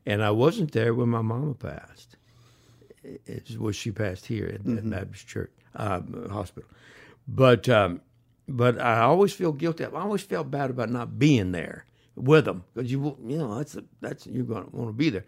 and 0.07 0.23
I 0.23 0.31
wasn't 0.31 0.73
there 0.73 0.95
when 0.95 1.09
my 1.09 1.23
mama 1.23 1.55
passed. 1.55 2.17
It 3.03 3.59
was 3.59 3.77
she 3.77 3.91
passed 3.91 4.27
here 4.27 4.47
at, 4.47 4.61
Mm-hmm. 4.63 4.79
at 4.79 4.91
Baptist 4.91 5.27
Church 5.27 5.51
uh, 5.75 6.01
Hospital, 6.31 6.69
but 7.27 7.69
um, 7.69 8.03
but 8.49 8.79
I 8.81 9.01
always 9.01 9.33
feel 9.33 9.53
guilty. 9.53 9.85
I 9.85 9.89
always 9.91 10.23
felt 10.23 10.51
bad 10.51 10.71
about 10.71 10.91
not 10.91 11.19
being 11.19 11.51
there 11.53 11.87
with 12.15 12.45
them 12.45 12.63
because 12.75 12.93
you 12.93 13.17
you 13.27 13.39
know 13.39 13.57
that's 13.57 13.75
a, 13.75 13.85
that's 14.01 14.27
you're 14.27 14.45
going 14.45 14.65
to 14.65 14.77
want 14.77 14.91
to 14.91 14.93
be 14.93 15.11
there. 15.11 15.25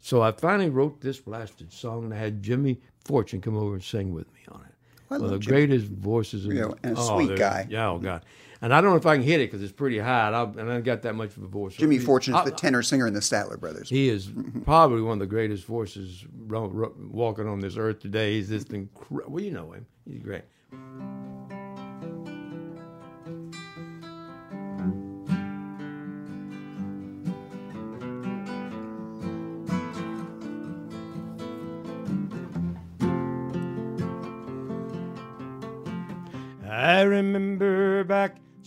So 0.00 0.22
I 0.22 0.32
finally 0.32 0.70
wrote 0.70 1.00
this 1.00 1.18
blasted 1.18 1.72
song, 1.72 2.04
and 2.04 2.14
I 2.14 2.18
had 2.18 2.42
Jimmy 2.42 2.80
Fortune 3.04 3.40
come 3.40 3.56
over 3.56 3.74
and 3.74 3.82
sing 3.82 4.12
with 4.12 4.32
me 4.34 4.40
on 4.50 4.60
it. 4.60 4.74
One 5.08 5.20
love 5.20 5.32
of 5.32 5.38
the 5.38 5.44
Jimmy. 5.44 5.66
greatest 5.66 5.86
voices 5.86 6.46
in 6.46 6.56
Yeah, 6.56 6.62
the 6.62 6.76
and 6.82 6.96
a 6.96 7.00
oh, 7.00 7.14
sweet 7.14 7.38
guy. 7.38 7.66
Yeah, 7.68 7.90
oh 7.90 7.98
God. 7.98 8.24
And 8.60 8.72
I 8.72 8.80
don't 8.80 8.90
know 8.90 8.96
if 8.96 9.04
I 9.04 9.16
can 9.16 9.24
hit 9.24 9.40
it 9.40 9.50
because 9.50 9.62
it's 9.62 9.72
pretty 9.72 9.98
high, 9.98 10.28
and, 10.28 10.36
I, 10.36 10.42
and 10.42 10.72
I 10.72 10.80
got 10.80 11.02
that 11.02 11.14
much 11.14 11.36
of 11.36 11.42
a 11.42 11.46
voice. 11.46 11.74
Jimmy 11.74 11.98
He- 11.98 12.04
Fortune 12.04 12.34
is 12.34 12.44
the 12.44 12.50
tenor 12.50 12.82
singer 12.82 13.06
in 13.06 13.12
the 13.12 13.20
Statler 13.20 13.60
Brothers. 13.60 13.90
He 13.90 14.08
is 14.08 14.28
mm-hmm. 14.28 14.60
probably 14.60 15.02
one 15.02 15.14
of 15.14 15.18
the 15.18 15.26
greatest 15.26 15.66
voices 15.66 16.24
walking 16.48 17.46
on 17.46 17.60
this 17.60 17.76
earth 17.76 18.00
today. 18.00 18.34
He's 18.34 18.48
just 18.48 18.72
incredible. 18.72 19.34
Well, 19.34 19.44
you 19.44 19.50
know 19.50 19.72
him. 19.72 19.86
He's 20.06 20.22
great. 20.22 20.44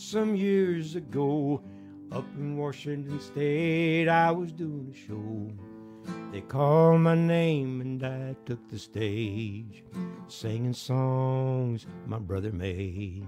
Some 0.08 0.38
years 0.38 0.95
ago 0.95 1.62
up 2.14 2.24
in 2.38 2.55
Washington 2.55 3.20
State, 3.20 4.08
I 4.08 4.32
was 4.32 4.53
doing 4.53 4.89
a 4.89 4.95
show. 4.95 5.51
They 6.32 6.39
called 6.39 7.01
my 7.01 7.14
name 7.14 7.82
and 7.82 8.01
I 8.05 8.34
took 8.45 8.70
the 8.70 8.80
stage, 8.80 9.84
singing 10.30 10.72
songs 10.72 11.86
my 12.05 12.20
brother 12.20 12.53
made. 12.53 13.28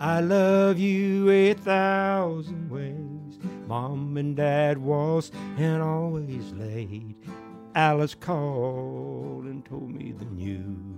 I 0.00 0.18
love 0.20 0.80
you 0.80 1.30
a 1.30 1.54
thousand 1.54 2.70
ways. 2.70 3.38
Mom 3.68 4.16
and 4.16 4.36
dad 4.36 4.78
was 4.78 5.30
and 5.58 5.80
always 5.80 6.50
late. 6.54 7.14
Alice 7.76 8.16
called 8.16 9.44
and 9.44 9.64
told 9.64 9.94
me 9.94 10.10
the 10.10 10.24
news. 10.24 10.94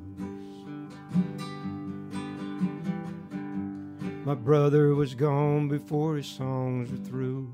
My 4.26 4.34
brother 4.34 4.92
was 4.92 5.14
gone 5.14 5.68
before 5.68 6.16
his 6.16 6.26
songs 6.26 6.90
were 6.90 6.96
through. 6.96 7.48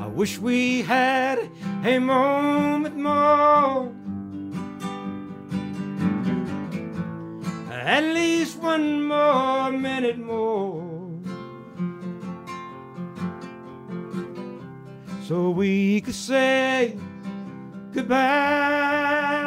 I 0.00 0.08
wish 0.08 0.36
we 0.40 0.82
had 0.82 1.48
a 1.84 2.00
moment 2.00 2.96
more. 2.96 3.94
At 7.70 8.02
least 8.02 8.58
one 8.58 9.04
more 9.04 9.70
minute 9.70 10.18
more. 10.18 10.82
So 15.22 15.50
we 15.50 16.00
could 16.00 16.16
say 16.16 16.96
goodbye. 17.92 19.37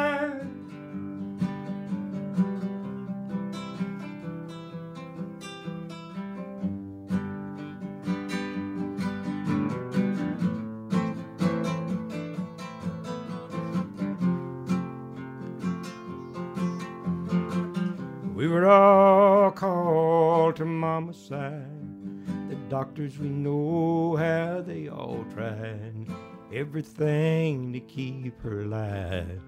Side. 21.12 22.48
The 22.48 22.56
doctors 22.68 23.18
we 23.18 23.28
know 23.28 24.16
how 24.16 24.62
they 24.62 24.88
all 24.88 25.24
tried 25.32 26.06
everything 26.52 27.72
to 27.72 27.80
keep 27.80 28.40
her 28.42 28.60
alive. 28.60 29.40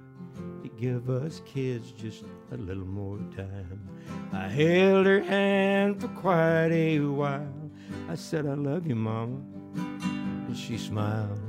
To 0.62 0.68
give 0.80 1.10
us 1.10 1.42
kids 1.44 1.92
just 1.92 2.24
a 2.52 2.56
little 2.56 2.86
more 2.86 3.18
time. 3.36 3.88
I 4.32 4.48
held 4.48 5.06
her 5.06 5.22
hand 5.22 6.00
for 6.00 6.08
quite 6.08 6.72
a 6.72 7.00
while. 7.00 7.70
I 8.08 8.14
said, 8.14 8.46
I 8.46 8.54
love 8.54 8.86
you, 8.86 8.96
mama. 8.96 9.40
And 9.74 10.56
she 10.56 10.78
smiled. 10.78 11.40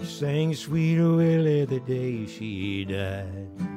She 0.00 0.06
sang 0.06 0.54
Sweet 0.54 0.98
Willie 0.98 1.64
the 1.64 1.80
day 1.80 2.26
she 2.26 2.84
died. 2.84 3.71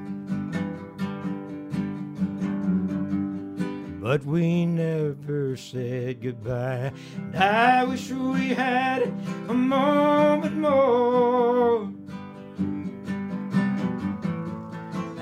But 4.06 4.24
we 4.24 4.68
never 4.68 5.58
said 5.58 6.22
goodbye. 6.22 6.92
And 7.18 7.36
I 7.36 7.84
wish 7.86 8.12
we 8.12 8.50
had 8.50 9.02
a 9.50 9.54
moment 9.56 10.58
more. 10.58 11.92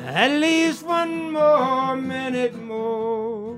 At 0.06 0.32
least 0.32 0.84
one 0.86 1.32
more 1.32 1.96
minute 1.96 2.62
more. 2.62 3.58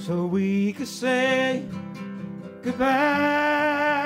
So 0.00 0.26
we 0.26 0.74
could 0.74 0.88
say 0.88 1.64
goodbye. 2.60 4.00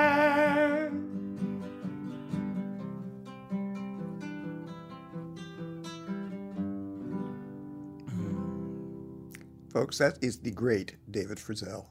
Folks, 9.74 9.98
that 9.98 10.22
is 10.22 10.38
the 10.38 10.52
great 10.52 10.94
David 11.10 11.36
Frizzell. 11.36 11.86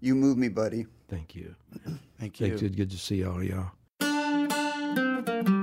You 0.00 0.14
move 0.14 0.38
me, 0.38 0.48
buddy. 0.48 0.86
Thank 1.06 1.34
you. 1.34 1.54
Thank 2.18 2.40
you. 2.40 2.48
Thanks. 2.48 2.62
It's 2.62 2.74
good 2.74 2.90
to 2.90 2.96
see 2.96 3.22
all 3.26 3.42
y'all. 3.42 3.72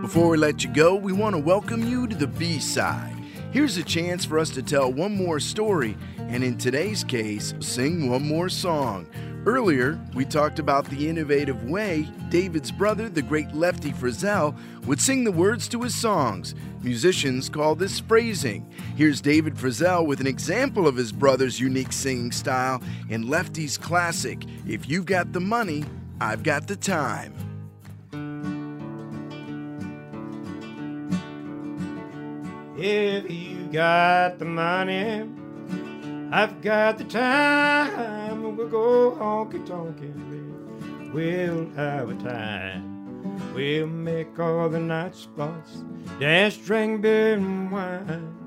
Before 0.03 0.29
we 0.29 0.37
let 0.37 0.63
you 0.63 0.71
go, 0.71 0.93
we 0.93 1.11
want 1.11 1.35
to 1.35 1.41
welcome 1.41 1.83
you 1.83 2.05
to 2.05 2.15
the 2.15 2.27
B 2.27 2.59
side. 2.59 3.17
Here's 3.51 3.75
a 3.77 3.83
chance 3.83 4.23
for 4.23 4.37
us 4.37 4.51
to 4.51 4.61
tell 4.61 4.93
one 4.93 5.17
more 5.17 5.39
story, 5.39 5.97
and 6.19 6.43
in 6.43 6.59
today's 6.59 7.03
case, 7.03 7.55
sing 7.59 8.07
one 8.07 8.27
more 8.27 8.47
song. 8.47 9.07
Earlier, 9.43 9.99
we 10.13 10.23
talked 10.23 10.59
about 10.59 10.85
the 10.85 11.09
innovative 11.09 11.67
way 11.67 12.07
David's 12.29 12.69
brother, 12.69 13.09
the 13.09 13.23
great 13.23 13.51
Lefty 13.55 13.91
Frizzell, 13.91 14.55
would 14.85 15.01
sing 15.01 15.23
the 15.23 15.31
words 15.31 15.67
to 15.69 15.81
his 15.81 15.99
songs. 15.99 16.53
Musicians 16.83 17.49
call 17.49 17.73
this 17.73 17.99
phrasing. 17.99 18.71
Here's 18.95 19.19
David 19.19 19.55
Frizzell 19.55 20.05
with 20.05 20.21
an 20.21 20.27
example 20.27 20.87
of 20.87 20.95
his 20.95 21.11
brother's 21.11 21.59
unique 21.59 21.91
singing 21.91 22.31
style 22.31 22.83
in 23.09 23.29
Lefty's 23.29 23.79
classic, 23.79 24.45
If 24.67 24.87
You've 24.87 25.07
Got 25.07 25.33
the 25.33 25.39
Money, 25.39 25.85
I've 26.19 26.43
Got 26.43 26.67
the 26.67 26.75
Time. 26.75 27.33
If 32.77 33.29
you 33.29 33.67
got 33.71 34.39
the 34.39 34.45
money, 34.45 35.29
I've 36.31 36.61
got 36.61 36.97
the 36.97 37.03
time. 37.03 38.20
We'll 38.61 38.69
go 38.69 39.17
honky 39.19 39.65
tonkin', 39.65 41.11
We'll 41.11 41.67
have 41.71 42.11
a 42.11 42.13
time. 42.13 43.53
We'll 43.55 43.87
make 43.87 44.37
all 44.39 44.69
the 44.69 44.79
night 44.79 45.15
spots, 45.15 45.83
dance, 46.19 46.57
drink 46.57 47.01
beer 47.01 47.33
and 47.33 47.71
wine. 47.71 48.37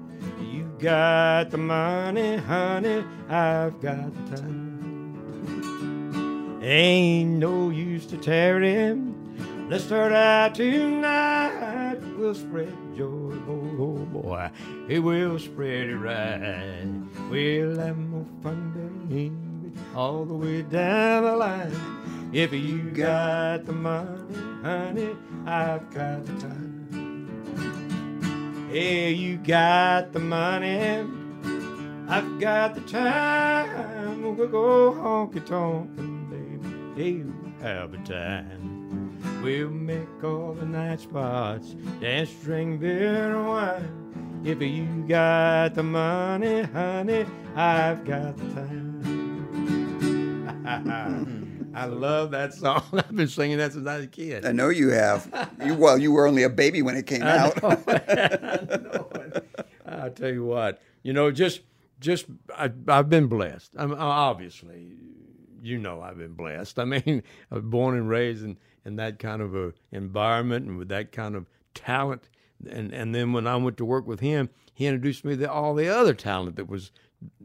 You 0.41 0.73
got 0.79 1.51
the 1.51 1.59
money, 1.59 2.37
honey. 2.37 3.05
I've 3.29 3.81
got 3.81 4.15
the 4.15 4.37
time. 4.37 5.73
Ain't 6.62 7.31
no 7.41 7.71
use 7.71 8.07
to 8.07 8.17
tarry. 8.17 8.97
Let's 9.69 9.83
start 9.83 10.12
out 10.12 10.55
tonight. 10.55 11.99
We'll 12.17 12.37
spread 12.37 12.73
joy, 12.97 13.33
oh, 13.49 13.77
oh 13.81 13.97
boy. 14.12 14.49
It 14.89 15.01
will 15.01 15.41
spread 15.41 15.89
it 15.89 15.97
right. 15.97 16.87
We'll 17.31 17.79
have 17.79 17.99
more 17.99 18.27
fun, 18.43 19.09
baby, 19.09 19.33
all 19.95 20.24
the 20.24 20.34
way 20.34 20.62
down 20.62 21.24
the 21.24 21.36
line. 21.36 22.30
If 22.32 22.53
you 22.53 22.90
got 22.90 23.64
the 23.64 23.72
money, 23.72 24.34
honey, 24.62 25.16
I've 25.47 25.88
got 25.95 26.26
the 26.26 26.32
time. 26.40 26.74
Hey, 28.72 29.12
you 29.12 29.36
got 29.36 30.12
the 30.12 30.18
money, 30.18 31.07
I've 32.09 32.40
got 32.40 32.74
the 32.74 32.80
time. 32.80 34.36
We'll 34.36 34.49
go 34.49 34.92
honky 34.92 35.45
tonkin', 35.47 36.59
baby. 36.97 37.22
We'll 37.22 37.62
have 37.62 37.95
a 37.95 37.99
time. 37.99 39.20
We'll 39.45 39.70
make 39.70 40.24
all 40.24 40.55
the 40.55 40.66
night 40.66 41.01
spots, 41.01 41.74
dance, 42.01 42.32
drink 42.42 42.80
beer 42.80 43.36
and 43.36 43.47
wine. 43.47 44.42
If 44.45 44.61
you 44.61 45.05
got 45.07 45.74
the 45.74 45.82
money, 45.82 46.62
honey, 46.62 47.26
I've 47.55 48.05
got 48.05 48.36
the 48.36 48.55
time. 48.55 49.24
I 51.75 51.85
love 51.87 52.31
that 52.31 52.55
song. 52.55 52.83
I've 52.93 53.15
been 53.15 53.29
singing 53.29 53.59
that 53.59 53.73
since 53.75 53.87
I 53.87 53.97
was 53.97 54.05
a 54.07 54.09
kid. 54.09 54.47
I 54.47 54.53
know 54.53 54.71
you 54.71 54.91
have. 54.91 55.51
You, 55.62 55.75
well, 55.75 55.99
you 55.99 56.11
were 56.11 56.27
only 56.27 56.43
a 56.43 56.49
baby 56.49 56.81
when 56.81 56.97
it 56.97 57.07
came 57.07 57.23
out. 57.23 57.59
I 57.62 58.79
know 58.83 59.09
it. 59.15 59.67
I'll 59.85 60.11
tell 60.11 60.33
you 60.33 60.45
what. 60.45 60.81
You 61.03 61.12
know, 61.12 61.31
just 61.31 61.61
just 62.01 62.27
I, 62.57 62.71
I've 62.89 63.11
been 63.11 63.27
blessed. 63.27 63.73
I'm 63.77 63.93
uh, 63.93 63.97
obviously, 63.97 64.93
you 65.62 65.79
know, 65.79 66.01
I've 66.01 66.17
been 66.17 66.33
blessed. 66.33 66.79
I 66.79 66.85
mean, 66.87 67.23
I 67.51 67.55
was 67.57 67.65
born 67.65 67.97
and 67.97 68.09
raised 68.09 68.43
in, 68.43 68.57
in 68.87 68.97
that 68.97 69.19
kind 69.19 69.43
of 69.43 69.55
a 69.55 69.75
environment 69.93 70.67
and 70.67 70.79
with 70.79 70.89
that 70.89 71.12
kind 71.12 71.37
of 71.37 71.47
talent. 71.75 72.31
And 72.71 72.93
and 72.95 73.15
then 73.15 73.35
when 73.35 73.47
I 73.47 73.57
went 73.57 73.77
to 73.79 73.85
work 73.85 74.07
with 74.07 74.21
him, 74.21 74.49
he 74.73 74.87
introduced 74.87 75.27
me 75.27 75.37
to 75.37 75.51
all 75.51 75.75
the 75.75 75.89
other 75.89 76.15
talent 76.15 76.57
that 76.57 76.71
was, 76.71 76.91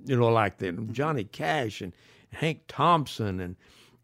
you 0.05 0.15
know, 0.15 0.29
like 0.29 0.59
that 0.59 0.93
Johnny 0.93 1.25
Cash 1.25 1.81
and 1.81 1.91
Hank 2.33 2.61
Thompson 2.67 3.39
and 3.39 3.55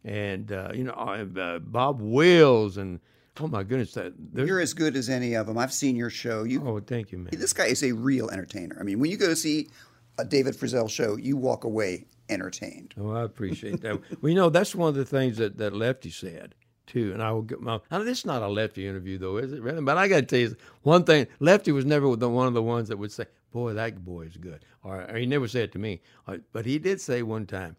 and 0.03 0.51
uh, 0.51 0.71
you 0.73 0.84
know 0.84 0.93
uh, 0.93 1.59
Bob 1.59 2.01
Wills 2.01 2.78
and 2.78 2.99
oh 3.39 3.47
my 3.47 3.63
goodness, 3.63 3.93
that 3.93 4.13
You're 4.34 4.59
as 4.59 4.73
good 4.73 4.95
as 4.95 5.09
any 5.09 5.34
of 5.34 5.47
them. 5.47 5.57
I've 5.57 5.73
seen 5.73 5.95
your 5.95 6.09
show. 6.09 6.43
You, 6.43 6.67
oh 6.67 6.80
thank 6.80 7.11
you, 7.11 7.17
man. 7.17 7.30
this 7.32 7.53
guy 7.53 7.65
is 7.65 7.84
a 7.84 7.91
real 7.91 8.30
entertainer. 8.30 8.78
I 8.80 8.84
mean, 8.84 8.99
when 8.99 9.11
you 9.11 9.17
go 9.17 9.28
to 9.28 9.36
see 9.36 9.69
a 10.17 10.26
David 10.26 10.55
Frizzell 10.55 10.89
show, 10.89 11.17
you 11.17 11.38
walk 11.38 11.63
away 11.63 12.05
entertained. 12.30 12.93
Oh, 12.97 13.11
I 13.11 13.23
appreciate 13.23 13.82
that. 13.82 13.99
well, 14.21 14.30
you 14.30 14.36
know, 14.36 14.49
that's 14.49 14.73
one 14.73 14.89
of 14.89 14.95
the 14.95 15.05
things 15.05 15.38
that, 15.38 15.57
that 15.57 15.73
Lefty 15.73 16.09
said 16.09 16.55
too. 16.88 17.11
And 17.13 17.21
I 17.21 17.32
will 17.32 17.41
get 17.41 17.61
my. 17.61 17.80
Mean, 17.91 18.05
this 18.05 18.19
is 18.19 18.26
not 18.26 18.41
a 18.41 18.47
Lefty 18.47 18.88
interview 18.88 19.17
though, 19.17 19.38
is 19.38 19.53
it? 19.53 19.61
Really? 19.61 19.82
But 19.82 19.97
I 19.97 20.07
got 20.07 20.15
to 20.17 20.21
tell 20.23 20.39
you 20.39 20.55
one 20.84 21.03
thing. 21.03 21.28
Lefty 21.39 21.71
was 21.71 21.86
never 21.86 22.15
the 22.15 22.30
one 22.30 22.47
of 22.47 22.53
the 22.53 22.63
ones 22.63 22.88
that 22.89 22.97
would 22.97 23.11
say, 23.11 23.26
"Boy, 23.51 23.73
that 23.73 24.03
boy 24.03 24.23
is 24.23 24.38
good," 24.38 24.65
or, 24.84 25.05
or 25.09 25.17
he 25.17 25.26
never 25.26 25.47
said 25.47 25.63
it 25.63 25.71
to 25.73 25.80
me. 25.80 26.01
Uh, 26.28 26.38
But 26.51 26.65
he 26.65 26.80
did 26.80 27.01
say 27.01 27.21
one 27.21 27.45
time, 27.45 27.76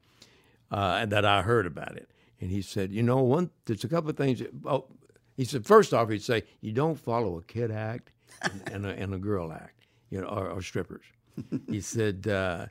uh, 0.70 1.06
that 1.06 1.24
I 1.24 1.42
heard 1.42 1.66
about 1.66 1.96
it. 1.96 2.10
And 2.40 2.50
he 2.50 2.62
said, 2.62 2.92
"You 2.92 3.02
know, 3.02 3.22
one 3.22 3.50
there's 3.64 3.84
a 3.84 3.88
couple 3.88 4.10
of 4.10 4.16
things." 4.16 4.42
Oh, 4.64 4.86
he 5.36 5.44
said, 5.44 5.66
first 5.66 5.92
off, 5.92 6.10
he'd 6.10 6.22
say, 6.22 6.44
"You 6.60 6.72
don't 6.72 6.98
follow 6.98 7.38
a 7.38 7.42
kid 7.42 7.70
act 7.70 8.12
and, 8.42 8.62
and, 8.72 8.86
a, 8.86 8.88
and 8.90 9.14
a 9.14 9.18
girl 9.18 9.52
act, 9.52 9.86
you 10.10 10.20
know, 10.20 10.28
or, 10.28 10.50
or 10.50 10.62
strippers." 10.62 11.04
he 11.68 11.80
said. 11.80 12.26
Uh, 12.26 12.66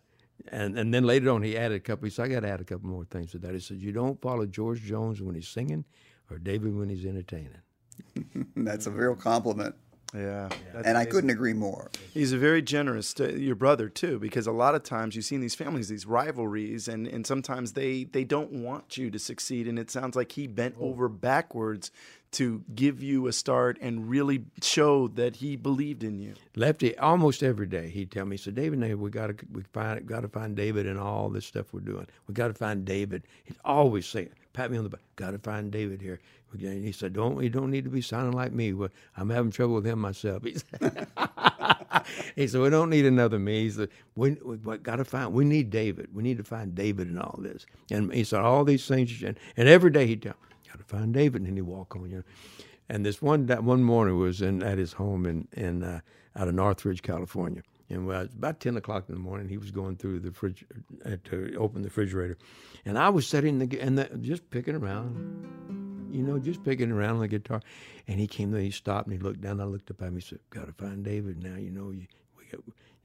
and 0.49 0.77
and 0.77 0.93
then 0.93 1.05
later 1.05 1.31
on, 1.31 1.41
he 1.41 1.57
added 1.57 1.75
a 1.75 1.79
couple. 1.79 2.05
He 2.05 2.11
said, 2.11 2.25
"I 2.25 2.27
got 2.27 2.41
to 2.41 2.49
add 2.49 2.61
a 2.61 2.65
couple 2.65 2.89
more 2.89 3.05
things 3.05 3.31
to 3.31 3.39
that." 3.39 3.53
He 3.53 3.59
said, 3.59 3.77
"You 3.77 3.91
don't 3.91 4.21
follow 4.21 4.45
George 4.45 4.81
Jones 4.81 5.21
when 5.21 5.33
he's 5.33 5.47
singing, 5.47 5.85
or 6.29 6.37
David 6.37 6.75
when 6.75 6.89
he's 6.89 7.05
entertaining." 7.05 7.57
That's 8.55 8.85
a 8.85 8.91
real 8.91 9.15
compliment. 9.15 9.75
Yeah. 10.13 10.49
that's 10.73 10.87
And 10.87 10.97
I 10.97 11.05
couldn't 11.05 11.29
agree 11.29 11.53
more. 11.53 11.89
He's 12.13 12.31
a 12.31 12.37
very 12.37 12.61
generous 12.61 13.13
to 13.15 13.39
your 13.39 13.55
brother 13.55 13.89
too, 13.89 14.19
because 14.19 14.47
a 14.47 14.51
lot 14.51 14.75
of 14.75 14.83
times 14.83 15.15
you 15.15 15.21
see 15.21 15.35
in 15.35 15.41
these 15.41 15.55
families 15.55 15.89
these 15.89 16.05
rivalries, 16.05 16.87
and 16.87 17.07
and 17.07 17.25
sometimes 17.25 17.73
they 17.73 18.05
they 18.05 18.23
don't 18.23 18.51
want 18.51 18.97
you 18.97 19.09
to 19.11 19.19
succeed, 19.19 19.67
and 19.67 19.77
it 19.77 19.91
sounds 19.91 20.15
like 20.15 20.33
he 20.33 20.47
bent 20.47 20.75
oh. 20.79 20.89
over 20.89 21.09
backwards 21.09 21.91
to 22.31 22.63
give 22.73 23.01
you 23.01 23.27
a 23.27 23.33
start 23.33 23.77
and 23.79 24.09
really 24.09 24.43
show 24.61 25.07
that 25.07 25.37
he 25.37 25.55
believed 25.55 26.03
in 26.03 26.19
you. 26.19 26.33
Lefty, 26.55 26.97
almost 26.97 27.41
every 27.41 27.65
day, 27.65 27.89
he'd 27.89 28.11
tell 28.11 28.25
me, 28.25 28.35
"So 28.37 28.51
David, 28.51 28.81
David, 28.81 28.99
we 28.99 29.09
got 29.09 29.27
to 29.27 29.45
we 29.51 29.63
find 29.73 30.05
got 30.05 30.21
to 30.21 30.27
find 30.27 30.55
David 30.55 30.85
and 30.85 30.99
all 30.99 31.29
this 31.29 31.45
stuff 31.45 31.73
we're 31.73 31.79
doing. 31.79 32.07
We 32.27 32.33
got 32.33 32.49
to 32.49 32.53
find 32.53 32.85
David." 32.85 33.23
He'd 33.45 33.57
always 33.63 34.05
say, 34.05 34.29
"Pat 34.55 34.71
me 34.71 34.77
on 34.77 34.83
the 34.83 34.89
back. 34.89 35.01
Got 35.17 35.31
to 35.31 35.39
find 35.39 35.71
David 35.71 36.01
here." 36.01 36.19
And 36.53 36.83
he 36.85 36.91
said, 36.91 37.13
"Don't 37.13 37.41
you 37.43 37.49
don't 37.49 37.69
need 37.69 37.83
to 37.83 37.89
be 37.89 38.01
sounding 38.01 38.33
like 38.33 38.53
me. 38.53 38.73
Well, 38.73 38.89
I'm 39.17 39.29
having 39.29 39.51
trouble 39.51 39.75
with 39.75 39.85
him 39.85 39.99
myself." 39.99 40.43
He 40.43 40.55
said, 40.55 41.07
he 42.35 42.47
said, 42.47 42.61
"We 42.61 42.69
don't 42.69 42.89
need 42.89 43.05
another 43.05 43.37
me." 43.37 43.63
He 43.63 43.71
said, 43.71 43.89
"We, 44.15 44.31
we 44.43 44.77
got 44.77 44.95
to 44.95 45.05
find. 45.05 45.33
We 45.33 45.43
need 45.45 45.69
David. 45.69 46.15
We 46.15 46.23
need 46.23 46.37
to 46.37 46.43
find 46.43 46.73
David 46.73 47.09
in 47.09 47.17
all 47.19 47.37
this." 47.41 47.65
And 47.91 48.13
he 48.13 48.23
said, 48.23 48.39
"All 48.39 48.63
these 48.63 48.87
things." 48.87 49.21
And, 49.21 49.37
and 49.57 49.67
every 49.67 49.91
day 49.91 50.07
he'd 50.07 50.21
tell, 50.21 50.35
"Got 50.67 50.79
to 50.79 50.85
find 50.85 51.13
David," 51.13 51.41
and 51.43 51.57
he'd 51.57 51.61
walk 51.63 51.95
on. 51.95 52.09
You 52.09 52.17
know. 52.17 52.23
And 52.87 53.05
this 53.05 53.21
one 53.21 53.47
that 53.47 53.63
one 53.63 53.83
morning 53.83 54.17
was 54.17 54.41
in 54.41 54.63
at 54.63 54.77
his 54.77 54.93
home 54.93 55.25
in 55.25 55.47
in 55.51 55.83
uh, 55.83 55.99
out 56.35 56.47
of 56.47 56.53
Northridge, 56.53 57.01
California. 57.01 57.63
And 57.89 58.07
well, 58.07 58.21
it 58.21 58.27
was 58.27 58.35
about 58.35 58.59
ten 58.59 58.77
o'clock 58.77 59.05
in 59.07 59.15
the 59.15 59.21
morning. 59.21 59.47
He 59.47 59.57
was 59.57 59.71
going 59.71 59.97
through 59.97 60.19
the 60.19 60.31
fridge 60.31 60.65
uh, 61.05 61.17
to 61.25 61.55
open 61.57 61.83
the 61.83 61.89
refrigerator, 61.89 62.37
and 62.83 62.97
I 62.97 63.09
was 63.09 63.27
sitting 63.27 63.59
the 63.59 63.79
and 63.79 63.97
the, 63.97 64.05
just 64.21 64.49
picking 64.49 64.75
around, 64.75 66.09
you 66.11 66.23
know, 66.23 66.39
just 66.39 66.63
picking 66.63 66.91
around 66.91 67.15
on 67.15 67.19
the 67.21 67.27
guitar. 67.27 67.61
And 68.07 68.19
he 68.19 68.27
came 68.27 68.51
there, 68.51 68.61
he 68.61 68.71
stopped, 68.71 69.07
and 69.07 69.15
he 69.15 69.21
looked 69.21 69.41
down. 69.41 69.61
I 69.61 69.65
looked 69.65 69.91
up 69.91 70.01
at 70.01 70.07
him. 70.07 70.15
He 70.15 70.21
said, 70.21 70.39
"Got 70.49 70.65
to 70.65 70.73
find 70.73 71.03
David 71.03 71.43
now. 71.43 71.57
You 71.57 71.71
know, 71.71 71.91
you, 71.91 72.07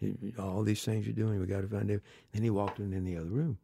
we 0.00 0.30
got 0.30 0.46
all 0.46 0.62
these 0.62 0.82
things 0.82 1.06
you're 1.06 1.14
doing. 1.14 1.38
We 1.40 1.46
got 1.46 1.60
to 1.60 1.68
find 1.68 1.88
David." 1.88 2.02
Then 2.32 2.42
he 2.42 2.50
walked 2.50 2.78
in 2.78 2.92
in 2.94 3.04
the 3.04 3.16
other 3.18 3.28
room. 3.28 3.58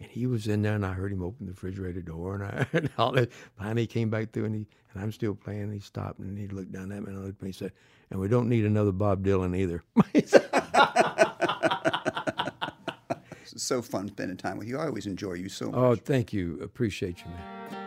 And 0.00 0.10
he 0.10 0.26
was 0.26 0.46
in 0.46 0.62
there, 0.62 0.74
and 0.74 0.84
I 0.84 0.92
heard 0.92 1.12
him 1.12 1.22
open 1.22 1.46
the 1.46 1.52
refrigerator 1.52 2.02
door, 2.02 2.34
and 2.34 2.44
I 2.44 2.66
and 2.76 2.90
all 2.98 3.12
that. 3.12 3.32
Finally, 3.58 3.82
he 3.82 3.86
came 3.86 4.10
back 4.10 4.32
through, 4.32 4.44
and 4.46 4.54
he 4.54 4.66
and 4.92 5.02
I'm 5.02 5.12
still 5.12 5.34
playing. 5.34 5.62
And 5.62 5.72
he 5.72 5.80
stopped, 5.80 6.18
and 6.18 6.36
he 6.38 6.48
looked 6.48 6.72
down 6.72 6.92
at 6.92 7.02
me, 7.02 7.08
and 7.08 7.18
I 7.18 7.22
looked 7.22 7.38
at 7.38 7.42
me. 7.42 7.48
He 7.48 7.52
said, 7.52 7.72
"And 8.10 8.20
we 8.20 8.28
don't 8.28 8.48
need 8.48 8.64
another 8.64 8.92
Bob 8.92 9.24
Dylan 9.24 9.56
either." 9.56 9.82
It's 10.14 10.34
so 13.62 13.80
fun 13.80 14.08
spending 14.08 14.36
time 14.36 14.58
with 14.58 14.68
you. 14.68 14.78
I 14.78 14.86
always 14.86 15.06
enjoy 15.06 15.34
you 15.34 15.48
so 15.48 15.66
oh, 15.66 15.70
much. 15.70 15.80
oh, 15.80 15.94
thank 15.96 16.32
you, 16.32 16.60
appreciate 16.62 17.20
you, 17.20 17.30
man. 17.30 17.85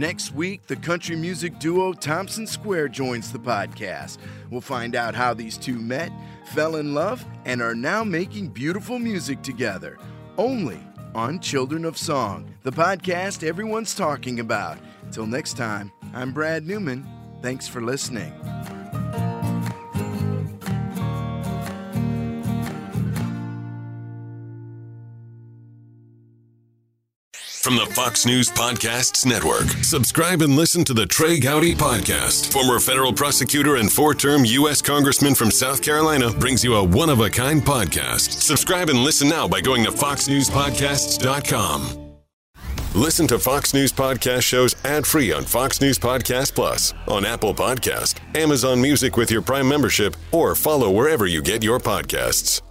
Next 0.00 0.32
week, 0.34 0.66
the 0.66 0.76
country 0.76 1.14
music 1.14 1.58
duo 1.58 1.92
Thompson 1.92 2.46
Square 2.46 2.88
joins 2.88 3.30
the 3.30 3.38
podcast. 3.38 4.16
We'll 4.48 4.62
find 4.62 4.96
out 4.96 5.14
how 5.14 5.34
these 5.34 5.58
two 5.58 5.78
met, 5.78 6.10
fell 6.54 6.76
in 6.76 6.94
love, 6.94 7.22
and 7.44 7.60
are 7.60 7.74
now 7.74 8.02
making 8.02 8.48
beautiful 8.48 8.98
music 8.98 9.42
together. 9.42 9.98
Only 10.38 10.80
on 11.14 11.38
Children 11.38 11.84
of 11.84 11.98
Song, 11.98 12.50
the 12.62 12.72
podcast 12.72 13.46
everyone's 13.46 13.94
talking 13.94 14.40
about. 14.40 14.78
Till 15.12 15.26
next 15.26 15.58
time, 15.58 15.92
I'm 16.14 16.32
Brad 16.32 16.66
Newman. 16.66 17.06
Thanks 17.42 17.68
for 17.68 17.82
listening. 17.82 18.32
From 27.60 27.76
the 27.76 27.86
Fox 27.86 28.24
News 28.24 28.50
Podcasts 28.50 29.26
Network. 29.26 29.68
Subscribe 29.84 30.40
and 30.42 30.56
listen 30.56 30.82
to 30.84 30.94
the 30.94 31.06
Trey 31.06 31.38
Gowdy 31.38 31.74
Podcast. 31.74 32.50
Former 32.52 32.80
federal 32.80 33.12
prosecutor 33.12 33.76
and 33.76 33.92
four 33.92 34.14
term 34.14 34.46
U.S. 34.46 34.80
Congressman 34.80 35.34
from 35.34 35.50
South 35.50 35.82
Carolina 35.82 36.30
brings 36.30 36.64
you 36.64 36.74
a 36.74 36.82
one 36.82 37.10
of 37.10 37.20
a 37.20 37.28
kind 37.28 37.60
podcast. 37.62 38.42
Subscribe 38.42 38.88
and 38.88 39.00
listen 39.00 39.28
now 39.28 39.46
by 39.46 39.60
going 39.60 39.84
to 39.84 39.90
FoxNewsPodcasts.com. 39.90 42.06
Listen 42.94 43.26
to 43.28 43.38
Fox 43.38 43.72
News 43.72 43.92
Podcast 43.92 44.42
shows 44.42 44.74
ad 44.84 45.06
free 45.06 45.30
on 45.30 45.44
Fox 45.44 45.80
News 45.80 45.96
Podcast 45.98 46.54
Plus, 46.54 46.92
on 47.06 47.24
Apple 47.24 47.54
Podcast, 47.54 48.18
Amazon 48.34 48.80
Music 48.80 49.16
with 49.16 49.30
your 49.30 49.42
Prime 49.42 49.68
membership, 49.68 50.16
or 50.32 50.56
follow 50.56 50.90
wherever 50.90 51.26
you 51.26 51.40
get 51.40 51.62
your 51.62 51.78
podcasts. 51.78 52.62